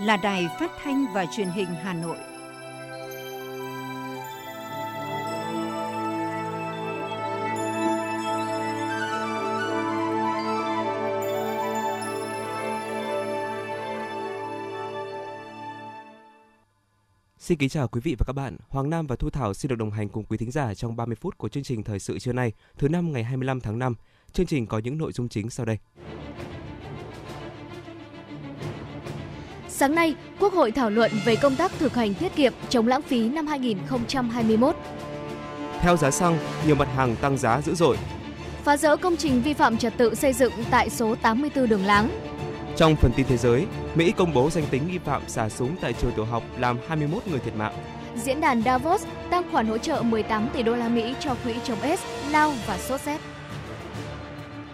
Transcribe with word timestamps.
là 0.00 0.16
Đài 0.16 0.48
Phát 0.60 0.70
thanh 0.82 1.06
và 1.14 1.26
Truyền 1.26 1.48
hình 1.48 1.68
Hà 1.82 1.92
Nội. 1.92 2.16
Xin 17.38 17.58
kính 17.58 17.68
chào 17.68 17.88
quý 17.88 18.00
vị 18.04 18.16
và 18.18 18.24
các 18.26 18.32
bạn. 18.32 18.56
Hoàng 18.68 18.90
Nam 18.90 19.06
và 19.06 19.16
Thu 19.16 19.30
Thảo 19.30 19.54
xin 19.54 19.68
được 19.68 19.76
đồng 19.76 19.90
hành 19.90 20.08
cùng 20.08 20.24
quý 20.24 20.38
thính 20.38 20.50
giả 20.50 20.74
trong 20.74 20.96
30 20.96 21.16
phút 21.20 21.38
của 21.38 21.48
chương 21.48 21.62
trình 21.62 21.82
thời 21.82 21.98
sự 21.98 22.18
trưa 22.18 22.32
nay, 22.32 22.52
thứ 22.78 22.88
năm 22.88 23.12
ngày 23.12 23.24
25 23.24 23.60
tháng 23.60 23.78
5. 23.78 23.94
Chương 24.32 24.46
trình 24.46 24.66
có 24.66 24.78
những 24.78 24.98
nội 24.98 25.12
dung 25.12 25.28
chính 25.28 25.50
sau 25.50 25.66
đây. 25.66 25.78
Sáng 29.78 29.94
nay, 29.94 30.14
Quốc 30.40 30.52
hội 30.52 30.70
thảo 30.70 30.90
luận 30.90 31.10
về 31.24 31.36
công 31.36 31.56
tác 31.56 31.72
thực 31.78 31.94
hành 31.94 32.14
tiết 32.14 32.34
kiệm 32.36 32.52
chống 32.68 32.86
lãng 32.86 33.02
phí 33.02 33.28
năm 33.28 33.46
2021. 33.46 34.76
Theo 35.80 35.96
giá 35.96 36.10
xăng, 36.10 36.38
nhiều 36.66 36.74
mặt 36.74 36.88
hàng 36.96 37.16
tăng 37.16 37.38
giá 37.38 37.60
dữ 37.60 37.74
dội. 37.74 37.96
Phá 38.64 38.76
rỡ 38.76 38.96
công 38.96 39.16
trình 39.16 39.42
vi 39.42 39.54
phạm 39.54 39.76
trật 39.76 39.92
tự 39.96 40.14
xây 40.14 40.32
dựng 40.32 40.52
tại 40.70 40.90
số 40.90 41.14
84 41.14 41.68
Đường 41.68 41.84
Láng. 41.84 42.10
Trong 42.76 42.96
phần 42.96 43.12
tin 43.16 43.26
thế 43.26 43.36
giới, 43.36 43.66
Mỹ 43.94 44.12
công 44.16 44.34
bố 44.34 44.50
danh 44.50 44.64
tính 44.70 44.82
nghi 44.88 44.98
phạm 44.98 45.22
xả 45.28 45.48
súng 45.48 45.76
tại 45.80 45.92
trường 45.92 46.12
tiểu 46.12 46.24
học 46.24 46.42
làm 46.58 46.78
21 46.88 47.22
người 47.26 47.38
thiệt 47.38 47.56
mạng. 47.56 47.74
Diễn 48.16 48.40
đàn 48.40 48.62
Davos 48.62 49.04
tăng 49.30 49.50
khoản 49.52 49.66
hỗ 49.66 49.78
trợ 49.78 50.02
18 50.02 50.48
tỷ 50.52 50.62
đô 50.62 50.76
la 50.76 50.88
Mỹ 50.88 51.14
cho 51.20 51.36
quỹ 51.44 51.54
chống 51.64 51.78
S, 51.98 52.30
lao 52.30 52.52
và 52.66 52.78
sốt 52.78 53.00
rét. 53.00 53.20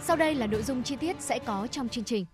Sau 0.03 0.17
đây 0.17 0.35
là 0.35 0.47
nội 0.47 0.63
dung 0.63 0.83
chi 0.83 0.97
tiết 0.97 1.17
sẽ 1.21 1.39
có 1.39 1.67
trong 1.71 1.89
chương 1.89 2.05
trình. 2.05 2.27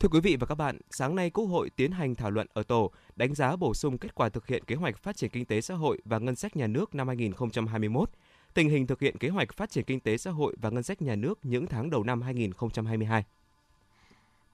Thưa 0.00 0.08
quý 0.08 0.20
vị 0.20 0.36
và 0.40 0.46
các 0.46 0.54
bạn, 0.54 0.78
sáng 0.90 1.14
nay 1.14 1.30
Quốc 1.30 1.44
hội 1.44 1.70
tiến 1.70 1.92
hành 1.92 2.14
thảo 2.14 2.30
luận 2.30 2.46
ở 2.52 2.62
tổ 2.62 2.90
đánh 3.16 3.34
giá 3.34 3.56
bổ 3.56 3.74
sung 3.74 3.98
kết 3.98 4.14
quả 4.14 4.28
thực 4.28 4.46
hiện 4.46 4.64
kế 4.64 4.74
hoạch 4.74 4.98
phát 4.98 5.16
triển 5.16 5.30
kinh 5.30 5.44
tế 5.44 5.60
xã 5.60 5.74
hội 5.74 5.98
và 6.04 6.18
ngân 6.18 6.36
sách 6.36 6.56
nhà 6.56 6.66
nước 6.66 6.94
năm 6.94 7.08
2021, 7.08 8.10
tình 8.54 8.68
hình 8.68 8.86
thực 8.86 9.00
hiện 9.00 9.18
kế 9.18 9.28
hoạch 9.28 9.54
phát 9.56 9.70
triển 9.70 9.84
kinh 9.84 10.00
tế 10.00 10.16
xã 10.16 10.30
hội 10.30 10.56
và 10.60 10.70
ngân 10.70 10.82
sách 10.82 11.02
nhà 11.02 11.16
nước 11.16 11.38
những 11.42 11.66
tháng 11.66 11.90
đầu 11.90 12.04
năm 12.04 12.22
2022. 12.22 13.24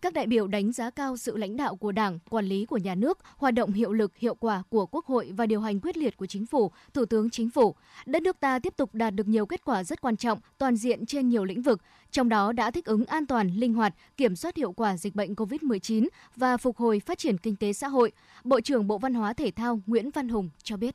Các 0.07 0.13
đại 0.13 0.27
biểu 0.27 0.47
đánh 0.47 0.73
giá 0.73 0.91
cao 0.91 1.17
sự 1.17 1.37
lãnh 1.37 1.57
đạo 1.57 1.77
của 1.77 1.93
Đảng, 1.93 2.19
quản 2.31 2.45
lý 2.45 2.67
của 2.67 2.77
nhà 2.77 2.95
nước, 2.95 3.19
hoạt 3.37 3.55
động 3.55 3.73
hiệu 3.73 3.93
lực, 3.93 4.17
hiệu 4.17 4.35
quả 4.35 4.63
của 4.69 4.87
Quốc 4.87 5.07
hội 5.07 5.33
và 5.37 5.47
điều 5.47 5.61
hành 5.61 5.81
quyết 5.81 5.97
liệt 5.97 6.17
của 6.17 6.27
Chính 6.27 6.47
phủ, 6.47 6.71
Thủ 6.95 7.05
tướng 7.05 7.31
Chính 7.31 7.51
phủ. 7.51 7.75
Đất 8.07 8.23
nước 8.23 8.41
ta 8.41 8.59
tiếp 8.59 8.77
tục 8.77 8.95
đạt 8.95 9.15
được 9.15 9.29
nhiều 9.29 9.47
kết 9.47 9.65
quả 9.65 9.85
rất 9.85 10.01
quan 10.01 10.17
trọng, 10.17 10.39
toàn 10.59 10.77
diện 10.77 11.07
trên 11.07 11.29
nhiều 11.29 11.45
lĩnh 11.45 11.63
vực, 11.63 11.81
trong 12.11 12.29
đó 12.29 12.53
đã 12.53 12.71
thích 12.71 12.85
ứng 12.85 13.07
an 13.07 13.27
toàn, 13.27 13.49
linh 13.49 13.75
hoạt, 13.75 13.95
kiểm 14.17 14.37
soát 14.37 14.57
hiệu 14.57 14.73
quả 14.73 14.97
dịch 14.97 15.15
bệnh 15.15 15.35
COVID-19 15.35 16.09
và 16.37 16.57
phục 16.57 16.77
hồi 16.77 17.01
phát 17.01 17.19
triển 17.19 17.39
kinh 17.39 17.57
tế 17.57 17.73
xã 17.73 17.89
hội. 17.89 18.13
Bộ 18.45 18.61
trưởng 18.61 18.87
Bộ 18.87 18.99
Văn 18.99 19.15
hóa 19.15 19.33
Thể 19.33 19.51
thao 19.51 19.81
Nguyễn 19.87 20.11
Văn 20.11 20.29
Hùng 20.29 20.51
cho 20.63 20.77
biết. 20.77 20.95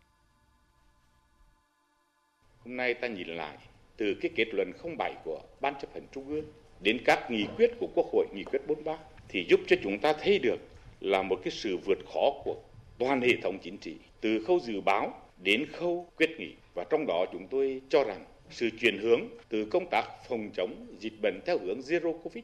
Hôm 2.65 2.77
nay 2.77 2.93
ta 2.93 3.07
nhìn 3.07 3.27
lại 3.27 3.57
từ 3.97 4.05
cái 4.21 4.31
kết 4.35 4.47
luận 4.53 4.71
07 4.97 5.15
của 5.25 5.41
Ban 5.61 5.73
chấp 5.81 5.87
hành 5.93 6.07
Trung 6.11 6.27
ương 6.27 6.45
đến 6.83 6.97
các 7.05 7.31
nghị 7.31 7.45
quyết 7.57 7.71
của 7.79 7.87
Quốc 7.95 8.05
hội, 8.13 8.25
nghị 8.33 8.43
quyết 8.43 8.67
43 8.67 8.97
thì 9.29 9.45
giúp 9.49 9.59
cho 9.67 9.75
chúng 9.83 9.99
ta 9.99 10.13
thấy 10.13 10.39
được 10.39 10.59
là 10.99 11.21
một 11.21 11.39
cái 11.43 11.51
sự 11.51 11.77
vượt 11.77 11.99
khó 12.13 12.31
của 12.45 12.55
toàn 12.97 13.21
hệ 13.21 13.35
thống 13.43 13.57
chính 13.63 13.77
trị 13.77 13.95
từ 14.21 14.43
khâu 14.43 14.59
dự 14.59 14.81
báo 14.81 15.21
đến 15.43 15.65
khâu 15.71 16.07
quyết 16.17 16.29
nghị. 16.39 16.51
Và 16.73 16.83
trong 16.89 17.05
đó 17.07 17.25
chúng 17.31 17.47
tôi 17.47 17.81
cho 17.89 18.03
rằng 18.03 18.25
sự 18.49 18.69
chuyển 18.79 18.97
hướng 18.97 19.21
từ 19.49 19.65
công 19.65 19.89
tác 19.91 20.05
phòng 20.29 20.49
chống 20.53 20.85
dịch 20.99 21.13
bệnh 21.21 21.39
theo 21.45 21.57
hướng 21.57 21.79
zero 21.79 22.13
covid 22.13 22.43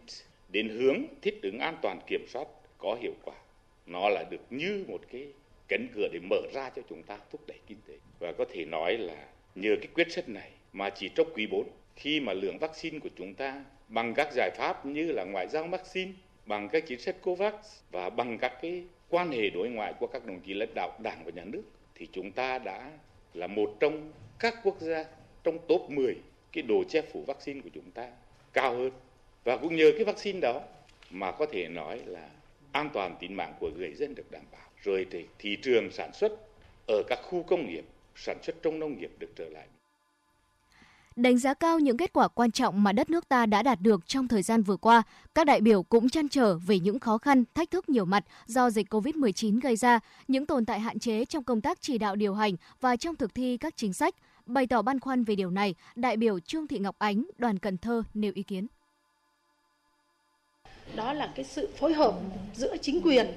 đến 0.50 0.70
hướng 0.70 1.04
thích 1.22 1.40
ứng 1.42 1.60
an 1.60 1.78
toàn 1.82 2.00
kiểm 2.08 2.26
soát 2.28 2.48
có 2.78 2.98
hiệu 3.02 3.14
quả. 3.24 3.36
Nó 3.86 4.10
là 4.10 4.24
được 4.30 4.42
như 4.50 4.86
một 4.88 5.02
cái 5.12 5.28
cánh 5.68 5.88
cửa 5.96 6.08
để 6.14 6.20
mở 6.30 6.42
ra 6.54 6.70
cho 6.76 6.82
chúng 6.90 7.04
ta 7.04 7.18
thúc 7.32 7.42
đẩy 7.48 7.58
kinh 7.68 7.78
tế. 7.88 7.94
Và 8.20 8.34
có 8.38 8.46
thể 8.54 8.66
nói 8.66 8.98
là 8.98 9.26
nhờ 9.56 9.76
cái 9.82 9.88
quyết 9.94 10.12
sách 10.12 10.30
này 10.30 10.52
mà 10.74 10.90
chỉ 10.90 11.10
trong 11.16 11.28
quý 11.34 11.48
4 11.48 11.68
khi 11.96 12.20
mà 12.20 12.34
lượng 12.34 12.58
vaccine 12.58 13.00
của 13.00 13.10
chúng 13.18 13.34
ta 13.34 13.64
bằng 13.88 14.14
các 14.14 14.30
giải 14.32 14.52
pháp 14.58 14.86
như 14.86 15.12
là 15.12 15.24
ngoại 15.24 15.48
giao 15.48 15.68
vaccine, 15.68 16.12
bằng 16.46 16.70
các 16.70 16.84
chính 16.88 17.00
sách 17.00 17.16
COVAX 17.22 17.54
và 17.92 18.10
bằng 18.10 18.38
các 18.38 18.54
cái 18.62 18.84
quan 19.10 19.32
hệ 19.32 19.50
đối 19.50 19.70
ngoại 19.70 19.94
của 20.00 20.08
các 20.08 20.26
đồng 20.26 20.40
chí 20.40 20.54
lãnh 20.54 20.74
đạo 20.76 20.98
Đảng 21.00 21.24
và 21.26 21.32
Nhà 21.36 21.44
nước 21.44 21.64
thì 21.96 22.08
chúng 22.12 22.32
ta 22.32 22.60
đã 22.60 22.92
là 23.34 23.48
một 23.48 23.76
trong 23.80 24.12
các 24.40 24.56
quốc 24.64 24.80
gia 24.80 25.06
trong 25.44 25.58
top 25.68 25.90
10 25.90 26.16
cái 26.52 26.62
độ 26.62 26.84
che 26.90 27.02
phủ 27.02 27.24
vaccine 27.28 27.62
của 27.62 27.70
chúng 27.74 27.92
ta 27.92 28.10
cao 28.54 28.76
hơn. 28.76 28.92
Và 29.44 29.58
cũng 29.58 29.76
nhờ 29.76 29.92
cái 29.96 30.04
vaccine 30.04 30.40
đó 30.40 30.62
mà 31.10 31.32
có 31.32 31.46
thể 31.46 31.68
nói 31.68 32.02
là 32.06 32.30
an 32.72 32.90
toàn 32.94 33.16
tính 33.20 33.36
mạng 33.36 33.54
của 33.60 33.70
người 33.70 33.94
dân 33.94 34.16
được 34.16 34.32
đảm 34.32 34.44
bảo. 34.52 34.70
Rồi 34.84 35.08
thì 35.12 35.26
thị 35.40 35.58
trường 35.62 35.92
sản 35.92 36.14
xuất 36.14 36.32
ở 36.88 37.04
các 37.08 37.20
khu 37.24 37.44
công 37.44 37.68
nghiệp 37.68 37.86
sản 38.16 38.38
xuất 38.44 38.56
trong 38.62 38.80
nông 38.80 39.00
nghiệp 39.00 39.12
được 39.20 39.30
trở 39.36 39.50
lại 39.50 39.68
Đánh 41.18 41.38
giá 41.38 41.54
cao 41.54 41.80
những 41.80 41.98
kết 41.98 42.14
quả 42.14 42.28
quan 42.28 42.52
trọng 42.52 42.84
mà 42.84 42.92
đất 42.92 43.10
nước 43.10 43.30
ta 43.30 43.46
đã 43.46 43.64
đạt 43.64 43.82
được 43.82 44.08
trong 44.08 44.28
thời 44.28 44.42
gian 44.42 44.64
vừa 44.64 44.78
qua, 44.78 45.04
các 45.36 45.48
đại 45.48 45.62
biểu 45.62 45.84
cũng 45.84 46.10
chăn 46.10 46.30
trở 46.30 46.58
về 46.58 46.80
những 46.80 47.00
khó 47.00 47.18
khăn, 47.18 47.44
thách 47.54 47.72
thức 47.72 47.90
nhiều 47.90 48.06
mặt 48.06 48.24
do 48.46 48.70
dịch 48.70 48.94
COVID-19 48.94 49.60
gây 49.60 49.76
ra, 49.76 50.00
những 50.28 50.46
tồn 50.46 50.66
tại 50.66 50.80
hạn 50.80 51.00
chế 51.00 51.26
trong 51.26 51.44
công 51.44 51.62
tác 51.62 51.82
chỉ 51.82 51.98
đạo 51.98 52.16
điều 52.16 52.34
hành 52.34 52.54
và 52.82 52.96
trong 52.96 53.16
thực 53.16 53.36
thi 53.36 53.58
các 53.58 53.74
chính 53.78 53.94
sách. 53.94 54.16
Bày 54.46 54.68
tỏ 54.68 54.82
băn 54.82 55.00
khoăn 55.00 55.24
về 55.24 55.36
điều 55.36 55.50
này, 55.50 55.76
đại 55.96 56.18
biểu 56.18 56.40
Trương 56.40 56.68
Thị 56.68 56.80
Ngọc 56.80 56.96
Ánh, 57.00 57.26
đoàn 57.38 57.60
Cần 57.60 57.78
Thơ 57.78 58.04
nêu 58.14 58.32
ý 58.36 58.44
kiến. 58.44 58.68
Đó 60.96 61.14
là 61.14 61.32
cái 61.36 61.46
sự 61.46 61.70
phối 61.80 61.94
hợp 61.94 62.16
giữa 62.56 62.78
chính 62.82 63.02
quyền 63.02 63.28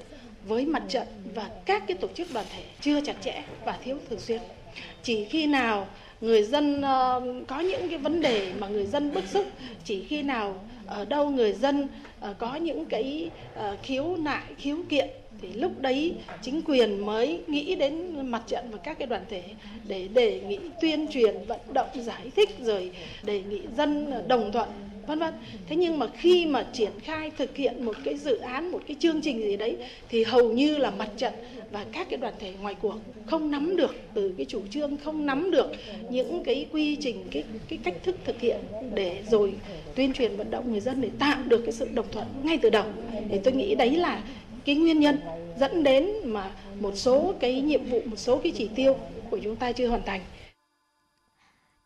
với 0.48 0.66
mặt 0.66 0.82
trận 0.88 1.06
và 1.34 1.50
các 1.66 1.82
cái 1.86 1.96
tổ 1.96 2.08
chức 2.14 2.28
đoàn 2.32 2.46
thể 2.50 2.64
chưa 2.80 3.00
chặt 3.00 3.16
chẽ 3.22 3.44
và 3.64 3.78
thiếu 3.82 3.98
thường 4.10 4.20
xuyên. 4.20 4.42
Chỉ 5.02 5.24
khi 5.24 5.46
nào 5.46 5.86
người 6.20 6.42
dân 6.42 6.78
uh, 6.78 7.48
có 7.48 7.60
những 7.60 7.88
cái 7.88 7.98
vấn 7.98 8.20
đề 8.20 8.52
mà 8.58 8.68
người 8.68 8.86
dân 8.86 9.14
bức 9.14 9.24
xúc 9.26 9.46
chỉ 9.84 10.04
khi 10.04 10.22
nào 10.22 10.64
ở 10.86 11.04
đâu 11.04 11.30
người 11.30 11.52
dân 11.52 11.88
uh, 12.30 12.38
có 12.38 12.54
những 12.56 12.84
cái 12.84 13.30
uh, 13.54 13.82
khiếu 13.82 14.16
nại 14.16 14.42
khiếu 14.58 14.76
kiện 14.88 15.08
thì 15.42 15.48
lúc 15.52 15.72
đấy 15.80 16.14
chính 16.42 16.62
quyền 16.62 17.06
mới 17.06 17.40
nghĩ 17.46 17.74
đến 17.74 18.20
mặt 18.30 18.42
trận 18.46 18.64
và 18.70 18.78
các 18.78 18.98
cái 18.98 19.06
đoàn 19.06 19.22
thể 19.28 19.42
để 19.88 20.08
đề 20.08 20.40
nghị 20.40 20.58
tuyên 20.80 21.06
truyền, 21.10 21.34
vận 21.46 21.60
động, 21.72 21.88
giải 21.94 22.30
thích, 22.36 22.50
rồi 22.60 22.90
đề 23.22 23.42
nghị 23.42 23.60
dân 23.76 24.12
đồng 24.28 24.52
thuận, 24.52 24.68
vân 25.06 25.18
vân. 25.18 25.34
Thế 25.66 25.76
nhưng 25.76 25.98
mà 25.98 26.06
khi 26.06 26.46
mà 26.46 26.66
triển 26.72 26.92
khai 27.02 27.30
thực 27.38 27.56
hiện 27.56 27.84
một 27.84 27.96
cái 28.04 28.16
dự 28.16 28.36
án, 28.36 28.70
một 28.70 28.80
cái 28.86 28.96
chương 29.00 29.20
trình 29.20 29.42
gì 29.42 29.56
đấy, 29.56 29.76
thì 30.08 30.24
hầu 30.24 30.52
như 30.52 30.76
là 30.76 30.90
mặt 30.90 31.08
trận 31.16 31.32
và 31.70 31.84
các 31.92 32.06
cái 32.10 32.16
đoàn 32.16 32.34
thể 32.38 32.52
ngoài 32.60 32.74
cuộc 32.82 32.96
không 33.26 33.50
nắm 33.50 33.76
được, 33.76 33.94
từ 34.14 34.34
cái 34.36 34.46
chủ 34.48 34.62
trương 34.70 34.96
không 34.96 35.26
nắm 35.26 35.50
được 35.50 35.72
những 36.10 36.44
cái 36.44 36.66
quy 36.72 36.96
trình, 36.96 37.24
cái 37.30 37.44
cái 37.68 37.78
cách 37.84 37.94
thức 38.02 38.16
thực 38.24 38.40
hiện 38.40 38.60
để 38.94 39.22
rồi 39.30 39.52
tuyên 39.94 40.12
truyền, 40.12 40.36
vận 40.36 40.50
động 40.50 40.70
người 40.70 40.80
dân 40.80 41.00
để 41.00 41.08
tạo 41.18 41.38
được 41.46 41.62
cái 41.64 41.72
sự 41.72 41.88
đồng 41.94 42.06
thuận 42.12 42.26
ngay 42.42 42.58
từ 42.62 42.70
đầu. 42.70 42.84
Thì 43.30 43.38
tôi 43.44 43.54
nghĩ 43.54 43.74
đấy 43.74 43.90
là 43.90 44.22
cái 44.70 44.76
nguyên 44.76 45.00
nhân 45.00 45.16
dẫn 45.56 45.82
đến 45.82 46.08
mà 46.24 46.50
một 46.80 46.92
số 46.96 47.34
cái 47.40 47.60
nhiệm 47.60 47.84
vụ, 47.84 48.00
một 48.04 48.16
số 48.16 48.40
cái 48.42 48.52
chỉ 48.56 48.68
tiêu 48.74 48.96
của 49.30 49.38
chúng 49.38 49.56
ta 49.56 49.72
chưa 49.72 49.88
hoàn 49.88 50.02
thành. 50.02 50.20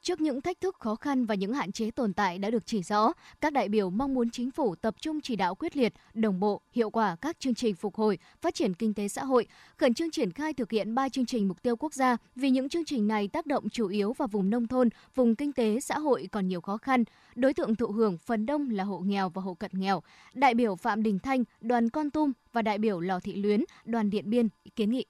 Trước 0.05 0.21
những 0.21 0.41
thách 0.41 0.61
thức 0.61 0.77
khó 0.79 0.95
khăn 0.95 1.27
và 1.27 1.35
những 1.35 1.53
hạn 1.53 1.73
chế 1.73 1.91
tồn 1.91 2.13
tại 2.13 2.39
đã 2.39 2.51
được 2.51 2.67
chỉ 2.67 2.83
rõ, 2.83 3.13
các 3.41 3.53
đại 3.53 3.69
biểu 3.69 3.91
mong 3.91 4.15
muốn 4.15 4.31
chính 4.31 4.51
phủ 4.51 4.75
tập 4.75 4.95
trung 5.01 5.21
chỉ 5.21 5.37
đạo 5.37 5.55
quyết 5.55 5.77
liệt, 5.77 5.93
đồng 6.15 6.41
bộ, 6.41 6.61
hiệu 6.73 6.91
quả 6.91 7.17
các 7.21 7.41
chương 7.41 7.55
trình 7.55 7.75
phục 7.75 7.95
hồi, 7.95 8.19
phát 8.41 8.55
triển 8.55 8.75
kinh 8.75 8.95
tế 8.95 9.09
xã 9.09 9.25
hội, 9.25 9.47
khẩn 9.77 9.95
trương 9.95 10.11
triển 10.11 10.31
khai 10.31 10.53
thực 10.53 10.71
hiện 10.71 10.95
3 10.95 11.09
chương 11.09 11.27
trình 11.27 11.49
mục 11.49 11.63
tiêu 11.63 11.77
quốc 11.77 11.95
gia 11.95 12.17
vì 12.37 12.51
những 12.51 12.69
chương 12.69 12.85
trình 12.85 13.09
này 13.09 13.29
tác 13.29 13.47
động 13.47 13.69
chủ 13.69 13.89
yếu 13.89 14.13
vào 14.13 14.29
vùng 14.29 14.51
nông 14.51 14.67
thôn, 14.67 14.89
vùng 15.15 15.35
kinh 15.37 15.53
tế 15.53 15.81
xã 15.81 15.99
hội 15.99 16.29
còn 16.33 16.49
nhiều 16.49 16.61
khó 16.61 16.77
khăn. 16.77 17.05
Đối 17.35 17.55
tượng 17.55 17.75
thụ 17.75 17.87
hưởng 17.87 18.19
phần 18.19 18.47
đông 18.47 18.71
là 18.71 18.85
hộ 18.85 18.99
nghèo 18.99 19.29
và 19.29 19.43
hộ 19.43 19.55
cận 19.55 19.71
nghèo. 19.75 20.03
Đại 20.35 20.55
biểu 20.55 20.77
Phạm 20.77 21.03
Đình 21.03 21.19
Thanh, 21.19 21.45
đoàn 21.61 21.91
Con 21.91 22.11
Tum 22.11 22.33
và 22.53 22.63
đại 22.63 22.79
biểu 22.79 23.01
Lò 23.01 23.21
Thị 23.21 23.35
Luyến, 23.35 23.65
đoàn 23.85 24.11
Điện 24.11 24.31
Biên 24.31 24.49
kiến 24.77 24.91
nghị. 24.91 25.05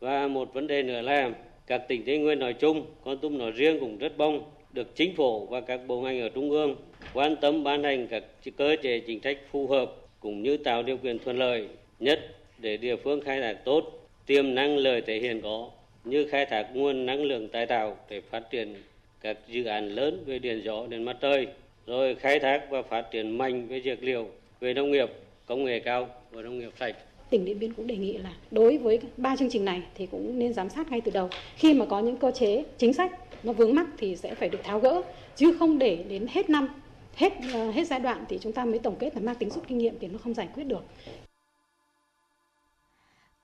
Và 0.00 0.28
một 0.28 0.54
vấn 0.54 0.66
đề 0.66 0.82
nữa 0.82 1.00
là 1.00 1.30
các 1.66 1.78
tỉnh 1.88 2.04
Tây 2.04 2.18
Nguyên 2.18 2.38
nói 2.38 2.52
chung, 2.52 2.86
Con 3.04 3.18
Tum 3.18 3.38
nói 3.38 3.50
riêng 3.50 3.80
cũng 3.80 3.98
rất 3.98 4.18
bông, 4.18 4.44
được 4.72 4.96
chính 4.96 5.16
phủ 5.16 5.46
và 5.46 5.60
các 5.60 5.80
bộ 5.86 6.00
ngành 6.00 6.20
ở 6.20 6.28
trung 6.28 6.50
ương 6.50 6.76
quan 7.14 7.36
tâm 7.36 7.64
ban 7.64 7.82
hành 7.82 8.06
các 8.06 8.24
cơ 8.56 8.76
chế 8.82 9.00
chính 9.00 9.20
sách 9.20 9.38
phù 9.50 9.66
hợp 9.66 9.92
cũng 10.20 10.42
như 10.42 10.56
tạo 10.56 10.82
điều 10.82 10.96
kiện 10.96 11.18
thuận 11.18 11.38
lợi 11.38 11.68
nhất 11.98 12.20
để 12.58 12.76
địa 12.76 12.96
phương 12.96 13.20
khai 13.20 13.40
thác 13.40 13.64
tốt 13.64 14.08
tiềm 14.26 14.54
năng 14.54 14.76
lợi 14.76 15.00
thể 15.00 15.18
hiện 15.18 15.40
có 15.40 15.70
như 16.04 16.26
khai 16.26 16.46
thác 16.46 16.68
nguồn 16.74 17.06
năng 17.06 17.22
lượng 17.22 17.48
tái 17.48 17.66
tạo 17.66 17.96
để 18.10 18.20
phát 18.20 18.50
triển 18.50 18.74
các 19.20 19.38
dự 19.48 19.64
án 19.64 19.88
lớn 19.88 20.24
về 20.26 20.38
điện 20.38 20.60
gió 20.64 20.86
điện 20.88 21.04
mặt 21.04 21.16
trời 21.20 21.46
rồi 21.86 22.14
khai 22.14 22.38
thác 22.38 22.70
và 22.70 22.82
phát 22.82 23.10
triển 23.10 23.38
mạnh 23.38 23.66
về 23.66 23.80
dược 23.80 24.02
liệu 24.02 24.28
về 24.60 24.74
nông 24.74 24.90
nghiệp 24.90 25.08
công 25.46 25.64
nghệ 25.64 25.80
cao 25.80 26.08
và 26.30 26.42
nông 26.42 26.58
nghiệp 26.58 26.72
sạch 26.80 26.96
tỉnh 27.32 27.44
Điện 27.44 27.58
Biên 27.58 27.72
cũng 27.72 27.86
đề 27.86 27.96
nghị 27.96 28.18
là 28.18 28.32
đối 28.50 28.78
với 28.78 29.00
ba 29.16 29.36
chương 29.36 29.50
trình 29.50 29.64
này 29.64 29.82
thì 29.94 30.06
cũng 30.06 30.38
nên 30.38 30.52
giám 30.52 30.70
sát 30.70 30.90
ngay 30.90 31.00
từ 31.00 31.10
đầu. 31.10 31.28
Khi 31.56 31.74
mà 31.74 31.86
có 31.86 32.00
những 32.00 32.16
cơ 32.16 32.30
chế, 32.30 32.64
chính 32.78 32.92
sách 32.92 33.12
nó 33.42 33.52
vướng 33.52 33.74
mắc 33.74 33.86
thì 33.98 34.16
sẽ 34.16 34.34
phải 34.34 34.48
được 34.48 34.58
tháo 34.64 34.80
gỡ, 34.80 35.02
chứ 35.36 35.56
không 35.58 35.78
để 35.78 36.04
đến 36.08 36.26
hết 36.30 36.50
năm, 36.50 36.68
hết 37.14 37.32
ờ, 37.52 37.70
hết 37.70 37.86
giai 37.86 38.00
đoạn 38.00 38.24
thì 38.28 38.38
chúng 38.40 38.52
ta 38.52 38.64
mới 38.64 38.78
tổng 38.78 38.96
kết 38.98 39.14
là 39.14 39.20
mang 39.20 39.34
tính 39.34 39.50
rút 39.50 39.64
kinh 39.68 39.78
nghiệm 39.78 39.94
thì 40.00 40.08
nó 40.08 40.18
không 40.18 40.34
giải 40.34 40.48
quyết 40.54 40.64
được. 40.64 40.84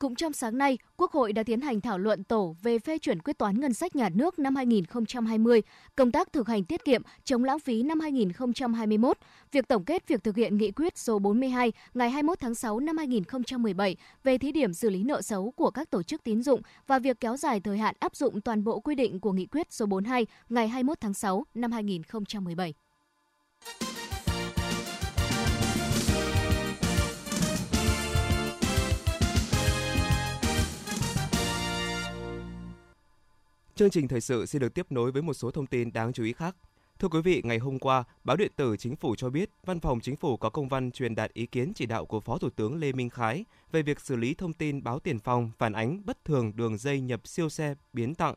Cũng 0.01 0.15
trong 0.15 0.33
sáng 0.33 0.59
nay, 0.59 0.79
Quốc 0.97 1.13
hội 1.13 1.33
đã 1.33 1.43
tiến 1.43 1.61
hành 1.61 1.81
thảo 1.81 1.99
luận 1.99 2.25
tổ 2.25 2.57
về 2.63 2.79
phê 2.79 2.99
chuẩn 2.99 3.23
quyết 3.23 3.39
toán 3.39 3.61
ngân 3.61 3.75
sách 3.75 3.97
nhà 3.97 4.09
nước 4.09 4.39
năm 4.39 4.57
2020, 4.57 5.63
công 5.97 6.13
tác 6.13 6.33
thực 6.33 6.49
hành 6.49 6.65
tiết 6.65 6.85
kiệm, 6.85 7.03
chống 7.25 7.45
lãng 7.45 7.59
phí 7.59 7.83
năm 7.83 8.01
2021, 8.01 9.19
việc 9.53 9.69
tổng 9.69 9.85
kết 9.85 10.09
việc 10.09 10.25
thực 10.25 10.37
hiện 10.37 10.57
nghị 10.57 10.71
quyết 10.71 10.99
số 10.99 11.19
42 11.19 11.73
ngày 11.95 12.11
21 12.11 12.41
tháng 12.41 12.55
6 12.55 12.81
năm 12.81 12.97
2017 12.97 13.97
về 14.25 14.39
thí 14.39 14.53
điểm 14.53 14.75
xử 14.75 14.91
lý 14.91 15.03
nợ 15.03 15.23
xấu 15.23 15.51
của 15.51 15.71
các 15.71 15.91
tổ 15.91 16.03
chức 16.03 16.25
tín 16.25 16.43
dụng 16.43 16.63
và 16.87 16.99
việc 16.99 17.21
kéo 17.21 17.37
dài 17.37 17.61
thời 17.61 17.79
hạn 17.79 17.95
áp 18.01 18.17
dụng 18.17 18.41
toàn 18.41 18.65
bộ 18.65 18.81
quy 18.81 18.95
định 18.95 19.21
của 19.21 19.33
nghị 19.33 19.47
quyết 19.47 19.73
số 19.73 19.87
42 19.87 20.27
ngày 20.49 20.69
21 20.69 21.01
tháng 21.01 21.15
6 21.15 21.45
năm 21.55 21.73
2017. 21.73 22.88
Chương 33.79 33.91
trình 33.91 34.09
thời 34.09 34.21
sự 34.21 34.47
sẽ 34.47 34.59
được 34.59 34.75
tiếp 34.75 34.87
nối 34.91 35.13
với 35.13 35.23
một 35.23 35.35
số 35.35 35.51
thông 35.51 35.67
tin 35.67 35.93
đáng 35.93 36.13
chú 36.13 36.25
ý 36.25 36.33
khác. 36.33 36.57
Thưa 36.99 37.09
quý 37.09 37.21
vị, 37.21 37.41
ngày 37.45 37.59
hôm 37.59 37.79
qua, 37.79 38.05
báo 38.25 38.37
điện 38.37 38.53
tử 38.57 38.77
Chính 38.77 38.97
phủ 38.97 39.17
cho 39.17 39.31
biết, 39.31 39.51
Văn 39.65 39.81
phòng 39.81 40.01
Chính 40.01 40.17
phủ 40.17 40.37
có 40.37 40.51
công 40.51 40.69
văn 40.69 40.91
truyền 40.91 41.15
đạt 41.15 41.33
ý 41.33 41.47
kiến 41.47 41.73
chỉ 41.75 41.87
đạo 41.87 42.07
của 42.07 42.21
Phó 42.21 42.39
Thủ 42.39 42.51
tướng 42.51 42.77
Lê 42.77 42.93
Minh 42.93 43.11
Khái 43.11 43.45
về 43.73 43.83
việc 43.83 44.01
xử 44.01 44.17
lý 44.17 44.35
thông 44.35 44.53
tin 44.53 44.83
báo 44.83 44.99
tiền 44.99 45.19
phong 45.19 45.51
phản 45.59 45.73
ánh 45.73 46.07
bất 46.07 46.25
thường 46.25 46.57
đường 46.57 46.79
dây 46.79 47.01
nhập 47.01 47.27
siêu 47.27 47.49
xe 47.49 47.75
biến 47.93 48.15
tặng, 48.15 48.35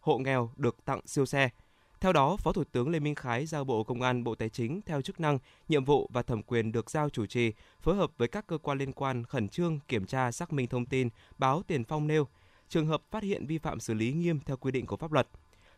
hộ 0.00 0.18
nghèo 0.18 0.50
được 0.56 0.84
tặng 0.84 1.00
siêu 1.06 1.26
xe. 1.26 1.48
Theo 2.00 2.12
đó, 2.12 2.36
Phó 2.36 2.52
Thủ 2.52 2.64
tướng 2.72 2.88
Lê 2.88 3.00
Minh 3.00 3.14
Khái 3.14 3.46
giao 3.46 3.64
Bộ 3.64 3.84
Công 3.84 4.02
an, 4.02 4.24
Bộ 4.24 4.34
Tài 4.34 4.48
chính 4.48 4.80
theo 4.86 5.02
chức 5.02 5.20
năng, 5.20 5.38
nhiệm 5.68 5.84
vụ 5.84 6.10
và 6.12 6.22
thẩm 6.22 6.42
quyền 6.42 6.72
được 6.72 6.90
giao 6.90 7.08
chủ 7.08 7.26
trì, 7.26 7.52
phối 7.80 7.96
hợp 7.96 8.10
với 8.18 8.28
các 8.28 8.46
cơ 8.46 8.58
quan 8.58 8.78
liên 8.78 8.92
quan 8.92 9.24
khẩn 9.24 9.48
trương 9.48 9.78
kiểm 9.88 10.06
tra 10.06 10.32
xác 10.32 10.52
minh 10.52 10.66
thông 10.66 10.86
tin 10.86 11.08
báo 11.38 11.62
tiền 11.66 11.84
phong 11.84 12.06
nêu, 12.06 12.28
trường 12.68 12.86
hợp 12.86 13.02
phát 13.10 13.22
hiện 13.22 13.46
vi 13.46 13.58
phạm 13.58 13.80
xử 13.80 13.94
lý 13.94 14.12
nghiêm 14.12 14.40
theo 14.40 14.56
quy 14.56 14.72
định 14.72 14.86
của 14.86 14.96
pháp 14.96 15.12
luật. 15.12 15.28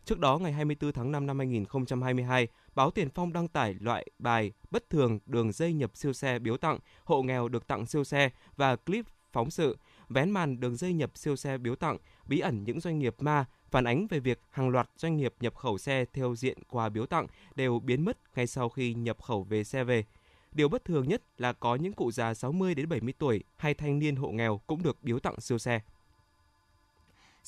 Trước 0.05 0.19
đó, 0.19 0.37
ngày 0.37 0.51
24 0.51 0.91
tháng 0.91 1.11
5 1.11 1.25
năm 1.25 1.37
2022, 1.37 2.47
báo 2.75 2.91
Tiền 2.91 3.09
Phong 3.09 3.33
đăng 3.33 3.47
tải 3.47 3.75
loại 3.79 4.07
bài 4.19 4.51
bất 4.71 4.89
thường 4.89 5.19
đường 5.25 5.51
dây 5.51 5.73
nhập 5.73 5.91
siêu 5.93 6.13
xe 6.13 6.39
biếu 6.39 6.57
tặng, 6.57 6.79
hộ 7.03 7.21
nghèo 7.21 7.47
được 7.47 7.67
tặng 7.67 7.85
siêu 7.85 8.03
xe 8.03 8.29
và 8.55 8.75
clip 8.75 9.05
phóng 9.31 9.51
sự 9.51 9.77
vén 10.09 10.31
màn 10.31 10.59
đường 10.59 10.75
dây 10.75 10.93
nhập 10.93 11.11
siêu 11.15 11.35
xe 11.35 11.57
biếu 11.57 11.75
tặng, 11.75 11.97
bí 12.25 12.39
ẩn 12.39 12.63
những 12.63 12.79
doanh 12.79 12.99
nghiệp 12.99 13.15
ma 13.19 13.45
phản 13.71 13.83
ánh 13.83 14.07
về 14.07 14.19
việc 14.19 14.41
hàng 14.49 14.69
loạt 14.69 14.89
doanh 14.97 15.17
nghiệp 15.17 15.33
nhập 15.39 15.55
khẩu 15.55 15.77
xe 15.77 16.05
theo 16.13 16.35
diện 16.35 16.57
quà 16.69 16.89
biếu 16.89 17.05
tặng 17.05 17.27
đều 17.55 17.79
biến 17.79 18.05
mất 18.05 18.17
ngay 18.35 18.47
sau 18.47 18.69
khi 18.69 18.93
nhập 18.93 19.21
khẩu 19.21 19.43
về 19.43 19.63
xe 19.63 19.83
về. 19.83 20.03
Điều 20.51 20.69
bất 20.69 20.85
thường 20.85 21.07
nhất 21.07 21.21
là 21.37 21.53
có 21.53 21.75
những 21.75 21.93
cụ 21.93 22.11
già 22.11 22.33
60 22.33 22.75
đến 22.75 22.89
70 22.89 23.13
tuổi 23.17 23.43
hay 23.55 23.73
thanh 23.73 23.99
niên 23.99 24.15
hộ 24.15 24.29
nghèo 24.31 24.61
cũng 24.67 24.83
được 24.83 25.03
biếu 25.03 25.19
tặng 25.19 25.39
siêu 25.39 25.57
xe. 25.57 25.81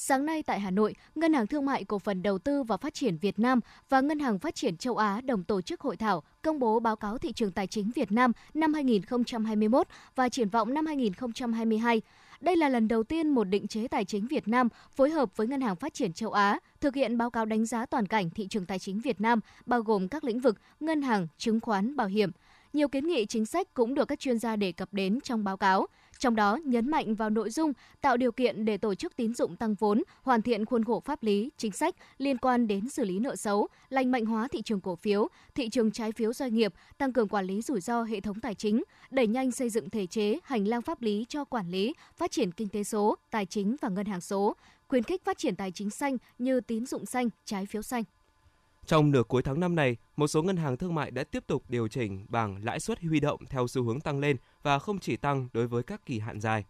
Sáng 0.04 0.26
nay 0.26 0.44
tại 0.44 0.60
Hà 0.60 0.72
Nội, 0.72 0.96
Ngân 1.16 1.34
hàng 1.34 1.48
Thương 1.48 1.66
mại 1.66 1.84
Cổ 1.84 2.00
phần 2.00 2.24
Đầu 2.24 2.38
tư 2.38 2.64
và 2.64 2.78
Phát 2.78 2.94
triển 2.94 3.18
Việt 3.18 3.40
Nam 3.40 3.60
và 3.90 4.02
Ngân 4.02 4.20
hàng 4.20 4.40
Phát 4.40 4.56
triển 4.56 4.78
Châu 4.78 4.98
Á 4.98 5.22
đồng 5.22 5.44
tổ 5.44 5.62
chức 5.62 5.82
hội 5.82 5.98
thảo 5.98 6.24
công 6.42 6.60
bố 6.60 6.80
báo 6.80 6.96
cáo 6.96 7.18
thị 7.18 7.32
trường 7.34 7.52
tài 7.52 7.68
chính 7.68 7.92
Việt 7.96 8.12
Nam 8.12 8.32
năm 8.54 8.74
2021 8.74 9.88
và 10.16 10.30
triển 10.30 10.50
vọng 10.50 10.74
năm 10.74 10.86
2022. 10.86 12.02
Đây 12.40 12.56
là 12.56 12.70
lần 12.70 12.88
đầu 12.88 13.04
tiên 13.04 13.30
một 13.30 13.44
định 13.44 13.68
chế 13.68 13.88
tài 13.88 14.06
chính 14.06 14.28
Việt 14.28 14.48
Nam 14.48 14.68
phối 14.96 15.10
hợp 15.10 15.38
với 15.38 15.48
Ngân 15.48 15.62
hàng 15.62 15.76
Phát 15.76 15.94
triển 15.94 16.14
Châu 16.14 16.32
Á 16.32 16.60
thực 16.80 16.96
hiện 16.96 17.18
báo 17.18 17.30
cáo 17.30 17.46
đánh 17.46 17.66
giá 17.66 17.86
toàn 17.86 18.06
cảnh 18.06 18.30
thị 18.30 18.48
trường 18.48 18.66
tài 18.66 18.80
chính 18.80 19.00
Việt 19.00 19.22
Nam, 19.22 19.40
bao 19.66 19.82
gồm 19.82 20.08
các 20.08 20.24
lĩnh 20.24 20.40
vực 20.40 20.58
ngân 20.80 21.02
hàng, 21.02 21.28
chứng 21.38 21.60
khoán, 21.60 21.96
bảo 21.96 22.08
hiểm. 22.08 22.32
Nhiều 22.74 22.88
kiến 22.88 23.08
nghị 23.08 23.26
chính 23.26 23.46
sách 23.46 23.74
cũng 23.74 23.94
được 23.94 24.08
các 24.08 24.20
chuyên 24.20 24.40
gia 24.40 24.56
đề 24.56 24.72
cập 24.72 24.94
đến 24.94 25.20
trong 25.24 25.44
báo 25.44 25.58
cáo 25.58 25.88
trong 26.22 26.36
đó 26.36 26.60
nhấn 26.66 26.90
mạnh 26.90 27.16
vào 27.16 27.30
nội 27.30 27.50
dung 27.50 27.74
tạo 28.02 28.18
điều 28.18 28.32
kiện 28.32 28.66
để 28.66 28.78
tổ 28.78 28.96
chức 28.96 29.16
tín 29.16 29.34
dụng 29.34 29.56
tăng 29.56 29.76
vốn, 29.76 30.04
hoàn 30.22 30.42
thiện 30.42 30.66
khuôn 30.66 30.84
khổ 30.84 31.00
pháp 31.06 31.24
lý, 31.24 31.50
chính 31.58 31.72
sách 31.72 31.96
liên 32.18 32.38
quan 32.38 32.68
đến 32.68 32.90
xử 32.90 33.06
lý 33.06 33.20
nợ 33.20 33.36
xấu, 33.36 33.68
lành 33.90 34.12
mạnh 34.12 34.26
hóa 34.26 34.48
thị 34.48 34.62
trường 34.62 34.82
cổ 34.82 34.96
phiếu, 34.96 35.28
thị 35.56 35.70
trường 35.70 35.92
trái 35.92 36.12
phiếu 36.12 36.34
doanh 36.34 36.56
nghiệp, 36.56 36.74
tăng 36.98 37.14
cường 37.14 37.28
quản 37.28 37.46
lý 37.46 37.62
rủi 37.62 37.82
ro 37.82 38.04
hệ 38.04 38.20
thống 38.20 38.40
tài 38.40 38.56
chính, 38.56 38.84
đẩy 39.12 39.28
nhanh 39.28 39.52
xây 39.52 39.70
dựng 39.70 39.90
thể 39.90 40.08
chế, 40.08 40.40
hành 40.44 40.68
lang 40.68 40.82
pháp 40.82 41.02
lý 41.02 41.26
cho 41.30 41.46
quản 41.46 41.70
lý, 41.70 41.94
phát 42.18 42.32
triển 42.32 42.52
kinh 42.52 42.70
tế 42.70 42.84
số, 42.84 43.16
tài 43.32 43.46
chính 43.46 43.76
và 43.82 43.90
ngân 43.90 44.06
hàng 44.06 44.22
số, 44.22 44.56
khuyến 44.88 45.04
khích 45.04 45.26
phát 45.26 45.38
triển 45.38 45.56
tài 45.56 45.72
chính 45.72 45.90
xanh 45.90 46.18
như 46.40 46.62
tín 46.62 46.86
dụng 46.86 47.06
xanh, 47.06 47.30
trái 47.46 47.66
phiếu 47.66 47.82
xanh. 47.82 48.04
Trong 48.86 49.12
nửa 49.12 49.24
cuối 49.24 49.42
tháng 49.42 49.60
năm 49.60 49.76
này, 49.76 49.98
một 50.16 50.28
số 50.28 50.44
ngân 50.44 50.58
hàng 50.58 50.78
thương 50.78 50.96
mại 50.96 51.12
đã 51.12 51.24
tiếp 51.24 51.44
tục 51.48 51.64
điều 51.70 51.88
chỉnh 51.88 52.26
bảng 52.30 52.64
lãi 52.64 52.80
suất 52.80 53.02
huy 53.02 53.20
động 53.20 53.46
theo 53.50 53.68
xu 53.68 53.84
hướng 53.84 54.00
tăng 54.00 54.20
lên 54.20 54.38
và 54.64 54.80
không 54.80 55.00
chỉ 55.00 55.18
tăng 55.18 55.48
đối 55.54 55.68
với 55.68 55.84
các 55.84 56.06
kỳ 56.06 56.20
hạn 56.20 56.40
dài. 56.40 56.66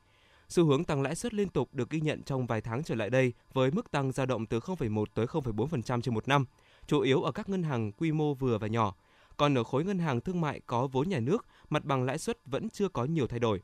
Xu 0.50 0.66
hướng 0.66 0.84
tăng 0.84 1.02
lãi 1.02 1.16
suất 1.16 1.34
liên 1.34 1.50
tục 1.50 1.70
được 1.74 1.90
ghi 1.90 2.02
nhận 2.02 2.24
trong 2.24 2.48
vài 2.48 2.62
tháng 2.62 2.84
trở 2.84 2.96
lại 2.96 3.10
đây 3.10 3.34
với 3.54 3.72
mức 3.72 3.92
tăng 3.92 4.12
dao 4.12 4.26
động 4.26 4.46
từ 4.46 4.60
0,1 4.60 5.06
tới 5.14 5.26
0,4% 5.26 6.02
trên 6.02 6.14
một 6.14 6.28
năm, 6.28 6.46
chủ 6.88 7.00
yếu 7.00 7.22
ở 7.22 7.32
các 7.32 7.50
ngân 7.50 7.64
hàng 7.64 7.92
quy 7.92 8.12
mô 8.12 8.34
vừa 8.34 8.58
và 8.58 8.68
nhỏ. 8.68 8.96
Còn 9.38 9.58
ở 9.58 9.64
khối 9.64 9.84
ngân 9.84 10.00
hàng 10.00 10.22
thương 10.22 10.42
mại 10.42 10.60
có 10.66 10.88
vốn 10.88 11.10
nhà 11.10 11.20
nước, 11.20 11.46
mặt 11.70 11.86
bằng 11.86 12.04
lãi 12.04 12.18
suất 12.18 12.38
vẫn 12.46 12.70
chưa 12.70 12.90
có 12.90 13.06
nhiều 13.06 13.28
thay 13.28 13.40
đổi. 13.40 13.62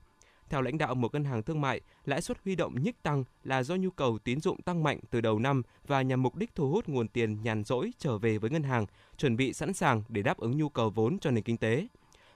Theo 0.49 0.61
lãnh 0.61 0.77
đạo 0.77 0.95
một 0.95 1.13
ngân 1.13 1.23
hàng 1.23 1.43
thương 1.43 1.61
mại, 1.61 1.81
lãi 2.05 2.21
suất 2.21 2.37
huy 2.45 2.55
động 2.55 2.83
nhích 2.83 3.03
tăng 3.03 3.23
là 3.43 3.63
do 3.63 3.75
nhu 3.75 3.89
cầu 3.89 4.17
tín 4.23 4.41
dụng 4.41 4.61
tăng 4.61 4.83
mạnh 4.83 4.99
từ 5.09 5.21
đầu 5.21 5.39
năm 5.39 5.61
và 5.87 6.01
nhằm 6.01 6.23
mục 6.23 6.35
đích 6.35 6.55
thu 6.55 6.71
hút 6.71 6.87
nguồn 6.87 7.07
tiền 7.07 7.43
nhàn 7.43 7.63
rỗi 7.63 7.91
trở 7.97 8.17
về 8.17 8.37
với 8.37 8.49
ngân 8.49 8.63
hàng, 8.63 8.85
chuẩn 9.17 9.37
bị 9.37 9.53
sẵn 9.53 9.73
sàng 9.73 10.03
để 10.09 10.21
đáp 10.21 10.37
ứng 10.37 10.57
nhu 10.57 10.69
cầu 10.69 10.89
vốn 10.89 11.19
cho 11.19 11.31
nền 11.31 11.43
kinh 11.43 11.57
tế. 11.57 11.87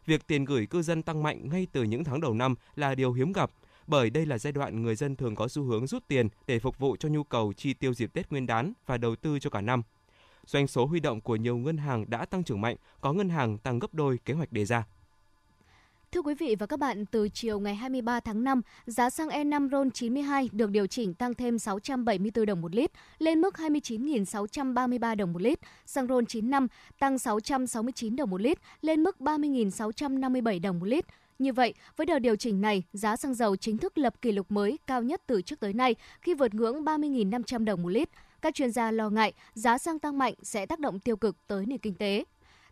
Việc 0.06 0.28
tiền 0.28 0.46
gửi 0.46 0.66
cư 0.66 0.82
dân 0.82 1.04
tăng 1.04 1.24
mạnh 1.24 1.50
ngay 1.50 1.68
từ 1.72 1.84
những 1.84 2.04
tháng 2.04 2.22
đầu 2.22 2.34
năm 2.34 2.56
là 2.76 2.96
điều 2.96 3.14
hiếm 3.14 3.34
gặp, 3.34 3.52
bởi 3.88 4.10
đây 4.10 4.26
là 4.26 4.38
giai 4.38 4.54
đoạn 4.54 4.84
người 4.84 4.96
dân 4.96 5.16
thường 5.16 5.36
có 5.36 5.48
xu 5.48 5.64
hướng 5.64 5.88
rút 5.88 6.08
tiền 6.08 6.30
để 6.48 6.60
phục 6.60 6.80
vụ 6.80 6.96
cho 7.00 7.10
nhu 7.10 7.24
cầu 7.24 7.54
chi 7.54 7.74
tiêu 7.74 7.94
dịp 7.94 8.14
Tết 8.14 8.32
Nguyên 8.32 8.46
đán 8.46 8.74
và 8.86 8.98
đầu 8.98 9.16
tư 9.16 9.40
cho 9.40 9.50
cả 9.50 9.62
năm. 9.62 9.82
Doanh 10.46 10.68
số 10.68 10.86
huy 10.86 11.00
động 11.00 11.22
của 11.22 11.36
nhiều 11.36 11.58
ngân 11.58 11.78
hàng 11.78 12.10
đã 12.10 12.26
tăng 12.26 12.44
trưởng 12.44 12.62
mạnh, 12.62 12.76
có 13.02 13.14
ngân 13.14 13.30
hàng 13.30 13.58
tăng 13.58 13.80
gấp 13.80 13.94
đôi 13.94 14.20
kế 14.26 14.34
hoạch 14.34 14.52
đề 14.52 14.66
ra. 14.66 14.86
Thưa 16.14 16.22
quý 16.22 16.34
vị 16.34 16.56
và 16.60 16.66
các 16.66 16.80
bạn, 16.80 17.06
từ 17.06 17.30
chiều 17.30 17.60
ngày 17.60 17.76
23 17.76 18.20
tháng 18.20 18.44
5, 18.44 18.62
giá 18.86 19.10
xăng 19.10 19.30
E5 19.30 19.70
RON 19.70 19.92
92 19.92 20.50
được 20.52 20.70
điều 20.70 20.88
chỉnh 20.88 21.14
tăng 21.14 21.34
thêm 21.34 21.60
674 21.60 22.46
đồng 22.46 22.62
một 22.62 22.76
lít, 22.76 22.92
lên 23.20 23.42
mức 23.42 23.56
29.633 23.56 25.16
đồng 25.16 25.34
một 25.34 25.42
lít. 25.42 25.60
Xăng 25.86 26.08
RON 26.08 26.26
95 26.26 26.68
tăng 27.00 27.20
669 27.20 28.16
đồng 28.16 28.30
một 28.30 28.42
lít, 28.42 28.58
lên 28.82 29.04
mức 29.04 29.16
30.657 29.20 30.62
đồng 30.62 30.80
một 30.80 30.86
lít. 30.86 31.06
Như 31.40 31.54
vậy, 31.54 31.74
với 31.98 32.06
đợt 32.06 32.20
điều 32.20 32.36
chỉnh 32.36 32.62
này, 32.62 32.84
giá 32.94 33.16
xăng 33.16 33.34
dầu 33.34 33.56
chính 33.56 33.78
thức 33.78 33.98
lập 33.98 34.22
kỷ 34.22 34.32
lục 34.32 34.52
mới 34.52 34.80
cao 34.88 35.04
nhất 35.04 35.22
từ 35.28 35.42
trước 35.42 35.60
tới 35.60 35.74
nay 35.74 35.96
khi 36.22 36.34
vượt 36.34 36.54
ngưỡng 36.54 36.84
30.500 36.84 37.66
đồng 37.66 37.82
một 37.82 37.90
lít. 37.90 38.10
Các 38.42 38.56
chuyên 38.56 38.72
gia 38.72 38.92
lo 38.92 39.10
ngại 39.10 39.34
giá 39.54 39.78
xăng 39.78 40.00
tăng 40.00 40.18
mạnh 40.18 40.34
sẽ 40.44 40.66
tác 40.66 40.80
động 40.80 41.00
tiêu 41.00 41.16
cực 41.16 41.48
tới 41.48 41.66
nền 41.66 41.80
kinh 41.80 41.96
tế. 41.96 42.24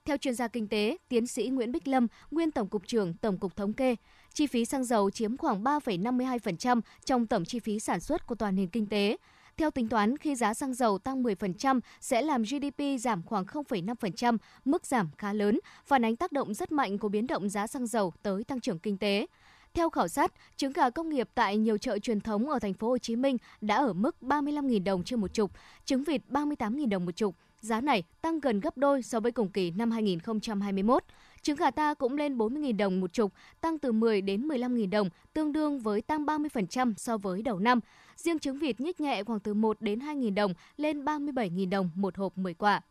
Theo 0.10 0.18
chuyên 0.18 0.36
gia 0.36 0.48
kinh 0.48 0.68
tế, 0.68 0.98
tiến 1.10 1.28
sĩ 1.28 1.48
Nguyễn 1.48 1.72
Bích 1.72 1.88
Lâm, 1.88 2.08
nguyên 2.32 2.52
Tổng 2.52 2.68
cục 2.68 2.88
trưởng 2.88 3.14
Tổng 3.14 3.38
cục 3.38 3.56
Thống 3.56 3.74
kê, 3.74 3.96
chi 4.34 4.48
phí 4.48 4.66
xăng 4.66 4.84
dầu 4.84 5.10
chiếm 5.10 5.38
khoảng 5.38 5.64
3,52% 5.64 6.82
trong 7.06 7.28
tổng 7.28 7.46
chi 7.46 7.60
phí 7.60 7.80
sản 7.80 8.00
xuất 8.00 8.28
của 8.28 8.36
toàn 8.36 8.56
nền 8.56 8.68
kinh 8.68 8.86
tế. 8.86 9.18
Theo 9.58 9.72
tính 9.72 9.90
toán, 9.90 10.18
khi 10.18 10.36
giá 10.36 10.54
xăng 10.54 10.74
dầu 10.74 10.98
tăng 10.98 11.24
10% 11.24 11.80
sẽ 12.02 12.22
làm 12.22 12.44
GDP 12.44 12.84
giảm 13.00 13.24
khoảng 13.24 13.46
0,5%, 13.46 14.38
mức 14.66 14.86
giảm 14.86 15.10
khá 15.18 15.34
lớn, 15.34 15.60
phản 15.86 16.06
ánh 16.06 16.16
tác 16.16 16.32
động 16.32 16.54
rất 16.54 16.72
mạnh 16.72 16.98
của 16.98 17.10
biến 17.10 17.28
động 17.28 17.50
giá 17.50 17.68
xăng 17.68 17.88
dầu 17.88 18.14
tới 18.22 18.44
tăng 18.44 18.60
trưởng 18.60 18.80
kinh 18.80 18.98
tế. 18.98 19.28
Theo 19.74 19.90
khảo 19.90 20.08
sát, 20.08 20.34
trứng 20.58 20.74
gà 20.74 20.90
công 20.90 21.10
nghiệp 21.10 21.30
tại 21.36 21.58
nhiều 21.58 21.78
chợ 21.78 22.00
truyền 22.00 22.22
thống 22.22 22.50
ở 22.50 22.60
thành 22.60 22.74
phố 22.74 22.90
Hồ 22.90 22.98
Chí 22.98 23.16
Minh 23.16 23.38
đã 23.62 23.76
ở 23.76 23.94
mức 23.94 24.16
35.000 24.22 24.84
đồng 24.84 25.04
trên 25.04 25.20
một 25.20 25.34
chục, 25.34 25.52
trứng 25.86 26.04
vịt 26.04 26.22
38.000 26.30 26.90
đồng 26.90 27.06
một 27.06 27.16
chục. 27.16 27.36
Giá 27.62 27.82
này 27.82 28.04
tăng 28.22 28.40
gần 28.40 28.60
gấp 28.60 28.78
đôi 28.78 29.02
so 29.02 29.20
với 29.20 29.32
cùng 29.32 29.50
kỳ 29.50 29.72
năm 29.72 29.92
2021. 29.92 31.04
Trứng 31.42 31.56
gà 31.56 31.72
ta 31.72 31.94
cũng 31.94 32.18
lên 32.18 32.38
40.000 32.38 32.78
đồng 32.78 33.00
một 33.00 33.14
chục, 33.14 33.34
tăng 33.62 33.80
từ 33.80 33.92
10 33.92 34.22
đến 34.22 34.48
15.000 34.48 34.90
đồng, 34.90 35.10
tương 35.34 35.52
đương 35.52 35.80
với 35.80 36.02
tăng 36.02 36.26
30% 36.26 36.94
so 36.98 37.18
với 37.18 37.42
đầu 37.42 37.60
năm. 37.60 37.80
Riêng 38.16 38.40
trứng 38.40 38.60
vịt 38.60 38.80
nhích 38.80 39.02
nhẹ 39.02 39.24
khoảng 39.24 39.40
từ 39.40 39.54
1 39.54 39.82
đến 39.82 40.00
2.000 40.00 40.34
đồng 40.34 40.54
lên 40.78 41.06
37.000 41.06 41.70
đồng 41.70 41.90
một 41.96 42.18
hộp 42.18 42.38
10 42.38 42.54
quả. 42.54 42.82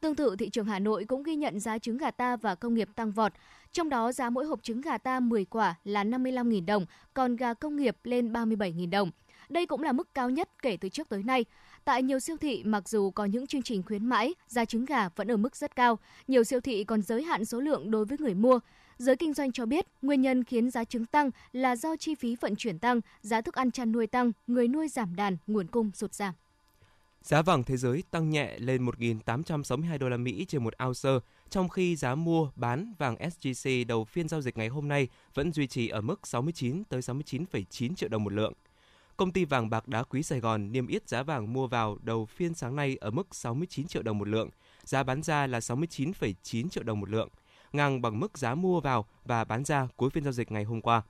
Tương 0.00 0.14
tự, 0.14 0.36
thị 0.38 0.48
trường 0.48 0.66
Hà 0.66 0.78
Nội 0.78 1.04
cũng 1.04 1.22
ghi 1.22 1.36
nhận 1.36 1.60
giá 1.60 1.78
trứng 1.78 1.96
gà 1.96 2.10
ta 2.10 2.36
và 2.36 2.54
công 2.54 2.74
nghiệp 2.74 2.88
tăng 2.96 3.12
vọt. 3.12 3.32
Trong 3.72 3.88
đó, 3.88 4.12
giá 4.12 4.30
mỗi 4.30 4.44
hộp 4.44 4.62
trứng 4.62 4.80
gà 4.80 4.98
ta 4.98 5.20
10 5.20 5.44
quả 5.44 5.74
là 5.84 6.04
55.000 6.04 6.64
đồng, 6.66 6.86
còn 7.14 7.36
gà 7.36 7.54
công 7.54 7.76
nghiệp 7.76 7.96
lên 8.04 8.32
37.000 8.32 8.90
đồng. 8.90 9.10
Đây 9.48 9.66
cũng 9.66 9.82
là 9.82 9.92
mức 9.92 10.14
cao 10.14 10.30
nhất 10.30 10.48
kể 10.62 10.76
từ 10.80 10.88
trước 10.88 11.08
tới 11.08 11.22
nay. 11.22 11.44
Tại 11.86 12.02
nhiều 12.02 12.20
siêu 12.20 12.36
thị, 12.40 12.62
mặc 12.64 12.88
dù 12.88 13.10
có 13.10 13.24
những 13.24 13.46
chương 13.46 13.62
trình 13.62 13.82
khuyến 13.82 14.06
mãi, 14.06 14.34
giá 14.48 14.64
trứng 14.64 14.84
gà 14.84 15.08
vẫn 15.08 15.30
ở 15.30 15.36
mức 15.36 15.56
rất 15.56 15.76
cao. 15.76 15.98
Nhiều 16.28 16.44
siêu 16.44 16.60
thị 16.60 16.84
còn 16.84 17.02
giới 17.02 17.22
hạn 17.22 17.44
số 17.44 17.60
lượng 17.60 17.90
đối 17.90 18.04
với 18.04 18.18
người 18.18 18.34
mua. 18.34 18.60
Giới 18.98 19.16
kinh 19.16 19.34
doanh 19.34 19.52
cho 19.52 19.66
biết, 19.66 19.86
nguyên 20.02 20.20
nhân 20.20 20.44
khiến 20.44 20.70
giá 20.70 20.84
trứng 20.84 21.06
tăng 21.06 21.30
là 21.52 21.76
do 21.76 21.96
chi 21.96 22.14
phí 22.14 22.36
vận 22.36 22.56
chuyển 22.56 22.78
tăng, 22.78 23.00
giá 23.20 23.40
thức 23.40 23.54
ăn 23.54 23.70
chăn 23.70 23.92
nuôi 23.92 24.06
tăng, 24.06 24.32
người 24.46 24.68
nuôi 24.68 24.88
giảm 24.88 25.16
đàn, 25.16 25.36
nguồn 25.46 25.66
cung 25.66 25.90
sụt 25.94 26.14
giảm. 26.14 26.34
Giá 27.22 27.42
vàng 27.42 27.64
thế 27.64 27.76
giới 27.76 28.02
tăng 28.10 28.30
nhẹ 28.30 28.58
lên 28.58 28.86
1.862 28.86 29.98
đô 29.98 30.08
la 30.08 30.16
Mỹ 30.16 30.44
trên 30.48 30.64
một 30.64 30.74
ounce, 30.86 31.26
trong 31.50 31.68
khi 31.68 31.96
giá 31.96 32.14
mua 32.14 32.50
bán 32.56 32.94
vàng 32.98 33.16
SJC 33.16 33.86
đầu 33.86 34.04
phiên 34.04 34.28
giao 34.28 34.40
dịch 34.40 34.58
ngày 34.58 34.68
hôm 34.68 34.88
nay 34.88 35.08
vẫn 35.34 35.52
duy 35.52 35.66
trì 35.66 35.88
ở 35.88 36.00
mức 36.00 36.26
69 36.26 36.84
tới 36.84 37.00
69,9 37.00 37.94
triệu 37.94 38.08
đồng 38.08 38.24
một 38.24 38.32
lượng. 38.32 38.52
Công 39.16 39.32
ty 39.32 39.44
vàng 39.44 39.70
bạc 39.70 39.88
đá 39.88 40.02
quý 40.02 40.22
Sài 40.22 40.40
Gòn 40.40 40.72
niêm 40.72 40.86
yết 40.86 41.08
giá 41.08 41.22
vàng 41.22 41.52
mua 41.52 41.66
vào 41.66 41.98
đầu 42.02 42.26
phiên 42.26 42.54
sáng 42.54 42.76
nay 42.76 42.96
ở 43.00 43.10
mức 43.10 43.34
69 43.34 43.86
triệu 43.86 44.02
đồng 44.02 44.18
một 44.18 44.28
lượng, 44.28 44.50
giá 44.84 45.02
bán 45.02 45.22
ra 45.22 45.46
là 45.46 45.58
69,9 45.58 46.68
triệu 46.68 46.82
đồng 46.82 47.00
một 47.00 47.10
lượng, 47.10 47.28
ngang 47.72 48.02
bằng 48.02 48.20
mức 48.20 48.38
giá 48.38 48.54
mua 48.54 48.80
vào 48.80 49.06
và 49.24 49.44
bán 49.44 49.64
ra 49.64 49.88
cuối 49.96 50.10
phiên 50.10 50.24
giao 50.24 50.32
dịch 50.32 50.52
ngày 50.52 50.64
hôm 50.64 50.80
qua. 50.80 51.02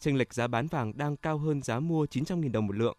Chênh 0.00 0.16
lệch 0.16 0.34
giá 0.34 0.46
bán 0.46 0.66
vàng 0.66 0.96
đang 0.96 1.16
cao 1.16 1.38
hơn 1.38 1.62
giá 1.62 1.80
mua 1.80 2.04
900.000 2.04 2.52
đồng 2.52 2.66
một 2.66 2.76
lượng. 2.76 2.96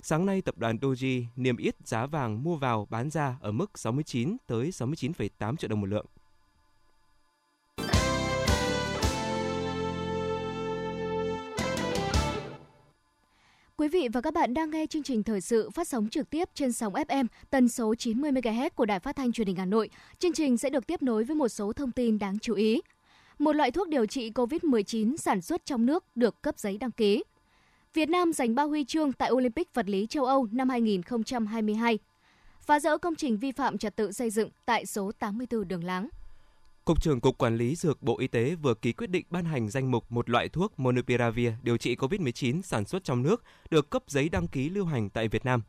Sáng 0.00 0.26
nay, 0.26 0.42
tập 0.42 0.58
đoàn 0.58 0.76
Doji 0.76 1.24
niêm 1.36 1.56
yết 1.56 1.74
giá 1.84 2.06
vàng 2.06 2.42
mua 2.42 2.56
vào 2.56 2.86
bán 2.90 3.10
ra 3.10 3.36
ở 3.40 3.52
mức 3.52 3.78
69 3.78 4.36
tới 4.46 4.70
69,8 4.70 5.56
triệu 5.56 5.68
đồng 5.68 5.80
một 5.80 5.86
lượng. 5.86 6.06
Quý 13.76 13.88
vị 13.88 14.08
và 14.12 14.20
các 14.20 14.34
bạn 14.34 14.54
đang 14.54 14.70
nghe 14.70 14.86
chương 14.86 15.02
trình 15.02 15.22
thời 15.22 15.40
sự 15.40 15.70
phát 15.70 15.88
sóng 15.88 16.08
trực 16.08 16.30
tiếp 16.30 16.48
trên 16.54 16.72
sóng 16.72 16.92
FM 16.92 17.26
tần 17.50 17.68
số 17.68 17.94
90 17.94 18.32
MHz 18.32 18.70
của 18.70 18.84
Đài 18.84 19.00
Phát 19.00 19.16
thanh 19.16 19.32
Truyền 19.32 19.46
hình 19.46 19.56
Hà 19.56 19.64
Nội. 19.64 19.90
Chương 20.18 20.32
trình 20.32 20.56
sẽ 20.56 20.70
được 20.70 20.86
tiếp 20.86 21.02
nối 21.02 21.24
với 21.24 21.36
một 21.36 21.48
số 21.48 21.72
thông 21.72 21.90
tin 21.90 22.18
đáng 22.18 22.38
chú 22.38 22.54
ý. 22.54 22.80
Một 23.38 23.52
loại 23.52 23.70
thuốc 23.70 23.88
điều 23.88 24.06
trị 24.06 24.30
COVID-19 24.30 25.16
sản 25.16 25.40
xuất 25.40 25.66
trong 25.66 25.86
nước 25.86 26.04
được 26.14 26.42
cấp 26.42 26.58
giấy 26.58 26.78
đăng 26.78 26.90
ký. 26.90 27.24
Việt 27.94 28.08
Nam 28.08 28.32
giành 28.32 28.54
3 28.54 28.62
huy 28.62 28.84
chương 28.84 29.12
tại 29.12 29.30
Olympic 29.30 29.74
vật 29.74 29.88
lý 29.88 30.06
châu 30.06 30.24
Âu 30.24 30.48
năm 30.50 30.68
2022. 30.68 31.98
Phá 32.60 32.80
rỡ 32.80 32.98
công 32.98 33.14
trình 33.14 33.38
vi 33.38 33.52
phạm 33.52 33.78
trật 33.78 33.96
tự 33.96 34.12
xây 34.12 34.30
dựng 34.30 34.50
tại 34.66 34.86
số 34.86 35.12
84 35.18 35.68
Đường 35.68 35.84
Láng. 35.84 36.08
Cục 36.84 37.02
trưởng 37.02 37.20
Cục 37.20 37.38
Quản 37.38 37.56
lý 37.56 37.74
Dược 37.74 38.02
Bộ 38.02 38.18
Y 38.18 38.26
tế 38.26 38.54
vừa 38.54 38.74
ký 38.74 38.92
quyết 38.92 39.10
định 39.10 39.26
ban 39.30 39.44
hành 39.44 39.70
danh 39.70 39.90
mục 39.90 40.12
một 40.12 40.30
loại 40.30 40.48
thuốc 40.48 40.80
Monopiravir 40.80 41.52
điều 41.62 41.76
trị 41.76 41.96
COVID-19 41.96 42.62
sản 42.62 42.84
xuất 42.84 43.04
trong 43.04 43.22
nước 43.22 43.42
được 43.70 43.90
cấp 43.90 44.02
giấy 44.08 44.28
đăng 44.28 44.48
ký 44.48 44.68
lưu 44.68 44.84
hành 44.84 45.10
tại 45.10 45.28
Việt 45.28 45.44
Nam. 45.44 45.62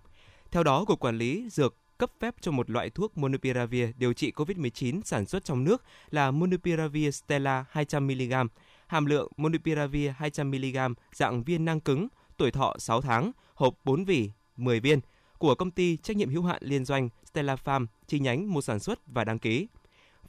Theo 0.51 0.63
đó, 0.63 0.85
Cục 0.85 0.99
Quản 0.99 1.17
lý 1.17 1.49
Dược 1.49 1.75
cấp 1.97 2.11
phép 2.19 2.35
cho 2.41 2.51
một 2.51 2.69
loại 2.69 2.89
thuốc 2.89 3.17
Monopiravir 3.17 3.89
điều 3.97 4.13
trị 4.13 4.31
COVID-19 4.31 5.01
sản 5.05 5.25
xuất 5.25 5.43
trong 5.43 5.63
nước 5.63 5.83
là 6.09 6.31
Monopiravir 6.31 7.15
Stella 7.15 7.65
200mg, 7.73 8.47
hàm 8.87 9.05
lượng 9.05 9.31
Monopiravir 9.37 10.11
200mg 10.19 10.93
dạng 11.13 11.43
viên 11.43 11.65
nang 11.65 11.79
cứng, 11.79 12.07
tuổi 12.37 12.51
thọ 12.51 12.75
6 12.79 13.01
tháng, 13.01 13.31
hộp 13.53 13.73
4 13.83 14.05
vỉ, 14.05 14.31
10 14.57 14.79
viên 14.79 14.99
của 15.37 15.55
công 15.55 15.71
ty 15.71 15.97
trách 15.97 16.17
nhiệm 16.17 16.29
hữu 16.29 16.43
hạn 16.43 16.61
liên 16.65 16.85
doanh 16.85 17.09
Stella 17.25 17.55
Farm 17.55 17.85
chi 18.07 18.19
nhánh 18.19 18.53
một 18.53 18.61
sản 18.61 18.79
xuất 18.79 18.99
và 19.07 19.23
đăng 19.23 19.39
ký. 19.39 19.67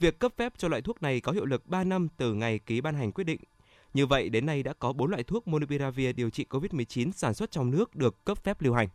Việc 0.00 0.18
cấp 0.18 0.32
phép 0.36 0.52
cho 0.58 0.68
loại 0.68 0.82
thuốc 0.82 1.02
này 1.02 1.20
có 1.20 1.32
hiệu 1.32 1.44
lực 1.44 1.66
3 1.66 1.84
năm 1.84 2.08
từ 2.16 2.34
ngày 2.34 2.58
ký 2.58 2.80
ban 2.80 2.94
hành 2.94 3.12
quyết 3.12 3.24
định. 3.24 3.40
Như 3.94 4.06
vậy, 4.06 4.28
đến 4.28 4.46
nay 4.46 4.62
đã 4.62 4.72
có 4.78 4.92
4 4.92 5.10
loại 5.10 5.22
thuốc 5.22 5.48
Monopiravir 5.48 6.16
điều 6.16 6.30
trị 6.30 6.46
COVID-19 6.50 7.12
sản 7.12 7.34
xuất 7.34 7.50
trong 7.50 7.70
nước 7.70 7.96
được 7.96 8.24
cấp 8.24 8.44
phép 8.44 8.62
lưu 8.62 8.74
hành. 8.74 8.88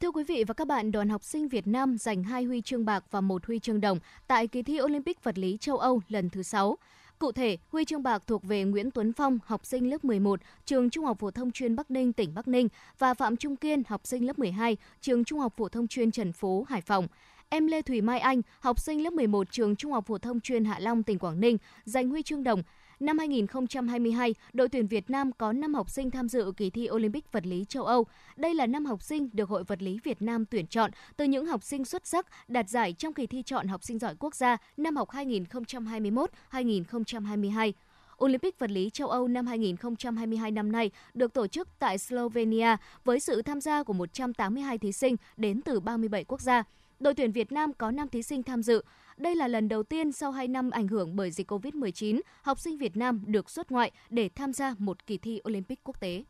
Thưa 0.00 0.10
quý 0.10 0.24
vị 0.24 0.44
và 0.44 0.54
các 0.54 0.66
bạn, 0.66 0.92
đoàn 0.92 1.08
học 1.08 1.24
sinh 1.24 1.48
Việt 1.48 1.66
Nam 1.66 1.98
giành 1.98 2.22
2 2.22 2.44
huy 2.44 2.60
chương 2.60 2.84
bạc 2.84 3.04
và 3.10 3.20
1 3.20 3.46
huy 3.46 3.58
chương 3.58 3.80
đồng 3.80 3.98
tại 4.26 4.46
kỳ 4.46 4.62
thi 4.62 4.80
Olympic 4.80 5.24
vật 5.24 5.38
lý 5.38 5.56
châu 5.60 5.78
Âu 5.78 6.00
lần 6.08 6.30
thứ 6.30 6.42
6. 6.42 6.78
Cụ 7.18 7.32
thể, 7.32 7.56
huy 7.68 7.84
chương 7.84 8.02
bạc 8.02 8.22
thuộc 8.26 8.44
về 8.44 8.64
Nguyễn 8.64 8.90
Tuấn 8.90 9.12
Phong, 9.12 9.38
học 9.44 9.66
sinh 9.66 9.90
lớp 9.90 10.04
11, 10.04 10.40
trường 10.64 10.90
Trung 10.90 11.04
học 11.04 11.18
phổ 11.18 11.30
thông 11.30 11.52
chuyên 11.52 11.76
Bắc 11.76 11.90
Ninh, 11.90 12.12
tỉnh 12.12 12.34
Bắc 12.34 12.48
Ninh 12.48 12.68
và 12.98 13.14
Phạm 13.14 13.36
Trung 13.36 13.56
Kiên, 13.56 13.82
học 13.88 14.00
sinh 14.04 14.26
lớp 14.26 14.38
12, 14.38 14.76
trường 15.00 15.24
Trung 15.24 15.38
học 15.38 15.52
phổ 15.56 15.68
thông 15.68 15.88
chuyên 15.88 16.10
Trần 16.10 16.32
Phú, 16.32 16.66
Hải 16.68 16.80
Phòng. 16.80 17.08
Em 17.54 17.66
Lê 17.66 17.82
Thủy 17.82 18.00
Mai 18.00 18.18
Anh, 18.18 18.42
học 18.60 18.80
sinh 18.80 19.04
lớp 19.04 19.12
11 19.12 19.50
trường 19.50 19.76
Trung 19.76 19.92
học 19.92 20.06
phổ 20.06 20.18
thông 20.18 20.40
chuyên 20.40 20.64
Hạ 20.64 20.78
Long, 20.80 21.02
tỉnh 21.02 21.18
Quảng 21.18 21.40
Ninh, 21.40 21.58
giành 21.84 22.08
huy 22.08 22.22
chương 22.22 22.44
đồng. 22.44 22.62
Năm 23.00 23.18
2022, 23.18 24.34
đội 24.52 24.68
tuyển 24.68 24.86
Việt 24.86 25.10
Nam 25.10 25.32
có 25.32 25.52
5 25.52 25.74
học 25.74 25.90
sinh 25.90 26.10
tham 26.10 26.28
dự 26.28 26.52
kỳ 26.56 26.70
thi 26.70 26.88
Olympic 26.90 27.32
vật 27.32 27.46
lý 27.46 27.64
châu 27.68 27.84
Âu. 27.84 28.06
Đây 28.36 28.54
là 28.54 28.66
năm 28.66 28.84
học 28.84 29.02
sinh 29.02 29.28
được 29.32 29.48
Hội 29.48 29.64
vật 29.64 29.82
lý 29.82 29.98
Việt 30.04 30.22
Nam 30.22 30.44
tuyển 30.44 30.66
chọn 30.66 30.90
từ 31.16 31.24
những 31.24 31.46
học 31.46 31.62
sinh 31.62 31.84
xuất 31.84 32.06
sắc 32.06 32.26
đạt 32.48 32.68
giải 32.68 32.92
trong 32.92 33.12
kỳ 33.12 33.26
thi 33.26 33.42
chọn 33.42 33.68
học 33.68 33.84
sinh 33.84 33.98
giỏi 33.98 34.14
quốc 34.18 34.34
gia 34.34 34.56
năm 34.76 34.96
học 34.96 35.08
2021-2022. 35.10 37.72
Olympic 38.24 38.58
vật 38.58 38.70
lý 38.70 38.90
châu 38.90 39.08
Âu 39.08 39.28
năm 39.28 39.46
2022 39.46 40.50
năm 40.50 40.72
nay 40.72 40.90
được 41.14 41.32
tổ 41.32 41.46
chức 41.46 41.68
tại 41.78 41.98
Slovenia 41.98 42.76
với 43.04 43.20
sự 43.20 43.42
tham 43.42 43.60
gia 43.60 43.82
của 43.82 43.92
182 43.92 44.78
thí 44.78 44.92
sinh 44.92 45.16
đến 45.36 45.62
từ 45.62 45.80
37 45.80 46.24
quốc 46.24 46.40
gia. 46.40 46.64
Đội 47.02 47.14
tuyển 47.14 47.32
Việt 47.32 47.52
Nam 47.52 47.72
có 47.72 47.90
5 47.90 48.08
thí 48.08 48.22
sinh 48.22 48.42
tham 48.42 48.62
dự. 48.62 48.82
Đây 49.16 49.36
là 49.36 49.48
lần 49.48 49.68
đầu 49.68 49.82
tiên 49.82 50.12
sau 50.12 50.32
2 50.32 50.48
năm 50.48 50.70
ảnh 50.70 50.88
hưởng 50.88 51.16
bởi 51.16 51.30
dịch 51.30 51.52
COVID-19, 51.52 52.20
học 52.42 52.58
sinh 52.58 52.78
Việt 52.78 52.96
Nam 52.96 53.22
được 53.26 53.50
xuất 53.50 53.70
ngoại 53.70 53.90
để 54.10 54.28
tham 54.34 54.52
gia 54.52 54.74
một 54.78 55.06
kỳ 55.06 55.18
thi 55.18 55.40
Olympic 55.48 55.80
quốc 55.84 56.00
tế. 56.00 56.24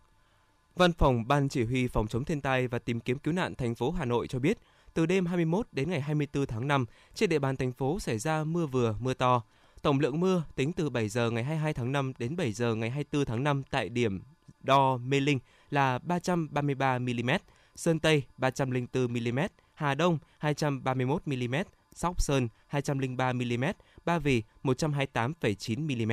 Văn 0.76 0.92
phòng 0.92 1.28
Ban 1.28 1.48
Chỉ 1.48 1.64
huy 1.64 1.88
Phòng 1.88 2.06
chống 2.08 2.24
thiên 2.24 2.40
tai 2.40 2.68
và 2.68 2.78
tìm 2.78 3.00
kiếm 3.00 3.18
cứu 3.18 3.34
nạn 3.34 3.54
thành 3.54 3.74
phố 3.74 3.90
Hà 3.90 4.04
Nội 4.04 4.28
cho 4.28 4.38
biết, 4.38 4.58
từ 4.94 5.06
đêm 5.06 5.26
21 5.26 5.66
đến 5.72 5.90
ngày 5.90 6.00
24 6.00 6.46
tháng 6.46 6.68
5, 6.68 6.86
trên 7.14 7.30
địa 7.30 7.38
bàn 7.38 7.56
thành 7.56 7.72
phố 7.72 8.00
xảy 8.00 8.18
ra 8.18 8.44
mưa 8.44 8.66
vừa, 8.66 8.94
mưa 9.00 9.14
to. 9.14 9.42
Tổng 9.82 10.00
lượng 10.00 10.20
mưa 10.20 10.42
tính 10.54 10.72
từ 10.72 10.90
7 10.90 11.08
giờ 11.08 11.30
ngày 11.30 11.44
22 11.44 11.74
tháng 11.74 11.92
5 11.92 12.12
đến 12.18 12.36
7 12.36 12.52
giờ 12.52 12.74
ngày 12.74 12.90
24 12.90 13.24
tháng 13.24 13.44
5 13.44 13.62
tại 13.70 13.88
điểm 13.88 14.22
đo 14.60 14.96
Mê 14.96 15.20
Linh 15.20 15.38
là 15.70 15.98
333 15.98 16.98
mm, 16.98 17.30
Sơn 17.76 17.98
Tây 17.98 18.22
304 18.36 19.12
mm, 19.12 19.38
Hà 19.74 19.94
Đông 19.94 20.18
231 20.38 21.22
mm, 21.26 21.54
Sóc 21.94 22.22
Sơn 22.22 22.48
203 22.66 23.32
mm, 23.32 23.64
Ba 24.04 24.18
Vì 24.18 24.42
128,9 24.62 26.06
mm. 26.06 26.12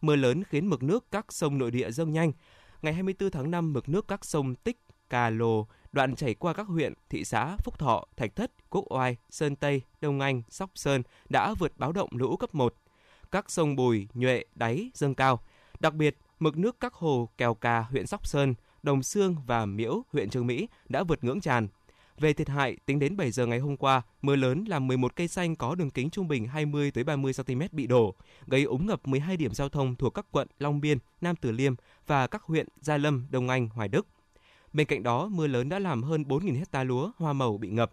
Mưa 0.00 0.16
lớn 0.16 0.44
khiến 0.44 0.66
mực 0.66 0.82
nước 0.82 1.04
các 1.10 1.32
sông 1.32 1.58
nội 1.58 1.70
địa 1.70 1.90
dâng 1.90 2.12
nhanh. 2.12 2.32
Ngày 2.82 2.92
24 2.92 3.30
tháng 3.30 3.50
5, 3.50 3.72
mực 3.72 3.88
nước 3.88 4.08
các 4.08 4.24
sông 4.24 4.54
Tích, 4.54 4.78
Cà 5.10 5.30
Lồ, 5.30 5.66
đoạn 5.92 6.16
chảy 6.16 6.34
qua 6.34 6.52
các 6.52 6.66
huyện, 6.66 6.92
thị 7.08 7.24
xã 7.24 7.56
Phúc 7.64 7.78
Thọ, 7.78 8.04
Thạch 8.16 8.36
Thất, 8.36 8.52
Quốc 8.70 8.84
Oai, 8.92 9.16
Sơn 9.30 9.56
Tây, 9.56 9.82
Đông 10.00 10.20
Anh, 10.20 10.42
Sóc 10.48 10.70
Sơn 10.74 11.02
đã 11.28 11.54
vượt 11.54 11.72
báo 11.76 11.92
động 11.92 12.08
lũ 12.12 12.36
cấp 12.36 12.54
1. 12.54 12.74
Các 13.30 13.50
sông 13.50 13.76
Bùi, 13.76 14.08
Nhuệ, 14.14 14.44
Đáy 14.54 14.90
dâng 14.94 15.14
cao. 15.14 15.40
Đặc 15.80 15.94
biệt, 15.94 16.16
mực 16.40 16.58
nước 16.58 16.76
các 16.80 16.94
hồ 16.94 17.28
Kèo 17.38 17.54
Cà, 17.54 17.80
huyện 17.80 18.06
Sóc 18.06 18.26
Sơn, 18.26 18.54
Đồng 18.82 19.02
Xương 19.02 19.36
và 19.46 19.66
Miễu, 19.66 20.02
huyện 20.12 20.30
Trương 20.30 20.46
Mỹ 20.46 20.68
đã 20.88 21.02
vượt 21.02 21.24
ngưỡng 21.24 21.40
tràn. 21.40 21.68
Về 22.18 22.32
thiệt 22.32 22.48
hại, 22.48 22.76
tính 22.86 22.98
đến 22.98 23.16
7 23.16 23.30
giờ 23.30 23.46
ngày 23.46 23.58
hôm 23.58 23.76
qua, 23.76 24.02
mưa 24.22 24.36
lớn 24.36 24.64
làm 24.68 24.86
11 24.86 25.16
cây 25.16 25.28
xanh 25.28 25.56
có 25.56 25.74
đường 25.74 25.90
kính 25.90 26.10
trung 26.10 26.28
bình 26.28 26.46
20 26.46 26.90
tới 26.90 27.04
30 27.04 27.32
cm 27.46 27.60
bị 27.72 27.86
đổ, 27.86 28.14
gây 28.46 28.64
úng 28.64 28.86
ngập 28.86 29.08
12 29.08 29.36
điểm 29.36 29.54
giao 29.54 29.68
thông 29.68 29.96
thuộc 29.96 30.14
các 30.14 30.26
quận 30.30 30.48
Long 30.58 30.80
Biên, 30.80 30.98
Nam 31.20 31.36
Từ 31.36 31.52
Liêm 31.52 31.74
và 32.06 32.26
các 32.26 32.42
huyện 32.42 32.68
Gia 32.80 32.96
Lâm, 32.96 33.26
Đông 33.30 33.48
Anh, 33.48 33.68
Hoài 33.68 33.88
Đức. 33.88 34.06
Bên 34.72 34.86
cạnh 34.86 35.02
đó, 35.02 35.28
mưa 35.28 35.46
lớn 35.46 35.68
đã 35.68 35.78
làm 35.78 36.02
hơn 36.02 36.22
4.000 36.22 36.58
hecta 36.58 36.84
lúa 36.84 37.10
hoa 37.16 37.32
màu 37.32 37.58
bị 37.58 37.68
ngập. 37.68 37.90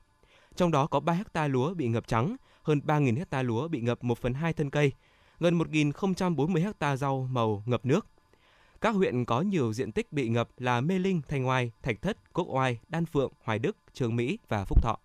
Trong 0.56 0.72
đó 0.72 0.88
có 0.88 1.00
3 1.00 1.14
hecta 1.14 1.48
lúa 1.48 1.74
bị 1.74 1.88
ngập 1.88 2.08
trắng, 2.08 2.36
hơn 2.62 2.82
3.000 2.86 3.18
hecta 3.18 3.44
lúa 3.44 3.68
bị 3.68 3.82
ngập 3.82 4.04
1 4.04 4.18
phần 4.18 4.34
2 4.34 4.54
thân 4.54 4.70
cây, 4.70 4.92
gần 5.40 5.58
1.040 5.60 6.64
hecta 6.64 6.96
rau 6.96 7.30
màu 7.32 7.64
ngập 7.66 7.86
nước. 7.86 8.08
Các 8.81 8.95
huyện 8.95 9.25
có 9.25 9.41
nhiều 9.41 9.74
diện 9.74 9.91
tích 9.91 10.13
bị 10.13 10.29
ngập 10.29 10.50
là 10.57 10.81
Mê 10.81 11.00
Linh, 11.00 11.21
Thanh 11.27 11.48
Oai, 11.48 11.71
Thạch 11.83 12.01
Thất, 12.01 12.33
Quốc 12.33 12.48
Oai, 12.50 12.79
Đan 12.88 13.05
Phượng, 13.05 13.31
Hoài 13.43 13.59
Đức, 13.59 13.77
Trường 13.93 14.15
Mỹ 14.15 14.39
và 14.48 14.65
Phúc 14.65 14.83
Thọ. 14.83 14.98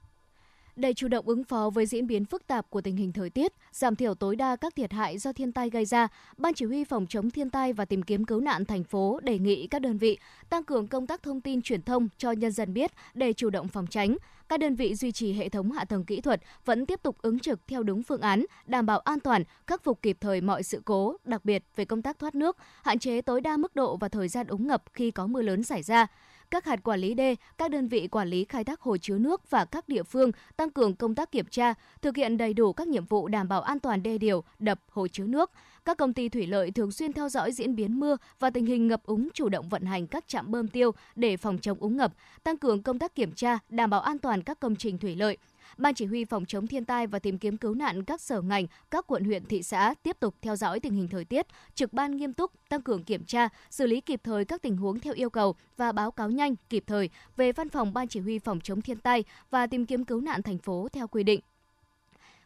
Để 0.76 0.94
chủ 0.94 1.08
động 1.08 1.28
ứng 1.28 1.44
phó 1.44 1.70
với 1.70 1.86
diễn 1.86 2.06
biến 2.06 2.24
phức 2.24 2.46
tạp 2.46 2.70
của 2.70 2.80
tình 2.80 2.96
hình 2.96 3.12
thời 3.12 3.30
tiết, 3.30 3.52
giảm 3.72 3.96
thiểu 3.96 4.14
tối 4.14 4.36
đa 4.36 4.56
các 4.56 4.76
thiệt 4.76 4.92
hại 4.92 5.18
do 5.18 5.32
thiên 5.32 5.52
tai 5.52 5.70
gây 5.70 5.84
ra, 5.84 6.08
Ban 6.36 6.54
Chỉ 6.54 6.64
huy 6.64 6.84
Phòng 6.84 7.06
chống 7.06 7.30
thiên 7.30 7.50
tai 7.50 7.72
và 7.72 7.84
tìm 7.84 8.02
kiếm 8.02 8.24
cứu 8.24 8.40
nạn 8.40 8.64
thành 8.64 8.84
phố 8.84 9.20
đề 9.22 9.38
nghị 9.38 9.66
các 9.66 9.82
đơn 9.82 9.98
vị 9.98 10.18
tăng 10.50 10.64
cường 10.64 10.86
công 10.86 11.06
tác 11.06 11.22
thông 11.22 11.40
tin 11.40 11.62
truyền 11.62 11.82
thông 11.82 12.08
cho 12.18 12.32
nhân 12.32 12.52
dân 12.52 12.74
biết 12.74 12.90
để 13.14 13.32
chủ 13.32 13.50
động 13.50 13.68
phòng 13.68 13.86
tránh. 13.86 14.16
Các 14.48 14.60
đơn 14.60 14.74
vị 14.74 14.94
duy 14.94 15.12
trì 15.12 15.32
hệ 15.32 15.48
thống 15.48 15.72
hạ 15.72 15.84
tầng 15.84 16.04
kỹ 16.04 16.20
thuật 16.20 16.40
vẫn 16.64 16.86
tiếp 16.86 17.00
tục 17.02 17.16
ứng 17.22 17.38
trực 17.38 17.60
theo 17.66 17.82
đúng 17.82 18.02
phương 18.02 18.20
án, 18.20 18.44
đảm 18.66 18.86
bảo 18.86 18.98
an 18.98 19.20
toàn, 19.20 19.44
khắc 19.66 19.84
phục 19.84 20.02
kịp 20.02 20.16
thời 20.20 20.40
mọi 20.40 20.62
sự 20.62 20.82
cố, 20.84 21.16
đặc 21.24 21.44
biệt 21.44 21.64
về 21.76 21.84
công 21.84 22.02
tác 22.02 22.18
thoát 22.18 22.34
nước, 22.34 22.56
hạn 22.82 22.98
chế 22.98 23.20
tối 23.20 23.40
đa 23.40 23.56
mức 23.56 23.76
độ 23.76 23.96
và 23.96 24.08
thời 24.08 24.28
gian 24.28 24.46
úng 24.46 24.66
ngập 24.66 24.82
khi 24.94 25.10
có 25.10 25.26
mưa 25.26 25.42
lớn 25.42 25.62
xảy 25.62 25.82
ra 25.82 26.06
các 26.54 26.64
hạt 26.64 26.80
quản 26.84 27.00
lý 27.00 27.14
đê, 27.14 27.36
các 27.58 27.70
đơn 27.70 27.88
vị 27.88 28.08
quản 28.08 28.28
lý 28.28 28.44
khai 28.44 28.64
thác 28.64 28.80
hồ 28.80 28.96
chứa 28.96 29.18
nước 29.18 29.50
và 29.50 29.64
các 29.64 29.88
địa 29.88 30.02
phương 30.02 30.32
tăng 30.56 30.70
cường 30.70 30.96
công 30.96 31.14
tác 31.14 31.32
kiểm 31.32 31.46
tra, 31.46 31.74
thực 32.02 32.16
hiện 32.16 32.36
đầy 32.36 32.54
đủ 32.54 32.72
các 32.72 32.88
nhiệm 32.88 33.04
vụ 33.04 33.28
đảm 33.28 33.48
bảo 33.48 33.62
an 33.62 33.80
toàn 33.80 34.02
đê 34.02 34.18
điều, 34.18 34.44
đập, 34.58 34.80
hồ 34.90 35.08
chứa 35.08 35.24
nước. 35.26 35.50
Các 35.84 35.96
công 35.96 36.12
ty 36.12 36.28
thủy 36.28 36.46
lợi 36.46 36.70
thường 36.70 36.92
xuyên 36.92 37.12
theo 37.12 37.28
dõi 37.28 37.52
diễn 37.52 37.76
biến 37.76 38.00
mưa 38.00 38.16
và 38.38 38.50
tình 38.50 38.66
hình 38.66 38.88
ngập 38.88 39.02
úng 39.06 39.28
chủ 39.34 39.48
động 39.48 39.68
vận 39.68 39.84
hành 39.84 40.06
các 40.06 40.28
trạm 40.28 40.50
bơm 40.50 40.68
tiêu 40.68 40.90
để 41.16 41.36
phòng 41.36 41.58
chống 41.58 41.78
úng 41.80 41.96
ngập, 41.96 42.12
tăng 42.42 42.58
cường 42.58 42.82
công 42.82 42.98
tác 42.98 43.14
kiểm 43.14 43.32
tra, 43.32 43.58
đảm 43.68 43.90
bảo 43.90 44.00
an 44.00 44.18
toàn 44.18 44.42
các 44.42 44.60
công 44.60 44.76
trình 44.76 44.98
thủy 44.98 45.16
lợi. 45.16 45.36
Ban 45.76 45.94
chỉ 45.94 46.04
huy 46.04 46.24
phòng 46.24 46.44
chống 46.46 46.66
thiên 46.66 46.84
tai 46.84 47.06
và 47.06 47.18
tìm 47.18 47.38
kiếm 47.38 47.56
cứu 47.56 47.74
nạn 47.74 48.04
các 48.04 48.20
sở 48.20 48.40
ngành, 48.40 48.66
các 48.90 49.06
quận 49.06 49.24
huyện 49.24 49.44
thị 49.44 49.62
xã 49.62 49.94
tiếp 50.02 50.16
tục 50.20 50.34
theo 50.42 50.56
dõi 50.56 50.80
tình 50.80 50.94
hình 50.94 51.08
thời 51.08 51.24
tiết, 51.24 51.46
trực 51.74 51.92
ban 51.92 52.16
nghiêm 52.16 52.32
túc, 52.32 52.52
tăng 52.68 52.82
cường 52.82 53.04
kiểm 53.04 53.24
tra, 53.24 53.48
xử 53.70 53.86
lý 53.86 54.00
kịp 54.00 54.20
thời 54.24 54.44
các 54.44 54.62
tình 54.62 54.76
huống 54.76 55.00
theo 55.00 55.14
yêu 55.14 55.30
cầu 55.30 55.54
và 55.76 55.92
báo 55.92 56.10
cáo 56.10 56.30
nhanh 56.30 56.54
kịp 56.68 56.84
thời 56.86 57.10
về 57.36 57.52
văn 57.52 57.68
phòng 57.68 57.94
Ban 57.94 58.08
chỉ 58.08 58.20
huy 58.20 58.38
phòng 58.38 58.60
chống 58.60 58.80
thiên 58.80 58.98
tai 58.98 59.24
và 59.50 59.66
tìm 59.66 59.86
kiếm 59.86 60.04
cứu 60.04 60.20
nạn 60.20 60.42
thành 60.42 60.58
phố 60.58 60.88
theo 60.92 61.08
quy 61.08 61.22
định. 61.22 61.40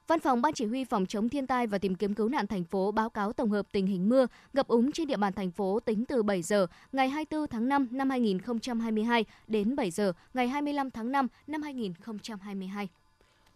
Văn 0.08 0.20
phòng 0.20 0.42
Ban 0.42 0.52
chỉ 0.54 0.66
huy 0.66 0.84
phòng 0.84 1.06
chống 1.06 1.28
thiên 1.28 1.46
tai 1.46 1.66
và 1.66 1.78
tìm 1.78 1.94
kiếm 1.94 2.14
cứu 2.14 2.28
nạn 2.28 2.46
thành 2.46 2.64
phố 2.64 2.92
báo 2.92 3.10
cáo 3.10 3.32
tổng 3.32 3.50
hợp 3.50 3.66
tình 3.72 3.86
hình 3.86 4.08
mưa, 4.08 4.26
ngập 4.52 4.68
úng 4.68 4.92
trên 4.92 5.06
địa 5.06 5.16
bàn 5.16 5.32
thành 5.32 5.50
phố 5.50 5.80
tính 5.80 6.04
từ 6.04 6.22
7 6.22 6.42
giờ 6.42 6.66
ngày 6.92 7.08
24 7.08 7.46
tháng 7.46 7.68
5 7.68 7.88
năm 7.90 8.10
2022 8.10 9.24
đến 9.46 9.76
7 9.76 9.90
giờ 9.90 10.12
ngày 10.34 10.48
25 10.48 10.90
tháng 10.90 11.12
5 11.12 11.26
năm 11.46 11.62
2022. 11.62 12.88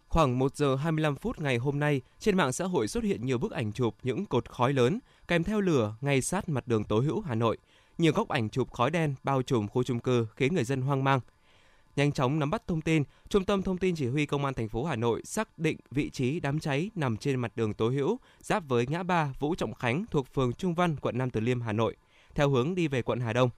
Khoảng 0.09 0.39
1 0.39 0.57
giờ 0.57 0.77
25 0.77 1.17
phút 1.17 1.41
ngày 1.41 1.57
hôm 1.57 1.81
nay, 1.81 2.01
trên 2.19 2.37
mạng 2.37 2.53
xã 2.53 2.65
hội 2.65 2.89
xuất 2.89 3.05
hiện 3.05 3.27
nhiều 3.27 3.39
bức 3.39 3.53
ảnh 3.53 3.73
chụp 3.73 3.95
những 4.03 4.27
cột 4.27 4.49
khói 4.49 4.73
lớn 4.73 4.99
kèm 5.29 5.45
theo 5.45 5.61
lửa 5.61 5.95
ngay 6.01 6.23
sát 6.23 6.49
mặt 6.49 6.69
đường 6.69 6.85
Tố 6.85 7.01
Hữu 7.01 7.21
Hà 7.21 7.35
Nội. 7.35 7.59
Nhiều 7.99 8.13
góc 8.13 8.29
ảnh 8.29 8.51
chụp 8.51 8.73
khói 8.73 8.91
đen 8.91 9.15
bao 9.25 9.43
trùm 9.43 9.69
khu 9.69 9.83
chung 9.83 10.01
cư 10.01 10.27
khiến 10.37 10.55
người 10.55 10.65
dân 10.65 10.83
hoang 10.83 11.05
mang. 11.05 11.21
Nhanh 11.97 12.13
chóng 12.13 12.39
nắm 12.39 12.51
bắt 12.51 12.63
thông 12.67 12.81
tin, 12.81 13.03
Trung 13.29 13.45
tâm 13.45 13.63
Thông 13.63 13.79
tin 13.79 13.95
Chỉ 13.95 14.07
huy 14.07 14.27
Công 14.27 14.45
an 14.45 14.55
thành 14.55 14.69
phố 14.69 14.85
Hà 14.85 14.97
Nội 14.97 15.23
xác 15.25 15.59
định 15.59 15.77
vị 15.91 16.11
trí 16.11 16.41
đám 16.41 16.61
cháy 16.61 16.91
nằm 16.95 17.17
trên 17.17 17.41
mặt 17.41 17.53
đường 17.57 17.75
Tố 17.75 17.89
Hữu, 17.89 18.19
giáp 18.41 18.69
với 18.69 18.87
ngã 18.87 19.03
ba 19.03 19.33
Vũ 19.39 19.55
Trọng 19.55 19.75
Khánh 19.75 20.05
thuộc 20.11 20.27
phường 20.35 20.53
Trung 20.53 20.75
Văn, 20.75 20.97
quận 21.01 21.19
Nam 21.19 21.31
Từ 21.31 21.41
Liêm, 21.41 21.61
Hà 21.61 21.73
Nội, 21.73 21.97
theo 22.35 22.49
hướng 22.49 22.75
đi 22.75 22.89
về 22.89 23.03
quận 23.03 23.21
Hà 23.21 23.33
Đông. 23.33 23.51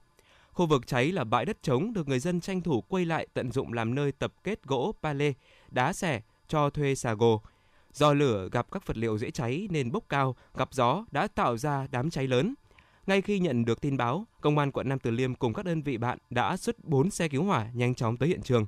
Khu 0.51 0.65
vực 0.65 0.87
cháy 0.87 1.11
là 1.11 1.23
bãi 1.23 1.45
đất 1.45 1.63
trống 1.63 1.93
được 1.93 2.07
người 2.07 2.19
dân 2.19 2.41
tranh 2.41 2.61
thủ 2.61 2.81
quay 2.81 3.05
lại 3.05 3.27
tận 3.33 3.51
dụng 3.51 3.73
làm 3.73 3.95
nơi 3.95 4.11
tập 4.11 4.33
kết 4.43 4.63
gỗ 4.63 4.95
pale, 5.01 5.33
đá 5.71 5.93
xẻ, 5.93 6.21
cho 6.47 6.69
thuê 6.69 6.95
xà 6.95 7.13
gồ. 7.13 7.41
Do 7.93 8.13
lửa 8.13 8.49
gặp 8.51 8.71
các 8.71 8.87
vật 8.87 8.97
liệu 8.97 9.17
dễ 9.17 9.31
cháy 9.31 9.67
nên 9.71 9.91
bốc 9.91 10.03
cao, 10.09 10.35
gặp 10.53 10.69
gió 10.73 11.05
đã 11.11 11.27
tạo 11.27 11.57
ra 11.57 11.87
đám 11.91 12.09
cháy 12.09 12.27
lớn. 12.27 12.53
Ngay 13.07 13.21
khi 13.21 13.39
nhận 13.39 13.65
được 13.65 13.81
tin 13.81 13.97
báo, 13.97 14.25
Công 14.41 14.57
an 14.57 14.71
quận 14.71 14.89
Nam 14.89 14.99
Từ 14.99 15.11
Liêm 15.11 15.35
cùng 15.35 15.53
các 15.53 15.65
đơn 15.65 15.81
vị 15.81 15.97
bạn 15.97 16.17
đã 16.29 16.57
xuất 16.57 16.83
4 16.83 17.09
xe 17.11 17.27
cứu 17.27 17.43
hỏa 17.43 17.67
nhanh 17.73 17.95
chóng 17.95 18.17
tới 18.17 18.29
hiện 18.29 18.41
trường. 18.41 18.65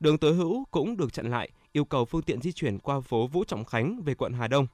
Đường 0.00 0.18
tối 0.18 0.34
hữu 0.34 0.64
cũng 0.70 0.96
được 0.96 1.12
chặn 1.12 1.30
lại, 1.30 1.50
yêu 1.72 1.84
cầu 1.84 2.04
phương 2.04 2.22
tiện 2.22 2.42
di 2.42 2.52
chuyển 2.52 2.78
qua 2.78 3.00
phố 3.00 3.26
Vũ 3.26 3.44
Trọng 3.44 3.64
Khánh 3.64 4.02
về 4.02 4.14
quận 4.14 4.32
Hà 4.32 4.48
Đông. 4.48 4.66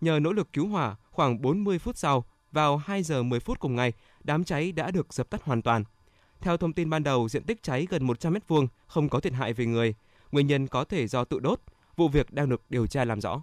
Nhờ 0.00 0.18
nỗ 0.22 0.32
lực 0.32 0.52
cứu 0.52 0.66
hỏa, 0.66 0.96
khoảng 1.10 1.42
40 1.42 1.78
phút 1.78 1.96
sau, 1.96 2.24
vào 2.52 2.76
2 2.76 3.02
giờ 3.02 3.22
10 3.22 3.40
phút 3.40 3.60
cùng 3.60 3.76
ngày, 3.76 3.92
đám 4.24 4.44
cháy 4.44 4.72
đã 4.72 4.90
được 4.90 5.14
dập 5.14 5.30
tắt 5.30 5.42
hoàn 5.42 5.62
toàn. 5.62 5.84
Theo 6.40 6.56
thông 6.56 6.72
tin 6.72 6.90
ban 6.90 7.02
đầu, 7.02 7.28
diện 7.28 7.42
tích 7.44 7.62
cháy 7.62 7.86
gần 7.90 8.04
100 8.04 8.34
m2, 8.34 8.66
không 8.86 9.08
có 9.08 9.20
thiệt 9.20 9.32
hại 9.32 9.52
về 9.52 9.66
người. 9.66 9.94
Nguyên 10.32 10.46
nhân 10.46 10.66
có 10.66 10.84
thể 10.84 11.06
do 11.06 11.24
tự 11.24 11.38
đốt, 11.40 11.60
Vụ 11.96 12.08
việc 12.08 12.32
đang 12.32 12.48
được 12.48 12.62
điều 12.70 12.86
tra 12.86 13.04
làm 13.04 13.20
rõ. 13.20 13.42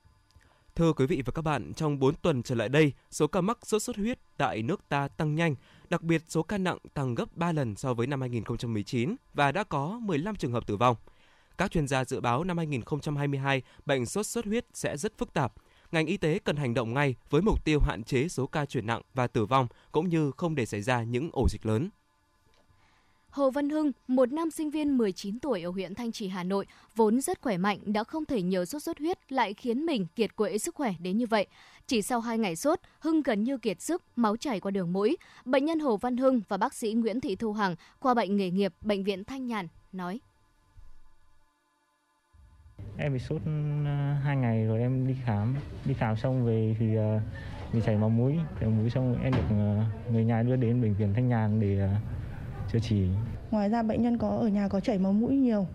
Thưa 0.81 0.93
quý 0.93 1.05
vị 1.05 1.21
và 1.25 1.31
các 1.31 1.41
bạn, 1.41 1.73
trong 1.73 1.99
4 1.99 2.15
tuần 2.15 2.43
trở 2.43 2.55
lại 2.55 2.69
đây, 2.69 2.93
số 3.11 3.27
ca 3.27 3.41
mắc 3.41 3.57
sốt 3.63 3.81
xuất 3.81 3.95
huyết 3.95 4.19
tại 4.37 4.61
nước 4.61 4.89
ta 4.89 5.07
tăng 5.07 5.35
nhanh, 5.35 5.55
đặc 5.89 6.01
biệt 6.01 6.23
số 6.27 6.43
ca 6.43 6.57
nặng 6.57 6.77
tăng 6.93 7.15
gấp 7.15 7.37
3 7.37 7.51
lần 7.51 7.75
so 7.75 7.93
với 7.93 8.07
năm 8.07 8.21
2019 8.21 9.15
và 9.33 9.51
đã 9.51 9.63
có 9.63 9.99
15 10.01 10.35
trường 10.35 10.51
hợp 10.51 10.67
tử 10.67 10.77
vong. 10.77 10.95
Các 11.57 11.71
chuyên 11.71 11.87
gia 11.87 12.05
dự 12.05 12.19
báo 12.19 12.43
năm 12.43 12.57
2022, 12.57 13.61
bệnh 13.85 14.05
sốt 14.05 14.25
xuất 14.25 14.45
huyết 14.45 14.65
sẽ 14.73 14.97
rất 14.97 15.17
phức 15.17 15.33
tạp. 15.33 15.53
Ngành 15.91 16.05
y 16.05 16.17
tế 16.17 16.39
cần 16.39 16.55
hành 16.55 16.73
động 16.73 16.93
ngay 16.93 17.15
với 17.29 17.41
mục 17.41 17.65
tiêu 17.65 17.79
hạn 17.79 18.03
chế 18.03 18.27
số 18.27 18.47
ca 18.47 18.65
chuyển 18.65 18.87
nặng 18.87 19.01
và 19.13 19.27
tử 19.27 19.45
vong 19.45 19.67
cũng 19.91 20.09
như 20.09 20.31
không 20.37 20.55
để 20.55 20.65
xảy 20.65 20.81
ra 20.81 21.03
những 21.03 21.29
ổ 21.33 21.49
dịch 21.49 21.65
lớn. 21.65 21.89
Hồ 23.31 23.49
Văn 23.49 23.69
Hưng, 23.69 23.91
một 24.07 24.31
nam 24.31 24.51
sinh 24.51 24.69
viên 24.69 24.97
19 24.97 25.39
tuổi 25.39 25.61
ở 25.61 25.71
huyện 25.71 25.95
Thanh 25.95 26.11
Trì, 26.11 26.27
Hà 26.27 26.43
Nội, 26.43 26.65
vốn 26.95 27.21
rất 27.21 27.41
khỏe 27.41 27.57
mạnh 27.57 27.79
đã 27.85 28.03
không 28.03 28.25
thể 28.25 28.41
nhờ 28.41 28.65
sốt 28.65 28.83
xuất 28.83 28.99
huyết 28.99 29.31
lại 29.31 29.53
khiến 29.53 29.85
mình 29.85 30.07
kiệt 30.15 30.35
quệ 30.35 30.57
sức 30.57 30.75
khỏe 30.75 30.93
đến 30.99 31.17
như 31.17 31.25
vậy. 31.27 31.47
Chỉ 31.87 32.01
sau 32.01 32.19
2 32.19 32.37
ngày 32.37 32.55
sốt, 32.55 32.79
Hưng 32.99 33.21
gần 33.21 33.43
như 33.43 33.57
kiệt 33.57 33.81
sức, 33.81 34.03
máu 34.15 34.37
chảy 34.37 34.59
qua 34.59 34.71
đường 34.71 34.93
mũi. 34.93 35.17
Bệnh 35.45 35.65
nhân 35.65 35.79
Hồ 35.79 35.97
Văn 35.97 36.17
Hưng 36.17 36.41
và 36.47 36.57
bác 36.57 36.73
sĩ 36.73 36.93
Nguyễn 36.93 37.19
Thị 37.19 37.35
Thu 37.35 37.53
Hằng, 37.53 37.75
khoa 37.99 38.13
bệnh 38.13 38.37
nghề 38.37 38.49
nghiệp, 38.51 38.73
Bệnh 38.81 39.03
viện 39.03 39.23
Thanh 39.23 39.47
Nhàn, 39.47 39.67
nói. 39.91 40.19
Em 42.97 43.13
bị 43.13 43.19
sốt 43.19 43.41
ờ, 43.85 44.13
hai 44.13 44.37
ngày 44.37 44.65
rồi 44.65 44.79
em 44.79 45.07
đi 45.07 45.15
khám, 45.25 45.55
đi 45.85 45.93
khám 45.93 46.15
xong 46.15 46.45
về 46.45 46.75
thì 46.79 46.95
ờ, 46.95 47.19
bị 47.73 47.79
chảy 47.85 47.97
máu 47.97 48.09
mũi, 48.09 48.35
chảy 48.59 48.69
mũi 48.69 48.89
xong 48.89 49.23
em 49.23 49.33
được 49.33 49.45
ờ, 49.49 49.83
người 50.11 50.25
nhà 50.25 50.43
đưa 50.43 50.55
đến 50.55 50.81
bệnh 50.81 50.93
viện 50.93 51.13
Thanh 51.13 51.27
Nhàn 51.27 51.59
để 51.59 51.79
ờ, 51.79 51.89
chữa 52.71 52.79
trị. 52.79 53.07
Ngoài 53.51 53.69
ra 53.69 53.83
bệnh 53.83 54.01
nhân 54.01 54.17
có 54.17 54.29
ở 54.29 54.47
nhà 54.47 54.67
có 54.67 54.79
chảy 54.79 54.97
máu 54.99 55.13
mũi 55.13 55.35
nhiều, 55.35 55.65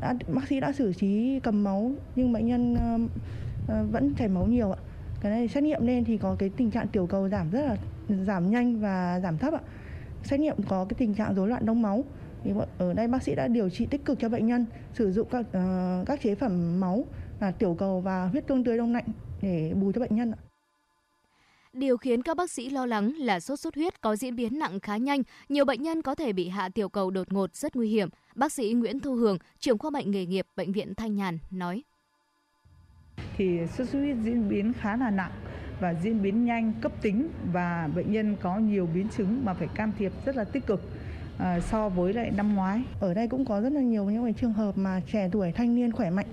đã 0.00 0.14
bác 0.34 0.48
sĩ 0.48 0.60
đã 0.60 0.72
xử 0.72 0.92
trí 0.92 1.40
cầm 1.40 1.64
máu 1.64 1.92
nhưng 2.16 2.32
bệnh 2.32 2.46
nhân 2.46 2.74
uh, 2.74 3.10
vẫn 3.92 4.14
chảy 4.14 4.28
máu 4.28 4.46
nhiều 4.46 4.72
ạ. 4.72 4.78
Cái 5.20 5.32
này 5.32 5.48
xét 5.48 5.64
nghiệm 5.64 5.86
lên 5.86 6.04
thì 6.04 6.18
có 6.18 6.36
cái 6.38 6.50
tình 6.56 6.70
trạng 6.70 6.88
tiểu 6.88 7.06
cầu 7.06 7.28
giảm 7.28 7.50
rất 7.50 7.60
là 7.60 7.76
giảm 8.24 8.50
nhanh 8.50 8.80
và 8.80 9.20
giảm 9.20 9.38
thấp 9.38 9.54
ạ. 9.54 9.60
Xét 10.22 10.40
nghiệm 10.40 10.56
có 10.68 10.84
cái 10.84 10.96
tình 10.98 11.14
trạng 11.14 11.34
rối 11.34 11.48
loạn 11.48 11.66
đông 11.66 11.82
máu. 11.82 12.04
Thì 12.44 12.52
ở 12.78 12.94
đây 12.94 13.08
bác 13.08 13.22
sĩ 13.22 13.34
đã 13.34 13.48
điều 13.48 13.70
trị 13.70 13.86
tích 13.86 14.04
cực 14.04 14.18
cho 14.18 14.28
bệnh 14.28 14.46
nhân, 14.46 14.66
sử 14.94 15.12
dụng 15.12 15.28
các 15.30 15.40
uh, 15.40 16.06
các 16.06 16.20
chế 16.22 16.34
phẩm 16.34 16.80
máu 16.80 17.04
là 17.40 17.50
tiểu 17.50 17.74
cầu 17.74 18.00
và 18.00 18.26
huyết 18.26 18.46
tương 18.46 18.64
tươi 18.64 18.78
đông 18.78 18.92
lạnh 18.92 19.04
để 19.42 19.72
bù 19.74 19.92
cho 19.92 20.00
bệnh 20.00 20.16
nhân 20.16 20.30
ạ. 20.30 20.38
Điều 21.78 21.96
khiến 21.96 22.22
các 22.22 22.36
bác 22.36 22.50
sĩ 22.50 22.70
lo 22.70 22.86
lắng 22.86 23.12
là 23.18 23.40
sốt 23.40 23.60
xuất 23.60 23.74
huyết 23.74 24.00
có 24.00 24.16
diễn 24.16 24.36
biến 24.36 24.58
nặng 24.58 24.80
khá 24.80 24.96
nhanh, 24.96 25.22
nhiều 25.48 25.64
bệnh 25.64 25.82
nhân 25.82 26.02
có 26.02 26.14
thể 26.14 26.32
bị 26.32 26.48
hạ 26.48 26.68
tiểu 26.68 26.88
cầu 26.88 27.10
đột 27.10 27.32
ngột 27.32 27.54
rất 27.54 27.76
nguy 27.76 27.88
hiểm. 27.88 28.08
Bác 28.34 28.52
sĩ 28.52 28.72
Nguyễn 28.72 29.00
Thu 29.00 29.14
Hường, 29.14 29.38
trưởng 29.58 29.78
khoa 29.78 29.90
bệnh 29.90 30.10
nghề 30.10 30.26
nghiệp 30.26 30.46
bệnh 30.56 30.72
viện 30.72 30.94
Thanh 30.94 31.14
Nhàn 31.14 31.38
nói: 31.50 31.82
Thì 33.36 33.58
sốt 33.78 33.88
xuất 33.88 33.98
huyết 33.98 34.16
diễn 34.22 34.48
biến 34.48 34.72
khá 34.80 34.96
là 34.96 35.10
nặng 35.10 35.32
và 35.80 35.94
diễn 36.02 36.22
biến 36.22 36.44
nhanh, 36.44 36.72
cấp 36.80 36.92
tính 37.02 37.28
và 37.52 37.88
bệnh 37.94 38.12
nhân 38.12 38.36
có 38.42 38.58
nhiều 38.58 38.88
biến 38.94 39.08
chứng 39.16 39.44
mà 39.44 39.54
phải 39.54 39.68
can 39.74 39.92
thiệp 39.98 40.12
rất 40.26 40.36
là 40.36 40.44
tích 40.44 40.66
cực. 40.66 40.80
À, 41.38 41.60
so 41.60 41.88
với 41.88 42.12
lại 42.12 42.30
năm 42.36 42.54
ngoái. 42.54 42.82
Ở 43.00 43.14
đây 43.14 43.28
cũng 43.28 43.44
có 43.44 43.60
rất 43.60 43.72
là 43.72 43.80
nhiều 43.80 44.04
những 44.04 44.34
trường 44.34 44.52
hợp 44.52 44.78
mà 44.78 45.00
trẻ 45.12 45.28
tuổi 45.32 45.52
thanh 45.52 45.74
niên 45.74 45.92
khỏe 45.92 46.10
mạnh 46.10 46.26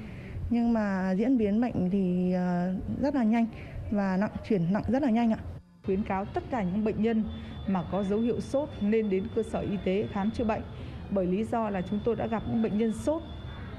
nhưng 0.50 0.74
mà 0.74 1.12
diễn 1.18 1.38
biến 1.38 1.62
bệnh 1.62 1.90
thì 1.90 2.34
à, 2.34 2.74
rất 3.02 3.16
là 3.16 3.24
nhanh 3.24 3.48
và 3.94 4.18
nặng, 4.18 4.32
chuyển 4.50 4.74
nặng 4.74 4.84
rất 4.88 5.02
là 5.02 5.10
nhanh 5.10 5.34
ạ. 5.34 5.40
Khuyến 5.86 6.04
cáo 6.04 6.26
tất 6.26 6.44
cả 6.52 6.64
những 6.64 6.84
bệnh 6.84 7.04
nhân 7.04 7.24
mà 7.68 7.84
có 7.92 8.04
dấu 8.04 8.20
hiệu 8.20 8.40
sốt 8.40 8.70
nên 8.82 9.10
đến 9.10 9.24
cơ 9.36 9.44
sở 9.44 9.60
y 9.60 9.78
tế 9.86 10.08
khám 10.12 10.32
chữa 10.32 10.44
bệnh. 10.44 10.62
Bởi 11.10 11.26
lý 11.26 11.44
do 11.44 11.70
là 11.70 11.82
chúng 11.90 12.00
tôi 12.06 12.16
đã 12.16 12.28
gặp 12.28 12.44
những 12.48 12.64
bệnh 12.64 12.78
nhân 12.78 12.94
sốt 12.94 13.22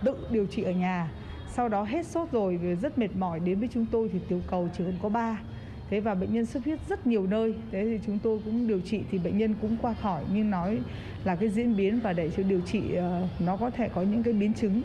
tự 0.04 0.16
điều 0.30 0.46
trị 0.46 0.62
ở 0.62 0.72
nhà. 0.72 1.10
Sau 1.52 1.68
đó 1.68 1.82
hết 1.82 2.06
sốt 2.06 2.32
rồi 2.32 2.60
rất 2.82 2.98
mệt 2.98 3.16
mỏi, 3.16 3.40
đến 3.40 3.60
với 3.60 3.68
chúng 3.72 3.86
tôi 3.86 4.10
thì 4.12 4.18
tiểu 4.28 4.40
cầu 4.50 4.68
chỉ 4.76 4.84
còn 4.84 4.94
có 5.02 5.08
3 5.08 5.38
thế 5.90 6.00
và 6.00 6.14
bệnh 6.14 6.32
nhân 6.32 6.46
xuất 6.46 6.64
huyết 6.64 6.78
rất 6.88 7.06
nhiều 7.06 7.26
nơi, 7.26 7.54
thế 7.72 7.84
thì 7.84 8.00
chúng 8.06 8.18
tôi 8.22 8.40
cũng 8.44 8.66
điều 8.66 8.80
trị 8.80 9.02
thì 9.10 9.18
bệnh 9.18 9.38
nhân 9.38 9.54
cũng 9.62 9.76
qua 9.82 9.94
khỏi. 9.94 10.24
Nhưng 10.32 10.50
nói 10.50 10.78
là 11.24 11.36
cái 11.36 11.48
diễn 11.48 11.76
biến 11.76 12.00
và 12.00 12.12
để 12.12 12.30
cho 12.36 12.42
điều 12.42 12.60
trị 12.60 12.94
ờ, 12.94 13.28
nó 13.38 13.56
có 13.56 13.70
thể 13.70 13.88
có 13.94 14.02
những 14.02 14.22
cái 14.22 14.34
biến 14.34 14.54
chứng. 14.54 14.82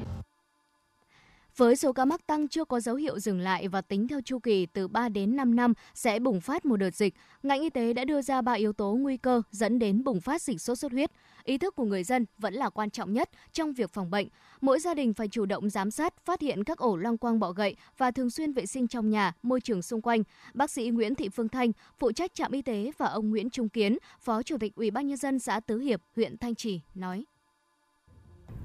Với 1.59 1.75
số 1.75 1.93
ca 1.93 2.05
mắc 2.05 2.27
tăng 2.27 2.47
chưa 2.47 2.65
có 2.65 2.79
dấu 2.79 2.95
hiệu 2.95 3.19
dừng 3.19 3.39
lại 3.39 3.67
và 3.67 3.81
tính 3.81 4.07
theo 4.07 4.21
chu 4.21 4.39
kỳ 4.39 4.65
từ 4.65 4.87
3 4.87 5.09
đến 5.09 5.35
5 5.35 5.55
năm 5.55 5.73
sẽ 5.93 6.19
bùng 6.19 6.41
phát 6.41 6.65
một 6.65 6.77
đợt 6.77 6.95
dịch, 6.95 7.13
ngành 7.43 7.61
y 7.61 7.69
tế 7.69 7.93
đã 7.93 8.05
đưa 8.05 8.21
ra 8.21 8.41
3 8.41 8.53
yếu 8.53 8.73
tố 8.73 8.93
nguy 8.93 9.17
cơ 9.17 9.41
dẫn 9.51 9.79
đến 9.79 10.03
bùng 10.03 10.21
phát 10.21 10.41
dịch 10.41 10.61
sốt 10.61 10.77
xuất 10.77 10.91
huyết. 10.91 11.11
Ý 11.43 11.57
thức 11.57 11.75
của 11.75 11.85
người 11.85 12.03
dân 12.03 12.25
vẫn 12.37 12.53
là 12.53 12.69
quan 12.69 12.89
trọng 12.89 13.13
nhất 13.13 13.29
trong 13.53 13.73
việc 13.73 13.89
phòng 13.93 14.09
bệnh. 14.09 14.27
Mỗi 14.61 14.79
gia 14.79 14.93
đình 14.93 15.13
phải 15.13 15.27
chủ 15.27 15.45
động 15.45 15.69
giám 15.69 15.91
sát, 15.91 16.25
phát 16.25 16.41
hiện 16.41 16.63
các 16.63 16.77
ổ 16.77 16.95
loang 16.95 17.17
quang 17.17 17.39
bọ 17.39 17.51
gậy 17.51 17.75
và 17.97 18.11
thường 18.11 18.29
xuyên 18.29 18.53
vệ 18.53 18.65
sinh 18.65 18.87
trong 18.87 19.09
nhà, 19.09 19.33
môi 19.43 19.61
trường 19.61 19.81
xung 19.81 20.01
quanh. 20.01 20.23
Bác 20.53 20.71
sĩ 20.71 20.89
Nguyễn 20.89 21.15
Thị 21.15 21.29
Phương 21.29 21.49
Thanh, 21.49 21.71
phụ 21.97 22.11
trách 22.11 22.33
trạm 22.33 22.51
y 22.51 22.61
tế 22.61 22.91
và 22.97 23.05
ông 23.05 23.29
Nguyễn 23.29 23.49
Trung 23.49 23.69
Kiến, 23.69 23.97
Phó 24.19 24.43
Chủ 24.43 24.57
tịch 24.57 24.75
Ủy 24.75 24.91
ban 24.91 25.07
nhân 25.07 25.17
dân 25.17 25.39
xã 25.39 25.59
Tứ 25.59 25.79
Hiệp, 25.79 26.01
huyện 26.15 26.37
Thanh 26.37 26.55
Trì 26.55 26.81
nói 26.95 27.25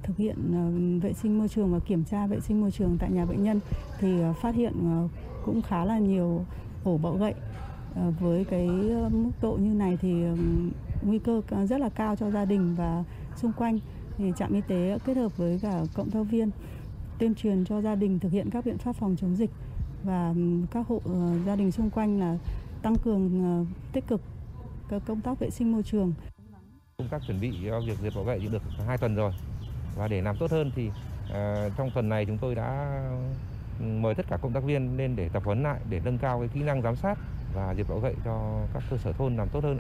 thực 0.04 0.16
hiện 0.16 0.36
ờ, 0.54 0.70
vệ 1.02 1.12
sinh 1.12 1.38
môi 1.38 1.48
trường 1.48 1.72
và 1.72 1.78
kiểm 1.78 2.04
tra 2.04 2.26
vệ 2.26 2.40
sinh 2.40 2.60
môi 2.60 2.70
trường 2.70 2.98
tại 2.98 3.10
nhà 3.10 3.24
bệnh 3.24 3.42
nhân 3.42 3.60
thì 3.98 4.20
ờ, 4.20 4.32
phát 4.32 4.54
hiện 4.54 4.72
ờ, 4.84 5.08
cũng 5.44 5.62
khá 5.62 5.84
là 5.84 5.98
nhiều 5.98 6.44
ổ 6.84 6.98
bọ 6.98 7.12
gậy. 7.12 7.34
Với 8.20 8.44
cái 8.44 8.68
mức 9.10 9.30
độ 9.42 9.52
như 9.52 9.74
này 9.74 9.98
thì 10.00 10.24
nguy 11.02 11.18
cơ 11.18 11.42
rất 11.68 11.80
là 11.80 11.88
cao 11.88 12.16
cho 12.16 12.30
gia 12.30 12.44
đình 12.44 12.74
và 12.74 13.04
xung 13.36 13.52
quanh. 13.52 13.78
Thì 14.18 14.32
trạm 14.36 14.52
y 14.52 14.60
tế 14.60 14.98
kết 15.04 15.16
hợp 15.16 15.36
với 15.36 15.58
cả 15.62 15.82
cộng 15.94 16.10
tác 16.10 16.22
viên 16.22 16.50
tuyên 17.18 17.34
truyền 17.34 17.64
cho 17.64 17.80
gia 17.80 17.94
đình 17.94 18.18
thực 18.18 18.32
hiện 18.32 18.50
các 18.50 18.64
biện 18.64 18.78
pháp 18.78 18.92
phòng 18.92 19.16
chống 19.20 19.36
dịch 19.36 19.50
và 20.02 20.34
các 20.70 20.86
hộ 20.88 21.00
gia 21.46 21.56
đình 21.56 21.72
xung 21.72 21.90
quanh 21.90 22.20
là 22.20 22.38
tăng 22.82 22.94
cường 23.04 23.66
tích 23.92 24.06
cực 24.06 24.20
công 25.06 25.20
tác 25.20 25.38
vệ 25.38 25.50
sinh 25.50 25.72
môi 25.72 25.82
trường. 25.82 26.12
Công 26.98 27.08
tác 27.08 27.22
chuẩn 27.26 27.40
bị 27.40 27.52
cho 27.64 27.80
việc 27.86 27.98
diệt 28.02 28.12
bọ 28.16 28.22
gậy 28.22 28.38
thì 28.42 28.48
được 28.48 28.62
hai 28.86 28.98
tuần 28.98 29.14
rồi 29.14 29.32
và 29.96 30.09
để 30.09 30.22
làm 30.22 30.37
tốt 30.37 30.50
hơn 30.50 30.72
thì 30.76 30.88
uh, 30.88 31.72
trong 31.76 31.90
tuần 31.94 32.09
này 32.09 32.26
chúng 32.26 32.38
tôi 32.38 32.54
đã 32.54 33.00
ừ, 33.80 33.85
mời 33.85 34.14
tất 34.14 34.26
cả 34.30 34.38
công 34.42 34.52
tác 34.52 34.64
viên 34.64 34.96
lên 34.96 35.16
để 35.16 35.28
tập 35.28 35.42
huấn 35.44 35.62
lại 35.62 35.80
để 35.90 36.00
nâng 36.04 36.18
cao 36.18 36.38
cái 36.38 36.48
kỹ 36.54 36.62
năng 36.62 36.83
giám 36.83 36.96
sát 36.96 37.18
và 37.54 37.74
diệt 37.76 37.87
bọ 37.88 37.98
gậy 37.98 38.14
cho 38.24 38.61
các 38.74 38.83
cơ 38.90 38.96
sở 38.96 39.12
thôn 39.12 39.37
làm 39.37 39.48
tốt 39.52 39.64
hơn. 39.64 39.78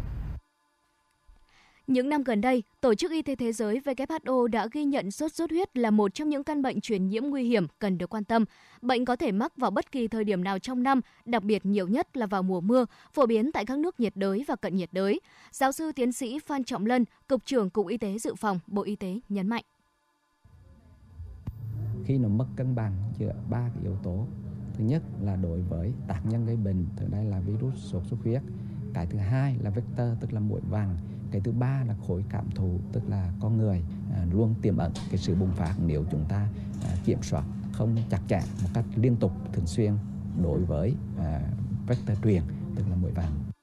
Những 1.86 2.08
năm 2.08 2.22
gần 2.22 2.40
đây, 2.40 2.62
Tổ 2.80 2.94
chức 2.94 3.12
Y 3.12 3.22
tế 3.22 3.36
Thế 3.36 3.52
giới 3.52 3.80
WHO 3.84 4.46
đã 4.46 4.68
ghi 4.72 4.84
nhận 4.84 5.10
sốt 5.10 5.32
xuất 5.32 5.50
huyết 5.50 5.76
là 5.76 5.90
một 5.90 6.14
trong 6.14 6.28
những 6.28 6.44
căn 6.44 6.62
bệnh 6.62 6.80
truyền 6.80 7.08
nhiễm 7.08 7.24
nguy 7.24 7.44
hiểm 7.44 7.66
cần 7.78 7.98
được 7.98 8.10
quan 8.10 8.24
tâm. 8.24 8.44
Bệnh 8.82 9.04
có 9.04 9.16
thể 9.16 9.32
mắc 9.32 9.56
vào 9.56 9.70
bất 9.70 9.92
kỳ 9.92 10.08
thời 10.08 10.24
điểm 10.24 10.44
nào 10.44 10.58
trong 10.58 10.82
năm, 10.82 11.00
đặc 11.24 11.42
biệt 11.42 11.66
nhiều 11.66 11.88
nhất 11.88 12.16
là 12.16 12.26
vào 12.26 12.42
mùa 12.42 12.60
mưa, 12.60 12.86
phổ 13.12 13.26
biến 13.26 13.52
tại 13.52 13.66
các 13.66 13.78
nước 13.78 14.00
nhiệt 14.00 14.16
đới 14.16 14.44
và 14.48 14.56
cận 14.56 14.76
nhiệt 14.76 14.88
đới. 14.92 15.20
Giáo 15.50 15.72
sư 15.72 15.92
tiến 15.92 16.12
sĩ 16.12 16.38
Phan 16.38 16.64
Trọng 16.64 16.86
Lân, 16.86 17.04
Cục 17.28 17.44
trưởng 17.44 17.70
Cục 17.70 17.88
Y 17.88 17.96
tế 17.96 18.18
Dự 18.18 18.34
phòng, 18.34 18.60
Bộ 18.66 18.82
Y 18.82 18.96
tế 18.96 19.20
nhấn 19.28 19.48
mạnh 19.48 19.64
khi 22.04 22.18
nó 22.18 22.28
mất 22.28 22.46
cân 22.56 22.74
bằng 22.74 22.92
giữa 23.18 23.34
ba 23.50 23.68
cái 23.74 23.82
yếu 23.82 23.96
tố. 24.02 24.26
Thứ 24.74 24.84
nhất 24.84 25.02
là 25.20 25.36
đối 25.36 25.60
với 25.60 25.92
tác 26.06 26.26
nhân 26.26 26.46
gây 26.46 26.56
bệnh 26.56 26.86
từ 26.96 27.06
đây 27.08 27.24
là 27.24 27.40
virus 27.40 27.74
sốt 27.76 28.02
xuất 28.06 28.16
huyết. 28.22 28.42
Cái 28.94 29.06
thứ 29.06 29.18
hai 29.18 29.58
là 29.58 29.70
vector 29.70 30.08
tức 30.20 30.32
là 30.32 30.40
muỗi 30.40 30.60
vàng. 30.60 30.96
Cái 31.30 31.40
thứ 31.40 31.52
ba 31.52 31.84
là 31.86 31.94
khối 32.06 32.24
cảm 32.28 32.50
thụ 32.54 32.78
tức 32.92 33.02
là 33.08 33.32
con 33.40 33.56
người. 33.56 33.82
À, 34.12 34.26
luôn 34.32 34.54
tiềm 34.62 34.76
ẩn 34.76 34.92
cái 35.10 35.18
sự 35.18 35.34
bùng 35.34 35.52
phát 35.52 35.74
nếu 35.86 36.04
chúng 36.10 36.24
ta 36.28 36.48
à, 36.84 36.96
kiểm 37.04 37.22
soát 37.22 37.44
không 37.72 37.96
chặt 38.10 38.20
chẽ 38.28 38.40
một 38.62 38.68
cách 38.74 38.84
liên 38.96 39.16
tục 39.16 39.32
thường 39.52 39.66
xuyên 39.66 39.92
đối 40.42 40.64
với 40.64 40.94
à, 41.18 41.40
vector 41.86 42.18
truyền 42.22 42.42
tức 42.76 42.84
là 42.90 42.96
muỗi 42.96 43.10
vàng 43.10 43.53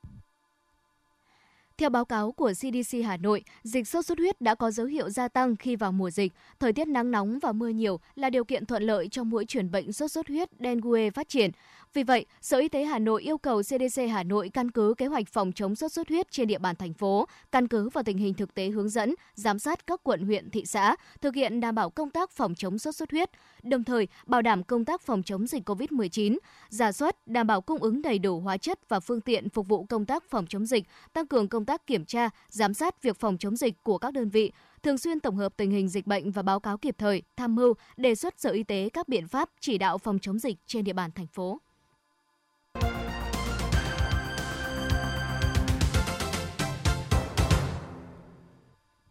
theo 1.81 1.89
báo 1.89 2.05
cáo 2.05 2.31
của 2.31 2.53
CDC 2.53 2.97
Hà 3.05 3.17
Nội, 3.17 3.43
dịch 3.63 3.87
sốt 3.87 4.05
xuất 4.05 4.17
huyết 4.17 4.41
đã 4.41 4.55
có 4.55 4.71
dấu 4.71 4.85
hiệu 4.85 5.09
gia 5.09 5.27
tăng 5.27 5.55
khi 5.55 5.75
vào 5.75 5.91
mùa 5.91 6.09
dịch. 6.09 6.33
Thời 6.59 6.73
tiết 6.73 6.87
nắng 6.87 7.11
nóng 7.11 7.39
và 7.39 7.51
mưa 7.51 7.69
nhiều 7.69 7.99
là 8.15 8.29
điều 8.29 8.43
kiện 8.43 8.65
thuận 8.65 8.83
lợi 8.83 9.07
cho 9.11 9.23
mũi 9.23 9.45
chuyển 9.45 9.71
bệnh 9.71 9.93
sốt 9.93 10.11
xuất 10.11 10.27
huyết 10.27 10.49
dengue 10.59 11.09
phát 11.09 11.29
triển. 11.29 11.51
Vì 11.93 12.03
vậy, 12.03 12.25
Sở 12.41 12.57
Y 12.57 12.67
tế 12.67 12.83
Hà 12.83 12.99
Nội 12.99 13.21
yêu 13.23 13.37
cầu 13.37 13.61
CDC 13.61 14.01
Hà 14.11 14.23
Nội 14.23 14.49
căn 14.49 14.71
cứ 14.71 14.93
kế 14.97 15.05
hoạch 15.05 15.27
phòng 15.27 15.51
chống 15.51 15.75
sốt 15.75 15.91
xuất 15.91 16.09
huyết 16.09 16.31
trên 16.31 16.47
địa 16.47 16.57
bàn 16.57 16.75
thành 16.75 16.93
phố, 16.93 17.27
căn 17.51 17.67
cứ 17.67 17.89
vào 17.89 18.03
tình 18.03 18.17
hình 18.17 18.33
thực 18.33 18.53
tế 18.53 18.69
hướng 18.69 18.89
dẫn, 18.89 19.15
giám 19.35 19.59
sát 19.59 19.87
các 19.87 19.99
quận 20.03 20.25
huyện 20.25 20.49
thị 20.49 20.65
xã, 20.65 20.95
thực 21.21 21.35
hiện 21.35 21.59
đảm 21.59 21.75
bảo 21.75 21.89
công 21.89 22.09
tác 22.09 22.31
phòng 22.31 22.55
chống 22.55 22.79
sốt 22.79 22.95
xuất 22.95 23.11
huyết, 23.11 23.29
đồng 23.63 23.83
thời 23.83 24.07
bảo 24.25 24.41
đảm 24.41 24.63
công 24.63 24.85
tác 24.85 25.01
phòng 25.01 25.23
chống 25.23 25.47
dịch 25.47 25.69
COVID-19, 25.69 26.37
giả 26.69 26.91
soát 26.91 27.15
đảm 27.27 27.47
bảo 27.47 27.61
cung 27.61 27.81
ứng 27.81 28.01
đầy 28.01 28.19
đủ 28.19 28.39
hóa 28.39 28.57
chất 28.57 28.89
và 28.89 28.99
phương 28.99 29.21
tiện 29.21 29.49
phục 29.49 29.67
vụ 29.67 29.85
công 29.85 30.05
tác 30.05 30.23
phòng 30.29 30.45
chống 30.47 30.65
dịch, 30.65 30.83
tăng 31.13 31.27
cường 31.27 31.47
công 31.47 31.65
tác 31.65 31.70
kiểm 31.77 32.05
tra, 32.05 32.29
giám 32.49 32.73
sát 32.73 33.03
việc 33.03 33.19
phòng 33.19 33.37
chống 33.37 33.55
dịch 33.55 33.83
của 33.83 33.97
các 33.97 34.13
đơn 34.13 34.29
vị, 34.29 34.51
thường 34.83 34.97
xuyên 34.97 35.19
tổng 35.19 35.35
hợp 35.35 35.53
tình 35.57 35.71
hình 35.71 35.87
dịch 35.87 36.07
bệnh 36.07 36.31
và 36.31 36.41
báo 36.41 36.59
cáo 36.59 36.77
kịp 36.77 36.95
thời, 36.97 37.21
tham 37.37 37.55
mưu, 37.55 37.73
đề 37.97 38.15
xuất 38.15 38.39
Sở 38.39 38.49
Y 38.49 38.63
tế 38.63 38.89
các 38.93 39.07
biện 39.07 39.27
pháp 39.27 39.49
chỉ 39.59 39.77
đạo 39.77 39.97
phòng 39.97 40.19
chống 40.19 40.39
dịch 40.39 40.57
trên 40.65 40.83
địa 40.83 40.93
bàn 40.93 41.11
thành 41.11 41.27
phố. 41.27 41.61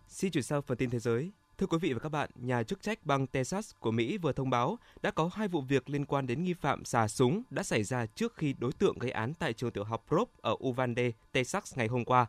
Xin 0.09 0.31
chuyển 0.31 0.43
sang 0.43 0.63
phần 0.63 0.79
tin 0.79 0.91
thế 0.91 0.99
giới. 0.99 1.33
Thưa 1.59 1.67
quý 1.67 1.79
vị 1.81 1.93
và 1.93 1.99
các 1.99 2.09
bạn, 2.09 2.31
nhà 2.35 2.63
chức 2.63 2.83
trách 2.83 3.07
bang 3.07 3.27
Texas 3.27 3.71
của 3.81 3.91
Mỹ 3.91 4.19
vừa 4.19 4.33
thông 4.33 4.51
báo 4.51 4.79
đã 5.03 5.11
có 5.11 5.31
hai 5.33 5.49
vụ 5.49 5.61
việc 5.61 5.91
liên 5.91 6.07
quan 6.07 6.27
đến 6.27 6.45
nghi 6.45 6.55
phạm 6.55 6.85
xả 6.85 7.09
súng 7.09 7.43
đã 7.51 7.63
xảy 7.63 7.83
ra 7.83 8.07
trước 8.07 8.35
khi 8.37 8.55
đối 8.59 8.73
tượng 8.73 8.99
gây 8.99 9.11
án 9.11 9.35
tại 9.35 9.53
trường 9.53 9.71
tiểu 9.71 9.85
học 9.85 10.05
Prop 10.09 10.31
ở 10.43 10.57
Uvalde, 10.67 11.11
Texas 11.33 11.79
ngày 11.79 11.87
hôm 11.87 12.05
qua. 12.05 12.27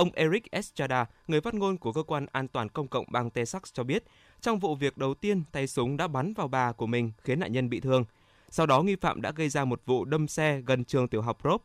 Ông 0.00 0.10
Eric 0.12 0.50
Estrada, 0.50 1.06
người 1.26 1.40
phát 1.40 1.54
ngôn 1.54 1.76
của 1.76 1.92
cơ 1.92 2.02
quan 2.02 2.26
an 2.32 2.48
toàn 2.48 2.68
công 2.68 2.88
cộng 2.88 3.04
bang 3.08 3.30
Texas 3.30 3.62
cho 3.72 3.84
biết, 3.84 4.04
trong 4.40 4.58
vụ 4.58 4.74
việc 4.74 4.98
đầu 4.98 5.14
tiên, 5.14 5.42
tay 5.52 5.66
súng 5.66 5.96
đã 5.96 6.08
bắn 6.08 6.34
vào 6.34 6.48
bà 6.48 6.72
của 6.72 6.86
mình 6.86 7.12
khiến 7.22 7.40
nạn 7.40 7.52
nhân 7.52 7.70
bị 7.70 7.80
thương. 7.80 8.04
Sau 8.50 8.66
đó, 8.66 8.82
nghi 8.82 8.96
phạm 8.96 9.22
đã 9.22 9.32
gây 9.36 9.48
ra 9.48 9.64
một 9.64 9.82
vụ 9.86 10.04
đâm 10.04 10.28
xe 10.28 10.60
gần 10.66 10.84
trường 10.84 11.08
tiểu 11.08 11.22
học 11.22 11.38
Rob. 11.44 11.60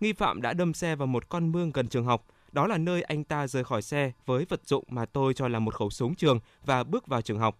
Nghi 0.00 0.12
phạm 0.12 0.42
đã 0.42 0.52
đâm 0.52 0.74
xe 0.74 0.96
vào 0.96 1.06
một 1.06 1.28
con 1.28 1.52
mương 1.52 1.72
gần 1.72 1.88
trường 1.88 2.04
học. 2.04 2.26
Đó 2.52 2.66
là 2.66 2.78
nơi 2.78 3.02
anh 3.02 3.24
ta 3.24 3.46
rời 3.46 3.64
khỏi 3.64 3.82
xe 3.82 4.12
với 4.26 4.44
vật 4.48 4.60
dụng 4.64 4.84
mà 4.88 5.04
tôi 5.06 5.34
cho 5.34 5.48
là 5.48 5.58
một 5.58 5.74
khẩu 5.74 5.90
súng 5.90 6.14
trường 6.14 6.40
và 6.64 6.84
bước 6.84 7.06
vào 7.06 7.22
trường 7.22 7.38
học. 7.38 7.58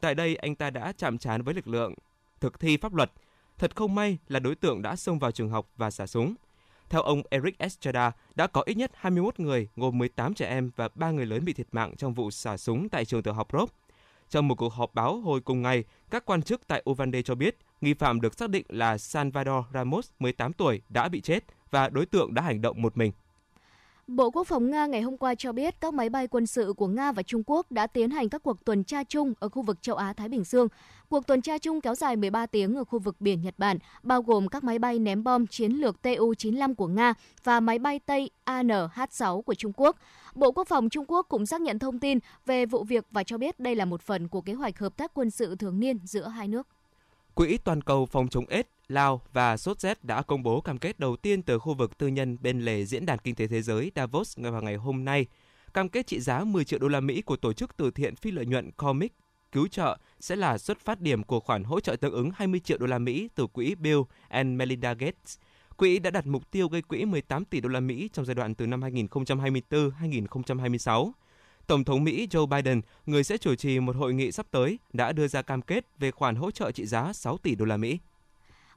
Tại 0.00 0.14
đây, 0.14 0.36
anh 0.36 0.54
ta 0.54 0.70
đã 0.70 0.92
chạm 0.92 1.18
trán 1.18 1.42
với 1.42 1.54
lực 1.54 1.68
lượng 1.68 1.94
thực 2.40 2.60
thi 2.60 2.76
pháp 2.76 2.94
luật. 2.94 3.12
Thật 3.58 3.76
không 3.76 3.94
may 3.94 4.18
là 4.28 4.40
đối 4.40 4.54
tượng 4.54 4.82
đã 4.82 4.96
xông 4.96 5.18
vào 5.18 5.30
trường 5.30 5.50
học 5.50 5.68
và 5.76 5.90
xả 5.90 6.06
súng. 6.06 6.34
Theo 6.90 7.02
ông 7.02 7.22
Eric 7.30 7.58
Estrada, 7.58 8.12
đã 8.34 8.46
có 8.46 8.62
ít 8.66 8.76
nhất 8.76 8.90
21 8.94 9.40
người, 9.40 9.68
gồm 9.76 9.98
18 9.98 10.34
trẻ 10.34 10.48
em 10.48 10.70
và 10.76 10.88
3 10.94 11.10
người 11.10 11.26
lớn 11.26 11.44
bị 11.44 11.52
thiệt 11.52 11.66
mạng 11.72 11.96
trong 11.96 12.14
vụ 12.14 12.30
xả 12.30 12.56
súng 12.56 12.88
tại 12.88 13.04
trường 13.04 13.22
tiểu 13.22 13.34
học 13.34 13.48
Rob. 13.52 13.68
Trong 14.28 14.48
một 14.48 14.54
cuộc 14.54 14.72
họp 14.72 14.94
báo 14.94 15.20
hồi 15.20 15.40
cùng 15.40 15.62
ngày, 15.62 15.84
các 16.10 16.24
quan 16.24 16.42
chức 16.42 16.66
tại 16.66 16.82
Uvalde 16.90 17.22
cho 17.22 17.34
biết 17.34 17.56
nghi 17.80 17.94
phạm 17.94 18.20
được 18.20 18.34
xác 18.34 18.50
định 18.50 18.66
là 18.68 18.98
Salvador 18.98 19.64
Ramos, 19.74 20.10
18 20.18 20.52
tuổi, 20.52 20.82
đã 20.88 21.08
bị 21.08 21.20
chết 21.20 21.44
và 21.70 21.88
đối 21.88 22.06
tượng 22.06 22.34
đã 22.34 22.42
hành 22.42 22.60
động 22.60 22.82
một 22.82 22.96
mình. 22.96 23.12
Bộ 24.08 24.30
Quốc 24.30 24.46
phòng 24.46 24.70
Nga 24.70 24.86
ngày 24.86 25.02
hôm 25.02 25.16
qua 25.16 25.34
cho 25.34 25.52
biết 25.52 25.80
các 25.80 25.94
máy 25.94 26.10
bay 26.10 26.26
quân 26.26 26.46
sự 26.46 26.72
của 26.76 26.86
Nga 26.86 27.12
và 27.12 27.22
Trung 27.22 27.42
Quốc 27.46 27.72
đã 27.72 27.86
tiến 27.86 28.10
hành 28.10 28.28
các 28.28 28.42
cuộc 28.42 28.64
tuần 28.64 28.84
tra 28.84 29.04
chung 29.04 29.34
ở 29.40 29.48
khu 29.48 29.62
vực 29.62 29.82
châu 29.82 29.96
Á-Thái 29.96 30.28
Bình 30.28 30.44
Dương. 30.44 30.68
Cuộc 31.08 31.26
tuần 31.26 31.42
tra 31.42 31.58
chung 31.58 31.80
kéo 31.80 31.94
dài 31.94 32.16
13 32.16 32.46
tiếng 32.46 32.74
ở 32.74 32.84
khu 32.84 32.98
vực 32.98 33.20
biển 33.20 33.42
Nhật 33.42 33.54
Bản, 33.58 33.78
bao 34.02 34.22
gồm 34.22 34.48
các 34.48 34.64
máy 34.64 34.78
bay 34.78 34.98
ném 34.98 35.24
bom 35.24 35.46
chiến 35.46 35.72
lược 35.72 35.96
Tu-95 36.02 36.74
của 36.74 36.86
Nga 36.86 37.14
và 37.44 37.60
máy 37.60 37.78
bay 37.78 37.98
Tây 37.98 38.30
AN-H6 38.44 39.42
của 39.42 39.54
Trung 39.54 39.72
Quốc. 39.76 39.96
Bộ 40.34 40.52
Quốc 40.52 40.68
phòng 40.68 40.88
Trung 40.88 41.04
Quốc 41.08 41.26
cũng 41.28 41.46
xác 41.46 41.60
nhận 41.60 41.78
thông 41.78 41.98
tin 41.98 42.18
về 42.46 42.66
vụ 42.66 42.84
việc 42.84 43.06
và 43.10 43.24
cho 43.24 43.38
biết 43.38 43.60
đây 43.60 43.74
là 43.74 43.84
một 43.84 44.02
phần 44.02 44.28
của 44.28 44.40
kế 44.40 44.52
hoạch 44.52 44.78
hợp 44.78 44.96
tác 44.96 45.14
quân 45.14 45.30
sự 45.30 45.56
thường 45.56 45.80
niên 45.80 45.98
giữa 46.04 46.28
hai 46.28 46.48
nước. 46.48 46.66
Quỹ 47.34 47.58
toàn 47.64 47.82
cầu 47.82 48.06
phòng 48.06 48.28
chống 48.28 48.46
AIDS, 48.46 48.68
Lào 48.92 49.20
và 49.32 49.56
sốt 49.56 49.80
rét 49.80 50.04
đã 50.04 50.22
công 50.22 50.42
bố 50.42 50.60
cam 50.60 50.78
kết 50.78 50.98
đầu 50.98 51.16
tiên 51.16 51.42
từ 51.42 51.58
khu 51.58 51.74
vực 51.74 51.98
tư 51.98 52.06
nhân 52.06 52.36
bên 52.40 52.60
lề 52.60 52.84
diễn 52.84 53.06
đàn 53.06 53.18
kinh 53.18 53.34
tế 53.34 53.46
thế 53.46 53.62
giới 53.62 53.92
Davos 53.96 54.38
vào 54.38 54.62
ngày 54.62 54.76
hôm 54.76 55.04
nay. 55.04 55.26
Cam 55.74 55.88
kết 55.88 56.06
trị 56.06 56.20
giá 56.20 56.44
10 56.44 56.64
triệu 56.64 56.78
đô 56.78 56.88
la 56.88 57.00
Mỹ 57.00 57.22
của 57.22 57.36
tổ 57.36 57.52
chức 57.52 57.76
từ 57.76 57.90
thiện 57.90 58.16
phi 58.16 58.30
lợi 58.30 58.46
nhuận 58.46 58.70
Comic 58.70 59.12
cứu 59.52 59.68
trợ 59.68 59.98
sẽ 60.20 60.36
là 60.36 60.58
xuất 60.58 60.80
phát 60.80 61.00
điểm 61.00 61.22
của 61.22 61.40
khoản 61.40 61.64
hỗ 61.64 61.80
trợ 61.80 61.96
tương 61.96 62.12
ứng 62.12 62.30
20 62.34 62.60
triệu 62.60 62.78
đô 62.78 62.86
la 62.86 62.98
Mỹ 62.98 63.28
từ 63.34 63.46
quỹ 63.46 63.74
Bill 63.74 64.00
and 64.28 64.56
Melinda 64.56 64.94
Gates. 64.94 65.38
Quỹ 65.76 65.98
đã 65.98 66.10
đặt 66.10 66.26
mục 66.26 66.50
tiêu 66.50 66.68
gây 66.68 66.82
quỹ 66.82 67.04
18 67.04 67.44
tỷ 67.44 67.60
đô 67.60 67.68
la 67.68 67.80
Mỹ 67.80 68.08
trong 68.12 68.24
giai 68.24 68.34
đoạn 68.34 68.54
từ 68.54 68.66
năm 68.66 68.80
2024-2026. 68.80 71.10
Tổng 71.66 71.84
thống 71.84 72.04
Mỹ 72.04 72.26
Joe 72.30 72.46
Biden, 72.46 72.80
người 73.06 73.24
sẽ 73.24 73.38
chủ 73.38 73.54
trì 73.54 73.80
một 73.80 73.96
hội 73.96 74.14
nghị 74.14 74.32
sắp 74.32 74.46
tới, 74.50 74.78
đã 74.92 75.12
đưa 75.12 75.28
ra 75.28 75.42
cam 75.42 75.62
kết 75.62 75.86
về 75.98 76.10
khoản 76.10 76.36
hỗ 76.36 76.50
trợ 76.50 76.72
trị 76.72 76.86
giá 76.86 77.12
6 77.12 77.38
tỷ 77.38 77.54
đô 77.54 77.64
la 77.64 77.76
Mỹ. 77.76 77.98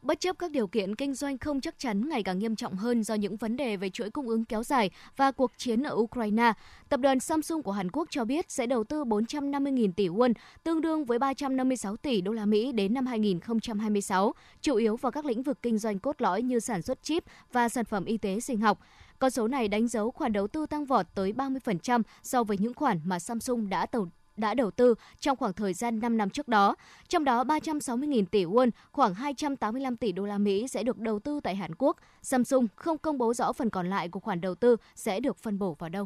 Bất 0.02 0.20
chấp 0.20 0.40
các 0.40 0.52
điều 0.52 0.68
kiện 0.68 0.96
kinh 0.96 1.14
doanh 1.14 1.38
không 1.38 1.62
chắc 1.62 1.80
chắn 1.80 2.10
ngày 2.10 2.24
càng 2.24 2.40
nghiêm 2.40 2.56
trọng 2.56 2.76
hơn 2.76 3.04
do 3.04 3.16
những 3.16 3.36
vấn 3.36 3.58
đề 3.58 3.78
về 3.78 3.90
chuỗi 3.90 4.10
cung 4.10 4.28
ứng 4.28 4.46
kéo 4.46 4.64
dài 4.64 4.92
và 5.18 5.32
cuộc 5.32 5.52
chiến 5.58 5.84
ở 5.84 5.96
Ukraine, 5.96 6.54
tập 6.90 7.00
đoàn 7.00 7.20
Samsung 7.20 7.64
của 7.64 7.72
Hàn 7.72 7.92
Quốc 7.92 8.08
cho 8.12 8.26
biết 8.26 8.52
sẽ 8.52 8.66
đầu 8.66 8.84
tư 8.84 9.04
450.000 9.04 9.92
tỷ 9.92 10.08
won, 10.08 10.34
tương 10.64 10.82
đương 10.82 11.06
với 11.06 11.20
356 11.20 11.98
tỷ 11.98 12.22
đô 12.22 12.32
la 12.32 12.46
Mỹ 12.46 12.72
đến 12.72 12.94
năm 12.94 13.06
2026, 13.06 14.34
chủ 14.62 14.76
yếu 14.76 14.96
vào 14.96 15.12
các 15.12 15.26
lĩnh 15.26 15.44
vực 15.44 15.58
kinh 15.62 15.78
doanh 15.78 16.00
cốt 16.00 16.22
lõi 16.22 16.42
như 16.42 16.60
sản 16.60 16.82
xuất 16.82 17.04
chip 17.04 17.24
và 17.52 17.70
sản 17.70 17.86
phẩm 17.86 18.06
y 18.06 18.18
tế 18.18 18.40
sinh 18.40 18.60
học. 18.62 18.80
Con 19.20 19.32
số 19.32 19.48
này 19.48 19.68
đánh 19.68 19.88
dấu 19.88 20.12
khoản 20.12 20.34
đầu 20.34 20.48
tư 20.48 20.66
tăng 20.66 20.86
vọt 20.86 21.06
tới 21.16 21.34
30% 21.34 22.02
so 22.24 22.44
với 22.44 22.58
những 22.58 22.74
khoản 22.74 23.00
mà 23.06 23.20
Samsung 23.20 23.70
đã 23.70 23.86
đầu 23.92 24.08
đã 24.42 24.54
đầu 24.54 24.72
tư 24.72 24.96
trong 25.20 25.38
khoảng 25.38 25.54
thời 25.54 25.74
gian 25.74 26.00
5 26.00 26.18
năm 26.18 26.30
trước 26.30 26.48
đó. 26.48 26.76
Trong 27.08 27.24
đó 27.24 27.44
360.000 27.44 28.26
tỷ 28.26 28.46
won, 28.46 28.70
khoảng 28.92 29.14
285 29.14 29.98
tỷ 29.98 30.12
đô 30.12 30.26
la 30.26 30.38
Mỹ 30.38 30.68
sẽ 30.68 30.84
được 30.84 30.98
đầu 30.98 31.20
tư 31.20 31.40
tại 31.44 31.56
Hàn 31.56 31.72
Quốc. 31.78 31.98
Samsung 32.22 32.68
không 32.76 32.98
công 32.98 33.18
bố 33.18 33.34
rõ 33.34 33.54
phần 33.54 33.70
còn 33.70 33.90
lại 33.90 34.10
của 34.10 34.20
khoản 34.20 34.42
đầu 34.42 34.56
tư 34.56 34.76
sẽ 34.96 35.20
được 35.20 35.38
phân 35.38 35.60
bổ 35.60 35.74
vào 35.80 35.90
đâu. 35.90 36.06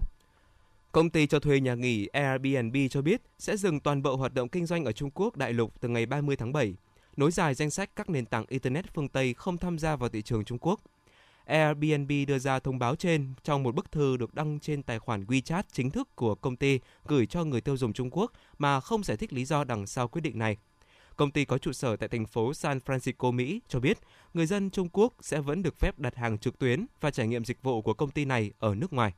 Công 0.91 1.09
ty 1.09 1.27
cho 1.27 1.39
thuê 1.39 1.59
nhà 1.59 1.75
nghỉ 1.75 2.07
Airbnb 2.07 2.75
cho 2.89 3.01
biết 3.01 3.21
sẽ 3.39 3.57
dừng 3.57 3.79
toàn 3.79 4.01
bộ 4.01 4.15
hoạt 4.15 4.33
động 4.33 4.49
kinh 4.49 4.65
doanh 4.65 4.85
ở 4.85 4.91
Trung 4.91 5.09
Quốc 5.13 5.37
đại 5.37 5.53
lục 5.53 5.81
từ 5.81 5.89
ngày 5.89 6.05
30 6.05 6.35
tháng 6.35 6.53
7, 6.53 6.75
nối 7.17 7.31
dài 7.31 7.53
danh 7.53 7.69
sách 7.69 7.89
các 7.95 8.09
nền 8.09 8.25
tảng 8.25 8.45
Internet 8.47 8.93
phương 8.93 9.07
Tây 9.07 9.33
không 9.33 9.57
tham 9.57 9.79
gia 9.79 9.95
vào 9.95 10.09
thị 10.09 10.21
trường 10.21 10.45
Trung 10.45 10.57
Quốc. 10.61 10.81
Airbnb 11.45 12.11
đưa 12.27 12.39
ra 12.39 12.59
thông 12.59 12.79
báo 12.79 12.95
trên 12.95 13.33
trong 13.43 13.63
một 13.63 13.75
bức 13.75 13.91
thư 13.91 14.17
được 14.17 14.33
đăng 14.33 14.59
trên 14.59 14.83
tài 14.83 14.99
khoản 14.99 15.25
WeChat 15.25 15.63
chính 15.71 15.91
thức 15.91 16.15
của 16.15 16.35
công 16.35 16.55
ty 16.55 16.79
gửi 17.05 17.25
cho 17.25 17.43
người 17.43 17.61
tiêu 17.61 17.77
dùng 17.77 17.93
Trung 17.93 18.09
Quốc 18.11 18.31
mà 18.57 18.79
không 18.79 19.03
giải 19.03 19.17
thích 19.17 19.33
lý 19.33 19.45
do 19.45 19.63
đằng 19.63 19.87
sau 19.87 20.07
quyết 20.07 20.21
định 20.21 20.39
này. 20.39 20.57
Công 21.15 21.31
ty 21.31 21.45
có 21.45 21.57
trụ 21.57 21.73
sở 21.73 21.95
tại 21.95 22.09
thành 22.09 22.25
phố 22.25 22.53
San 22.53 22.79
Francisco, 22.85 23.31
Mỹ 23.31 23.61
cho 23.67 23.79
biết 23.79 23.97
người 24.33 24.45
dân 24.45 24.69
Trung 24.69 24.89
Quốc 24.91 25.13
sẽ 25.21 25.41
vẫn 25.41 25.63
được 25.63 25.79
phép 25.79 25.99
đặt 25.99 26.15
hàng 26.15 26.37
trực 26.37 26.59
tuyến 26.59 26.85
và 27.01 27.11
trải 27.11 27.27
nghiệm 27.27 27.45
dịch 27.45 27.63
vụ 27.63 27.81
của 27.81 27.93
công 27.93 28.11
ty 28.11 28.25
này 28.25 28.51
ở 28.59 28.75
nước 28.75 28.93
ngoài. 28.93 29.13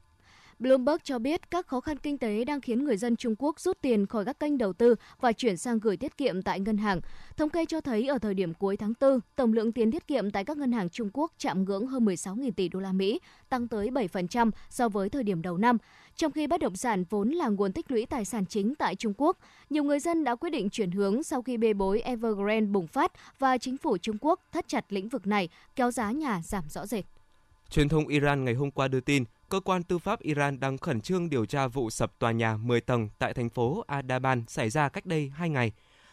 Bloomberg 0.60 0.98
cho 1.04 1.20
biết 1.20 1.52
các 1.52 1.68
khó 1.68 1.82
khăn 1.82 1.98
kinh 1.98 2.18
tế 2.18 2.46
đang 2.46 2.62
khiến 2.62 2.84
người 2.84 2.98
dân 2.98 3.16
Trung 3.16 3.36
Quốc 3.40 3.60
rút 3.60 3.78
tiền 3.82 4.06
khỏi 4.06 4.26
các 4.26 4.40
kênh 4.40 4.58
đầu 4.58 4.74
tư 4.74 4.96
và 5.20 5.32
chuyển 5.32 5.58
sang 5.58 5.80
gửi 5.80 5.98
tiết 5.98 6.18
kiệm 6.18 6.42
tại 6.42 6.60
ngân 6.60 6.78
hàng. 6.78 7.02
Thống 7.38 7.50
kê 7.50 7.66
cho 7.66 7.82
thấy 7.82 8.08
ở 8.08 8.18
thời 8.18 8.34
điểm 8.34 8.54
cuối 8.54 8.78
tháng 8.78 8.94
4, 9.02 9.20
tổng 9.36 9.54
lượng 9.54 9.72
tiền 9.72 9.92
tiết 9.92 10.08
kiệm 10.08 10.32
tại 10.32 10.46
các 10.46 10.58
ngân 10.58 10.72
hàng 10.72 10.90
Trung 10.90 11.10
Quốc 11.14 11.32
chạm 11.38 11.64
ngưỡng 11.64 11.88
hơn 11.88 12.06
16.000 12.06 12.52
tỷ 12.52 12.70
đô 12.70 12.80
la 12.80 12.92
Mỹ, 12.92 13.20
tăng 13.50 13.68
tới 13.68 13.90
7% 13.90 14.52
so 14.70 14.90
với 14.90 15.10
thời 15.10 15.24
điểm 15.24 15.42
đầu 15.42 15.58
năm. 15.58 15.78
Trong 16.16 16.32
khi 16.32 16.48
bất 16.48 16.60
động 16.60 16.76
sản 16.76 17.04
vốn 17.10 17.30
là 17.30 17.48
nguồn 17.48 17.74
tích 17.74 17.92
lũy 17.92 18.06
tài 18.06 18.26
sản 18.26 18.46
chính 18.46 18.76
tại 18.76 18.96
Trung 18.96 19.14
Quốc, 19.18 19.38
nhiều 19.70 19.84
người 19.84 20.00
dân 20.00 20.24
đã 20.24 20.36
quyết 20.36 20.50
định 20.50 20.70
chuyển 20.70 20.92
hướng 20.92 21.24
sau 21.24 21.42
khi 21.42 21.58
bê 21.58 21.74
bối 21.74 22.02
Evergrande 22.02 22.72
bùng 22.72 22.88
phát 22.88 23.12
và 23.40 23.58
chính 23.58 23.78
phủ 23.78 23.98
Trung 23.98 24.18
Quốc 24.22 24.40
thắt 24.52 24.68
chặt 24.68 24.86
lĩnh 24.90 25.10
vực 25.10 25.28
này, 25.28 25.50
kéo 25.76 25.92
giá 25.92 26.12
nhà 26.12 26.42
giảm 26.44 26.64
rõ 26.70 26.86
rệt. 26.86 27.06
Truyền 27.70 27.90
thông 27.90 28.08
Iran 28.08 28.46
ngày 28.46 28.54
hôm 28.54 28.72
qua 28.72 28.88
đưa 28.88 29.00
tin, 29.00 29.24
cơ 29.50 29.60
quan 29.60 29.84
tư 29.84 29.98
pháp 29.98 30.20
Iran 30.20 30.60
đang 30.60 30.78
khẩn 30.78 31.02
trương 31.02 31.30
điều 31.30 31.46
tra 31.46 31.68
vụ 31.68 31.90
sập 31.90 32.20
tòa 32.20 32.32
nhà 32.32 32.58
10 32.58 32.82
tầng 32.82 33.10
tại 33.20 33.34
thành 33.34 33.50
phố 33.50 33.84
Adaban 33.88 34.44
xảy 34.48 34.70
ra 34.70 34.90
cách 34.90 35.06
đây 35.06 35.32
2 35.36 35.50
ngày. 35.50 35.72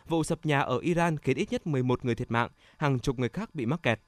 Vụ 0.08 0.24
sập 0.24 0.46
nhà 0.46 0.60
ở 0.60 0.78
Iran 0.78 1.18
khiến 1.18 1.36
ít 1.36 1.52
nhất 1.52 1.66
11 1.66 2.04
người 2.04 2.14
thiệt 2.14 2.30
mạng, 2.30 2.50
hàng 2.76 2.98
chục 2.98 3.18
người 3.18 3.28
khác 3.28 3.54
bị 3.54 3.66
mắc 3.66 3.82
kẹt. 3.82 4.00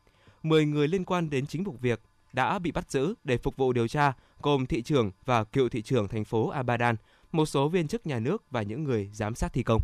10 0.43 0.67
người 0.67 0.89
liên 0.89 1.05
quan 1.05 1.31
đến 1.31 1.47
chính 1.47 1.65
vụ 1.65 1.77
việc 1.81 2.01
đã 2.33 2.59
bị 2.59 2.73
bắt 2.73 2.91
giữ 2.91 3.15
để 3.25 3.39
phục 3.39 3.57
vụ 3.57 3.73
điều 3.73 3.89
tra, 3.89 4.13
gồm 4.43 4.67
thị 4.67 4.83
trưởng 4.83 5.11
và 5.25 5.45
cựu 5.45 5.69
thị 5.69 5.83
trưởng 5.83 6.09
thành 6.09 6.25
phố 6.25 6.49
Abadan, 6.49 6.97
một 7.33 7.47
số 7.47 7.69
viên 7.69 7.89
chức 7.89 8.07
nhà 8.07 8.19
nước 8.19 8.45
và 8.51 8.63
những 8.63 8.85
người 8.85 9.11
giám 9.13 9.35
sát 9.35 9.53
thi 9.53 9.63
công. 9.63 9.83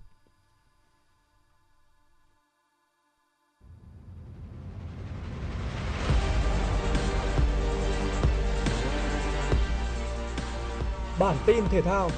Bản 11.22 11.37
tin 11.46 11.64
thể 11.70 11.82
thao. 11.82 12.11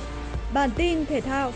Bản 0.55 0.71
tin 0.77 1.07
thể 1.07 1.21
thao. 1.21 1.53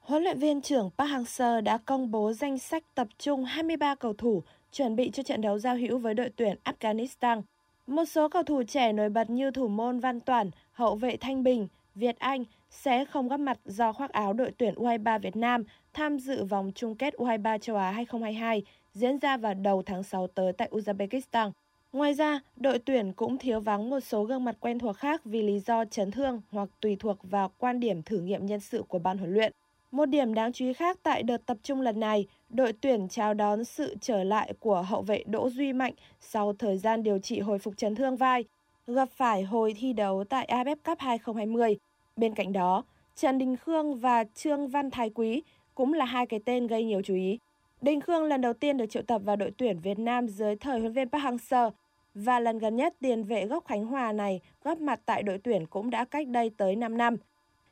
Huấn 0.00 0.22
luyện 0.22 0.38
viên 0.38 0.60
trưởng 0.62 0.90
Park 0.98 1.10
Hang-seo 1.10 1.60
đã 1.60 1.78
công 1.78 2.10
bố 2.10 2.32
danh 2.32 2.58
sách 2.58 2.82
tập 2.94 3.08
trung 3.18 3.44
23 3.44 3.94
cầu 3.94 4.14
thủ 4.18 4.42
chuẩn 4.72 4.96
bị 4.96 5.10
cho 5.10 5.22
trận 5.22 5.40
đấu 5.40 5.58
giao 5.58 5.76
hữu 5.76 5.98
với 5.98 6.14
đội 6.14 6.30
tuyển 6.36 6.56
Afghanistan. 6.64 7.42
Một 7.86 8.04
số 8.04 8.28
cầu 8.28 8.42
thủ 8.42 8.62
trẻ 8.68 8.92
nổi 8.92 9.08
bật 9.08 9.30
như 9.30 9.50
thủ 9.50 9.68
môn 9.68 10.00
Văn 10.00 10.20
Toản, 10.20 10.50
hậu 10.72 10.96
vệ 10.96 11.16
Thanh 11.16 11.42
Bình, 11.42 11.68
Việt 11.94 12.18
Anh 12.18 12.44
sẽ 12.70 13.04
không 13.04 13.28
góp 13.28 13.40
mặt 13.40 13.58
do 13.64 13.92
khoác 13.92 14.12
áo 14.12 14.32
đội 14.32 14.52
tuyển 14.58 14.74
U23 14.74 15.18
Việt 15.18 15.36
Nam 15.36 15.64
tham 15.94 16.18
dự 16.18 16.44
vòng 16.44 16.72
chung 16.74 16.94
kết 16.94 17.14
U23 17.14 17.58
châu 17.58 17.76
Á 17.76 17.90
2022 17.90 18.62
diễn 18.92 19.18
ra 19.18 19.36
vào 19.36 19.54
đầu 19.54 19.82
tháng 19.82 20.02
6 20.02 20.26
tới 20.26 20.52
tại 20.52 20.68
Uzbekistan. 20.70 21.50
Ngoài 21.92 22.14
ra, 22.14 22.40
đội 22.56 22.78
tuyển 22.78 23.12
cũng 23.12 23.38
thiếu 23.38 23.60
vắng 23.60 23.90
một 23.90 24.00
số 24.00 24.24
gương 24.24 24.44
mặt 24.44 24.56
quen 24.60 24.78
thuộc 24.78 24.96
khác 24.96 25.24
vì 25.24 25.42
lý 25.42 25.60
do 25.60 25.84
chấn 25.84 26.10
thương 26.10 26.40
hoặc 26.50 26.68
tùy 26.80 26.96
thuộc 27.00 27.18
vào 27.22 27.50
quan 27.58 27.80
điểm 27.80 28.02
thử 28.02 28.18
nghiệm 28.18 28.46
nhân 28.46 28.60
sự 28.60 28.82
của 28.88 28.98
ban 28.98 29.18
huấn 29.18 29.34
luyện. 29.34 29.52
Một 29.90 30.06
điểm 30.06 30.34
đáng 30.34 30.52
chú 30.52 30.64
ý 30.64 30.72
khác 30.72 30.98
tại 31.02 31.22
đợt 31.22 31.46
tập 31.46 31.56
trung 31.62 31.80
lần 31.80 32.00
này, 32.00 32.26
đội 32.48 32.72
tuyển 32.72 33.08
chào 33.08 33.34
đón 33.34 33.64
sự 33.64 33.96
trở 34.00 34.24
lại 34.24 34.52
của 34.60 34.82
hậu 34.82 35.02
vệ 35.02 35.24
Đỗ 35.26 35.50
Duy 35.50 35.72
Mạnh 35.72 35.94
sau 36.20 36.52
thời 36.52 36.78
gian 36.78 37.02
điều 37.02 37.18
trị 37.18 37.40
hồi 37.40 37.58
phục 37.58 37.76
chấn 37.76 37.94
thương 37.94 38.16
vai, 38.16 38.44
gặp 38.86 39.08
phải 39.16 39.42
hồi 39.42 39.74
thi 39.78 39.92
đấu 39.92 40.24
tại 40.24 40.48
AFF 40.52 40.76
Cup 40.84 40.98
2020. 40.98 41.76
Bên 42.16 42.34
cạnh 42.34 42.52
đó, 42.52 42.84
Trần 43.16 43.38
Đình 43.38 43.56
Khương 43.56 43.94
và 43.94 44.24
Trương 44.34 44.68
Văn 44.68 44.90
Thái 44.90 45.10
Quý 45.14 45.42
cũng 45.74 45.92
là 45.92 46.04
hai 46.04 46.26
cái 46.26 46.40
tên 46.44 46.66
gây 46.66 46.84
nhiều 46.84 47.02
chú 47.02 47.14
ý. 47.14 47.38
Đình 47.80 48.00
Khương 48.00 48.24
lần 48.24 48.40
đầu 48.40 48.52
tiên 48.52 48.76
được 48.76 48.86
triệu 48.86 49.02
tập 49.02 49.22
vào 49.24 49.36
đội 49.36 49.50
tuyển 49.56 49.80
Việt 49.80 49.98
Nam 49.98 50.28
dưới 50.28 50.56
thời 50.56 50.80
huấn 50.80 50.92
viên 50.92 51.08
Park 51.08 51.24
Hang-seo 51.24 51.70
và 52.14 52.40
lần 52.40 52.58
gần 52.58 52.76
nhất 52.76 52.94
tiền 53.00 53.24
vệ 53.24 53.46
gốc 53.46 53.64
Khánh 53.66 53.86
Hòa 53.86 54.12
này 54.12 54.40
góp 54.64 54.78
mặt 54.78 55.00
tại 55.06 55.22
đội 55.22 55.38
tuyển 55.38 55.66
cũng 55.66 55.90
đã 55.90 56.04
cách 56.04 56.28
đây 56.28 56.50
tới 56.56 56.76
5 56.76 56.98
năm. 56.98 57.16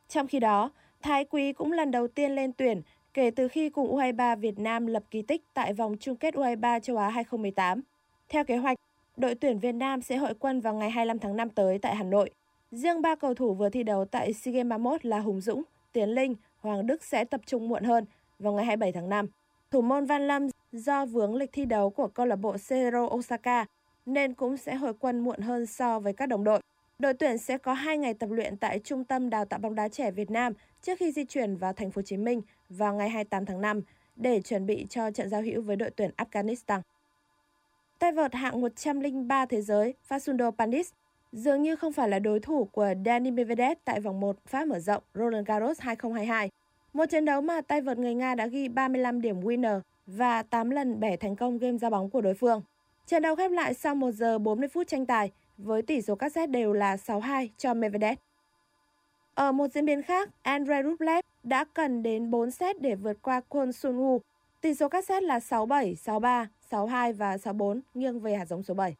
Trong 0.08 0.26
khi 0.26 0.40
đó, 0.40 0.70
Thái 1.02 1.24
Quý 1.24 1.52
cũng 1.52 1.72
lần 1.72 1.90
đầu 1.90 2.08
tiên 2.08 2.32
lên 2.32 2.52
tuyển 2.52 2.82
kể 3.14 3.30
từ 3.30 3.48
khi 3.48 3.70
cùng 3.70 3.96
U23 3.96 4.36
Việt 4.36 4.58
Nam 4.58 4.86
lập 4.86 5.02
kỳ 5.10 5.22
tích 5.22 5.42
tại 5.54 5.72
vòng 5.72 5.96
chung 6.00 6.16
kết 6.16 6.34
U23 6.34 6.80
châu 6.80 6.96
Á 6.96 7.08
2018. 7.08 7.80
Theo 8.28 8.44
kế 8.44 8.56
hoạch, 8.56 8.78
đội 9.16 9.34
tuyển 9.34 9.58
Việt 9.58 9.72
Nam 9.72 10.02
sẽ 10.02 10.16
hội 10.16 10.34
quân 10.34 10.60
vào 10.60 10.74
ngày 10.74 10.90
25 10.90 11.18
tháng 11.18 11.36
5 11.36 11.50
tới 11.50 11.78
tại 11.78 11.96
Hà 11.96 12.04
Nội. 12.04 12.30
Riêng 12.70 13.02
ba 13.02 13.14
cầu 13.14 13.34
thủ 13.34 13.54
vừa 13.54 13.68
thi 13.68 13.82
đấu 13.82 14.04
tại 14.04 14.32
SEA 14.32 14.52
Games 14.52 14.70
31 14.70 15.04
là 15.06 15.18
Hùng 15.20 15.40
Dũng, 15.40 15.62
Tiến 15.92 16.08
Linh, 16.08 16.34
Hoàng 16.62 16.86
Đức 16.86 17.04
sẽ 17.04 17.24
tập 17.24 17.40
trung 17.46 17.68
muộn 17.68 17.84
hơn 17.84 18.04
vào 18.38 18.52
ngày 18.52 18.64
27 18.64 18.92
tháng 18.92 19.08
5. 19.08 19.26
Thủ 19.70 19.80
môn 19.80 20.04
Văn 20.04 20.26
Lâm 20.26 20.48
do 20.72 21.06
vướng 21.06 21.34
lịch 21.34 21.50
thi 21.52 21.64
đấu 21.64 21.90
của 21.90 22.08
câu 22.08 22.26
lạc 22.26 22.36
bộ 22.36 22.58
Seiro 22.58 23.04
Osaka 23.06 23.66
nên 24.06 24.34
cũng 24.34 24.56
sẽ 24.56 24.74
hồi 24.74 24.94
quân 24.98 25.20
muộn 25.20 25.40
hơn 25.40 25.66
so 25.66 25.98
với 25.98 26.12
các 26.12 26.26
đồng 26.26 26.44
đội. 26.44 26.60
Đội 26.98 27.14
tuyển 27.14 27.38
sẽ 27.38 27.58
có 27.58 27.72
2 27.72 27.98
ngày 27.98 28.14
tập 28.14 28.30
luyện 28.30 28.56
tại 28.56 28.78
Trung 28.78 29.04
tâm 29.04 29.30
Đào 29.30 29.44
tạo 29.44 29.58
bóng 29.58 29.74
đá 29.74 29.88
trẻ 29.88 30.10
Việt 30.10 30.30
Nam 30.30 30.52
trước 30.82 30.98
khi 30.98 31.12
di 31.12 31.24
chuyển 31.24 31.56
vào 31.56 31.72
thành 31.72 31.90
phố 31.90 31.98
Hồ 31.98 32.02
Chí 32.02 32.16
Minh 32.16 32.42
vào 32.68 32.94
ngày 32.94 33.08
28 33.08 33.46
tháng 33.46 33.60
5 33.60 33.80
để 34.16 34.40
chuẩn 34.40 34.66
bị 34.66 34.86
cho 34.90 35.10
trận 35.10 35.28
giao 35.28 35.42
hữu 35.42 35.62
với 35.62 35.76
đội 35.76 35.90
tuyển 35.90 36.10
Afghanistan. 36.16 36.80
Tay 37.98 38.12
vợt 38.12 38.34
hạng 38.34 38.60
103 38.60 39.46
thế 39.46 39.62
giới 39.62 39.94
Fasundo 40.08 40.50
Pandis 40.50 40.92
dường 41.32 41.62
như 41.62 41.76
không 41.76 41.92
phải 41.92 42.08
là 42.08 42.18
đối 42.18 42.40
thủ 42.40 42.64
của 42.64 42.94
Dani 43.04 43.30
Medvedev 43.30 43.78
tại 43.84 44.00
vòng 44.00 44.20
1 44.20 44.36
Pháp 44.46 44.64
mở 44.64 44.78
rộng 44.78 45.02
Roland 45.14 45.46
Garros 45.46 45.80
2022. 45.80 46.50
Một 46.92 47.06
trận 47.06 47.24
đấu 47.24 47.40
mà 47.40 47.60
tay 47.60 47.80
vợt 47.80 47.98
người 47.98 48.14
Nga 48.14 48.34
đã 48.34 48.46
ghi 48.46 48.68
35 48.68 49.20
điểm 49.20 49.40
winner 49.40 49.80
và 50.06 50.42
8 50.42 50.70
lần 50.70 51.00
bẻ 51.00 51.16
thành 51.16 51.36
công 51.36 51.58
game 51.58 51.78
ra 51.78 51.90
bóng 51.90 52.10
của 52.10 52.20
đối 52.20 52.34
phương. 52.34 52.62
Trận 53.06 53.22
đấu 53.22 53.36
khép 53.36 53.50
lại 53.50 53.74
sau 53.74 53.94
1 53.94 54.10
giờ 54.10 54.38
40 54.38 54.68
phút 54.68 54.88
tranh 54.88 55.06
tài 55.06 55.30
với 55.58 55.82
tỷ 55.82 56.02
số 56.02 56.14
các 56.14 56.32
set 56.32 56.50
đều 56.50 56.72
là 56.72 56.96
6-2 56.96 57.48
cho 57.58 57.74
Medvedev. 57.74 58.18
Ở 59.34 59.52
một 59.52 59.72
diễn 59.74 59.86
biến 59.86 60.02
khác, 60.02 60.30
Andrei 60.42 60.82
Rublev 60.82 61.24
đã 61.42 61.64
cần 61.74 62.02
đến 62.02 62.30
4 62.30 62.50
set 62.50 62.80
để 62.80 62.94
vượt 62.94 63.22
qua 63.22 63.40
Kwon 63.48 63.72
Sun 63.72 63.98
Woo. 63.98 64.18
Tỷ 64.60 64.74
số 64.74 64.88
các 64.88 65.04
set 65.04 65.22
là 65.22 65.38
6-7, 65.38 65.94
6-3, 65.94 66.46
6-2 66.70 67.12
và 67.12 67.36
6-4 67.36 67.80
nghiêng 67.94 68.20
về 68.20 68.36
hạt 68.36 68.44
giống 68.44 68.62
số 68.62 68.74
7. 68.74 68.96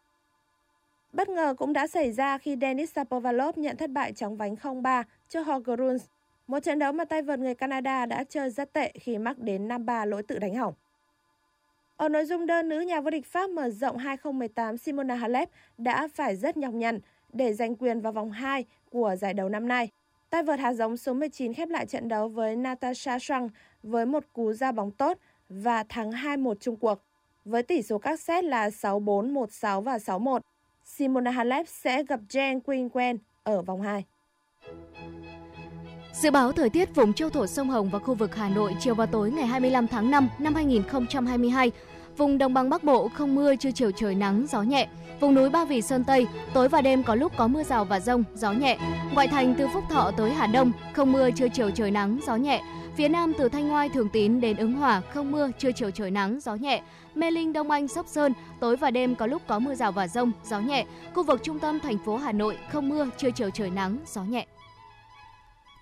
Bất 1.13 1.29
ngờ 1.29 1.55
cũng 1.59 1.73
đã 1.73 1.87
xảy 1.87 2.13
ra 2.13 2.39
khi 2.39 2.57
Denis 2.61 2.93
Shapovalov 2.93 3.59
nhận 3.59 3.77
thất 3.77 3.91
bại 3.91 4.13
chóng 4.13 4.37
vánh 4.37 4.55
0-3 4.55 5.05
trước 5.29 5.47
Holger 5.47 5.79
Rune. 5.79 5.99
Một 6.47 6.61
trận 6.61 6.79
đấu 6.79 6.93
mà 6.93 7.05
tay 7.05 7.23
vợt 7.23 7.39
người 7.39 7.55
Canada 7.55 8.07
đã 8.07 8.25
chơi 8.25 8.51
rất 8.51 8.73
tệ 8.73 8.93
khi 9.01 9.19
mắc 9.19 9.39
đến 9.39 9.69
5-3 9.69 10.07
lỗi 10.07 10.23
tự 10.23 10.39
đánh 10.39 10.55
hỏng. 10.55 10.75
Ở 11.97 12.09
nội 12.09 12.25
dung 12.25 12.47
đơn 12.47 12.69
nữ 12.69 12.81
nhà 12.81 13.01
vô 13.01 13.11
địch 13.11 13.27
Pháp 13.27 13.51
mở 13.51 13.71
rộng 13.71 13.97
2018 13.97 14.79
Simona 14.79 15.15
Halep 15.15 15.51
đã 15.79 16.09
phải 16.15 16.37
rất 16.37 16.57
nhọc 16.57 16.75
nhằn 16.75 17.01
để 17.33 17.53
giành 17.53 17.77
quyền 17.77 18.01
vào 18.01 18.13
vòng 18.13 18.31
2 18.31 18.65
của 18.91 19.17
giải 19.19 19.35
đấu 19.35 19.49
năm 19.49 19.69
nay. 19.69 19.89
Tay 20.31 20.43
vợt 20.43 20.59
hạt 20.61 20.73
giống 20.73 20.97
số 20.97 21.15
19 21.15 21.55
khép 21.55 21.69
lại 21.69 21.87
trận 21.87 22.09
đấu 22.09 22.29
với 22.29 22.57
Natasha 22.57 23.19
Strang 23.19 23.49
với 23.83 24.07
một 24.07 24.25
cú 24.33 24.53
ra 24.53 24.73
bóng 24.73 24.91
tốt 24.91 25.19
và 25.49 25.85
thắng 25.89 26.11
2-1 26.11 26.55
chung 26.61 26.77
cuộc. 26.77 26.99
Với 27.45 27.63
tỷ 27.63 27.83
số 27.83 27.99
các 27.99 28.21
set 28.21 28.45
là 28.45 28.69
6-4, 28.69 29.33
1-6 29.33 29.81
và 29.81 29.99
6-1, 29.99 30.41
Simona 30.85 31.31
Halep 31.31 31.67
sẽ 31.69 32.05
gặp 32.05 32.21
Jen 32.29 32.61
Quinquen 32.61 33.19
ở 33.43 33.63
vòng 33.63 33.83
2. 33.83 34.05
Dự 36.13 36.31
báo 36.31 36.53
thời 36.53 36.71
tiết 36.71 36.95
vùng 36.95 37.13
châu 37.13 37.31
thổ 37.31 37.47
sông 37.47 37.71
Hồng 37.71 37.91
và 37.91 37.99
khu 37.99 38.15
vực 38.15 38.35
Hà 38.35 38.49
Nội 38.49 38.75
chiều 38.81 38.95
và 38.95 39.07
tối 39.07 39.31
ngày 39.31 39.47
25 39.47 39.89
tháng 39.89 40.11
5 40.11 40.29
năm 40.39 40.55
2022. 40.55 41.71
Vùng 42.17 42.39
đồng 42.39 42.55
bằng 42.55 42.71
Bắc 42.71 42.85
Bộ 42.85 43.09
không 43.09 43.35
mưa, 43.35 43.57
trưa 43.57 43.71
chiều 43.71 43.91
trời 43.91 44.15
nắng, 44.15 44.47
gió 44.49 44.63
nhẹ. 44.63 44.89
Vùng 45.21 45.35
núi 45.35 45.51
Ba 45.51 45.65
Vì 45.65 45.83
Sơn 45.83 46.05
Tây, 46.05 46.27
tối 46.55 46.69
và 46.69 46.83
đêm 46.83 47.03
có 47.03 47.15
lúc 47.15 47.33
có 47.37 47.49
mưa 47.49 47.63
rào 47.63 47.85
và 47.85 48.01
rông, 48.01 48.25
gió 48.35 48.53
nhẹ. 48.53 48.79
Ngoại 49.15 49.29
thành 49.29 49.55
từ 49.59 49.69
Phúc 49.75 49.85
Thọ 49.91 50.11
tới 50.17 50.31
Hà 50.31 50.47
Đông, 50.47 50.73
không 50.93 51.13
mưa, 51.13 51.31
trưa 51.31 51.49
chiều 51.49 51.71
trời 51.71 51.91
nắng, 51.91 52.19
gió 52.27 52.37
nhẹ. 52.37 52.63
Phía 52.97 53.09
Nam 53.09 53.33
từ 53.39 53.49
Thanh 53.49 53.69
Ngoai, 53.69 53.89
Thường 53.89 54.09
Tín 54.13 54.41
đến 54.41 54.57
Ứng 54.57 54.73
Hòa 54.73 55.01
không 55.01 55.33
mưa, 55.33 55.51
trưa 55.59 55.73
chiều 55.73 55.91
trời 55.91 56.11
nắng, 56.11 56.41
gió 56.41 56.55
nhẹ. 56.55 56.83
Mê 57.15 57.31
Linh, 57.31 57.53
Đông 57.53 57.71
Anh, 57.71 57.89
Sóc 57.89 58.07
Sơn 58.09 58.33
tối 58.61 58.77
và 58.77 58.91
đêm 58.91 59.15
có 59.15 59.27
lúc 59.27 59.43
có 59.47 59.59
mưa 59.59 59.75
rào 59.75 59.93
và 59.93 60.09
rông, 60.09 60.33
gió 60.45 60.61
nhẹ. 60.61 60.87
Khu 61.15 61.23
vực 61.23 61.41
trung 61.43 61.59
tâm 61.59 61.81
thành 61.81 61.99
phố 62.05 62.17
Hà 62.17 62.33
Nội 62.33 62.59
không 62.71 62.89
mưa, 62.89 63.09
trưa 63.19 63.31
chiều 63.31 63.51
trời 63.51 63.71
nắng, 63.71 63.99
gió 64.07 64.25
nhẹ. 64.25 64.47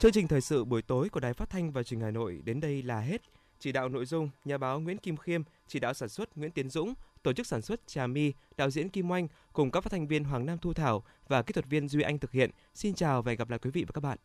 Chương 0.00 0.12
trình 0.12 0.28
thời 0.28 0.40
sự 0.40 0.64
buổi 0.64 0.82
tối 0.82 1.08
của 1.08 1.20
Đài 1.20 1.32
Phát 1.32 1.50
thanh 1.50 1.72
và 1.72 1.82
Truyền 1.82 2.00
hình 2.00 2.04
Hà 2.04 2.10
Nội 2.10 2.42
đến 2.44 2.60
đây 2.60 2.82
là 2.82 3.00
hết. 3.00 3.22
Chỉ 3.60 3.72
đạo 3.72 3.88
nội 3.88 4.06
dung 4.06 4.30
nhà 4.44 4.58
báo 4.58 4.80
Nguyễn 4.80 4.98
Kim 4.98 5.16
Khiêm, 5.16 5.42
chỉ 5.68 5.80
đạo 5.80 5.94
sản 5.94 6.08
xuất 6.08 6.36
Nguyễn 6.36 6.50
Tiến 6.50 6.70
Dũng, 6.70 6.94
tổ 7.22 7.32
chức 7.32 7.46
sản 7.46 7.62
xuất 7.62 7.86
Trà 7.86 8.06
My, 8.06 8.32
đạo 8.56 8.70
diễn 8.70 8.88
Kim 8.88 9.10
Oanh 9.10 9.28
cùng 9.52 9.70
các 9.70 9.80
phát 9.80 9.92
thanh 9.92 10.06
viên 10.06 10.24
Hoàng 10.24 10.46
Nam 10.46 10.58
Thu 10.58 10.72
Thảo 10.72 11.02
và 11.28 11.42
kỹ 11.42 11.52
thuật 11.52 11.66
viên 11.66 11.88
Duy 11.88 12.02
Anh 12.02 12.18
thực 12.18 12.32
hiện. 12.32 12.50
Xin 12.74 12.94
chào 12.94 13.22
và 13.22 13.30
hẹn 13.30 13.38
gặp 13.38 13.50
lại 13.50 13.58
quý 13.58 13.70
vị 13.70 13.84
và 13.84 13.92
các 13.94 14.00
bạn. 14.00 14.18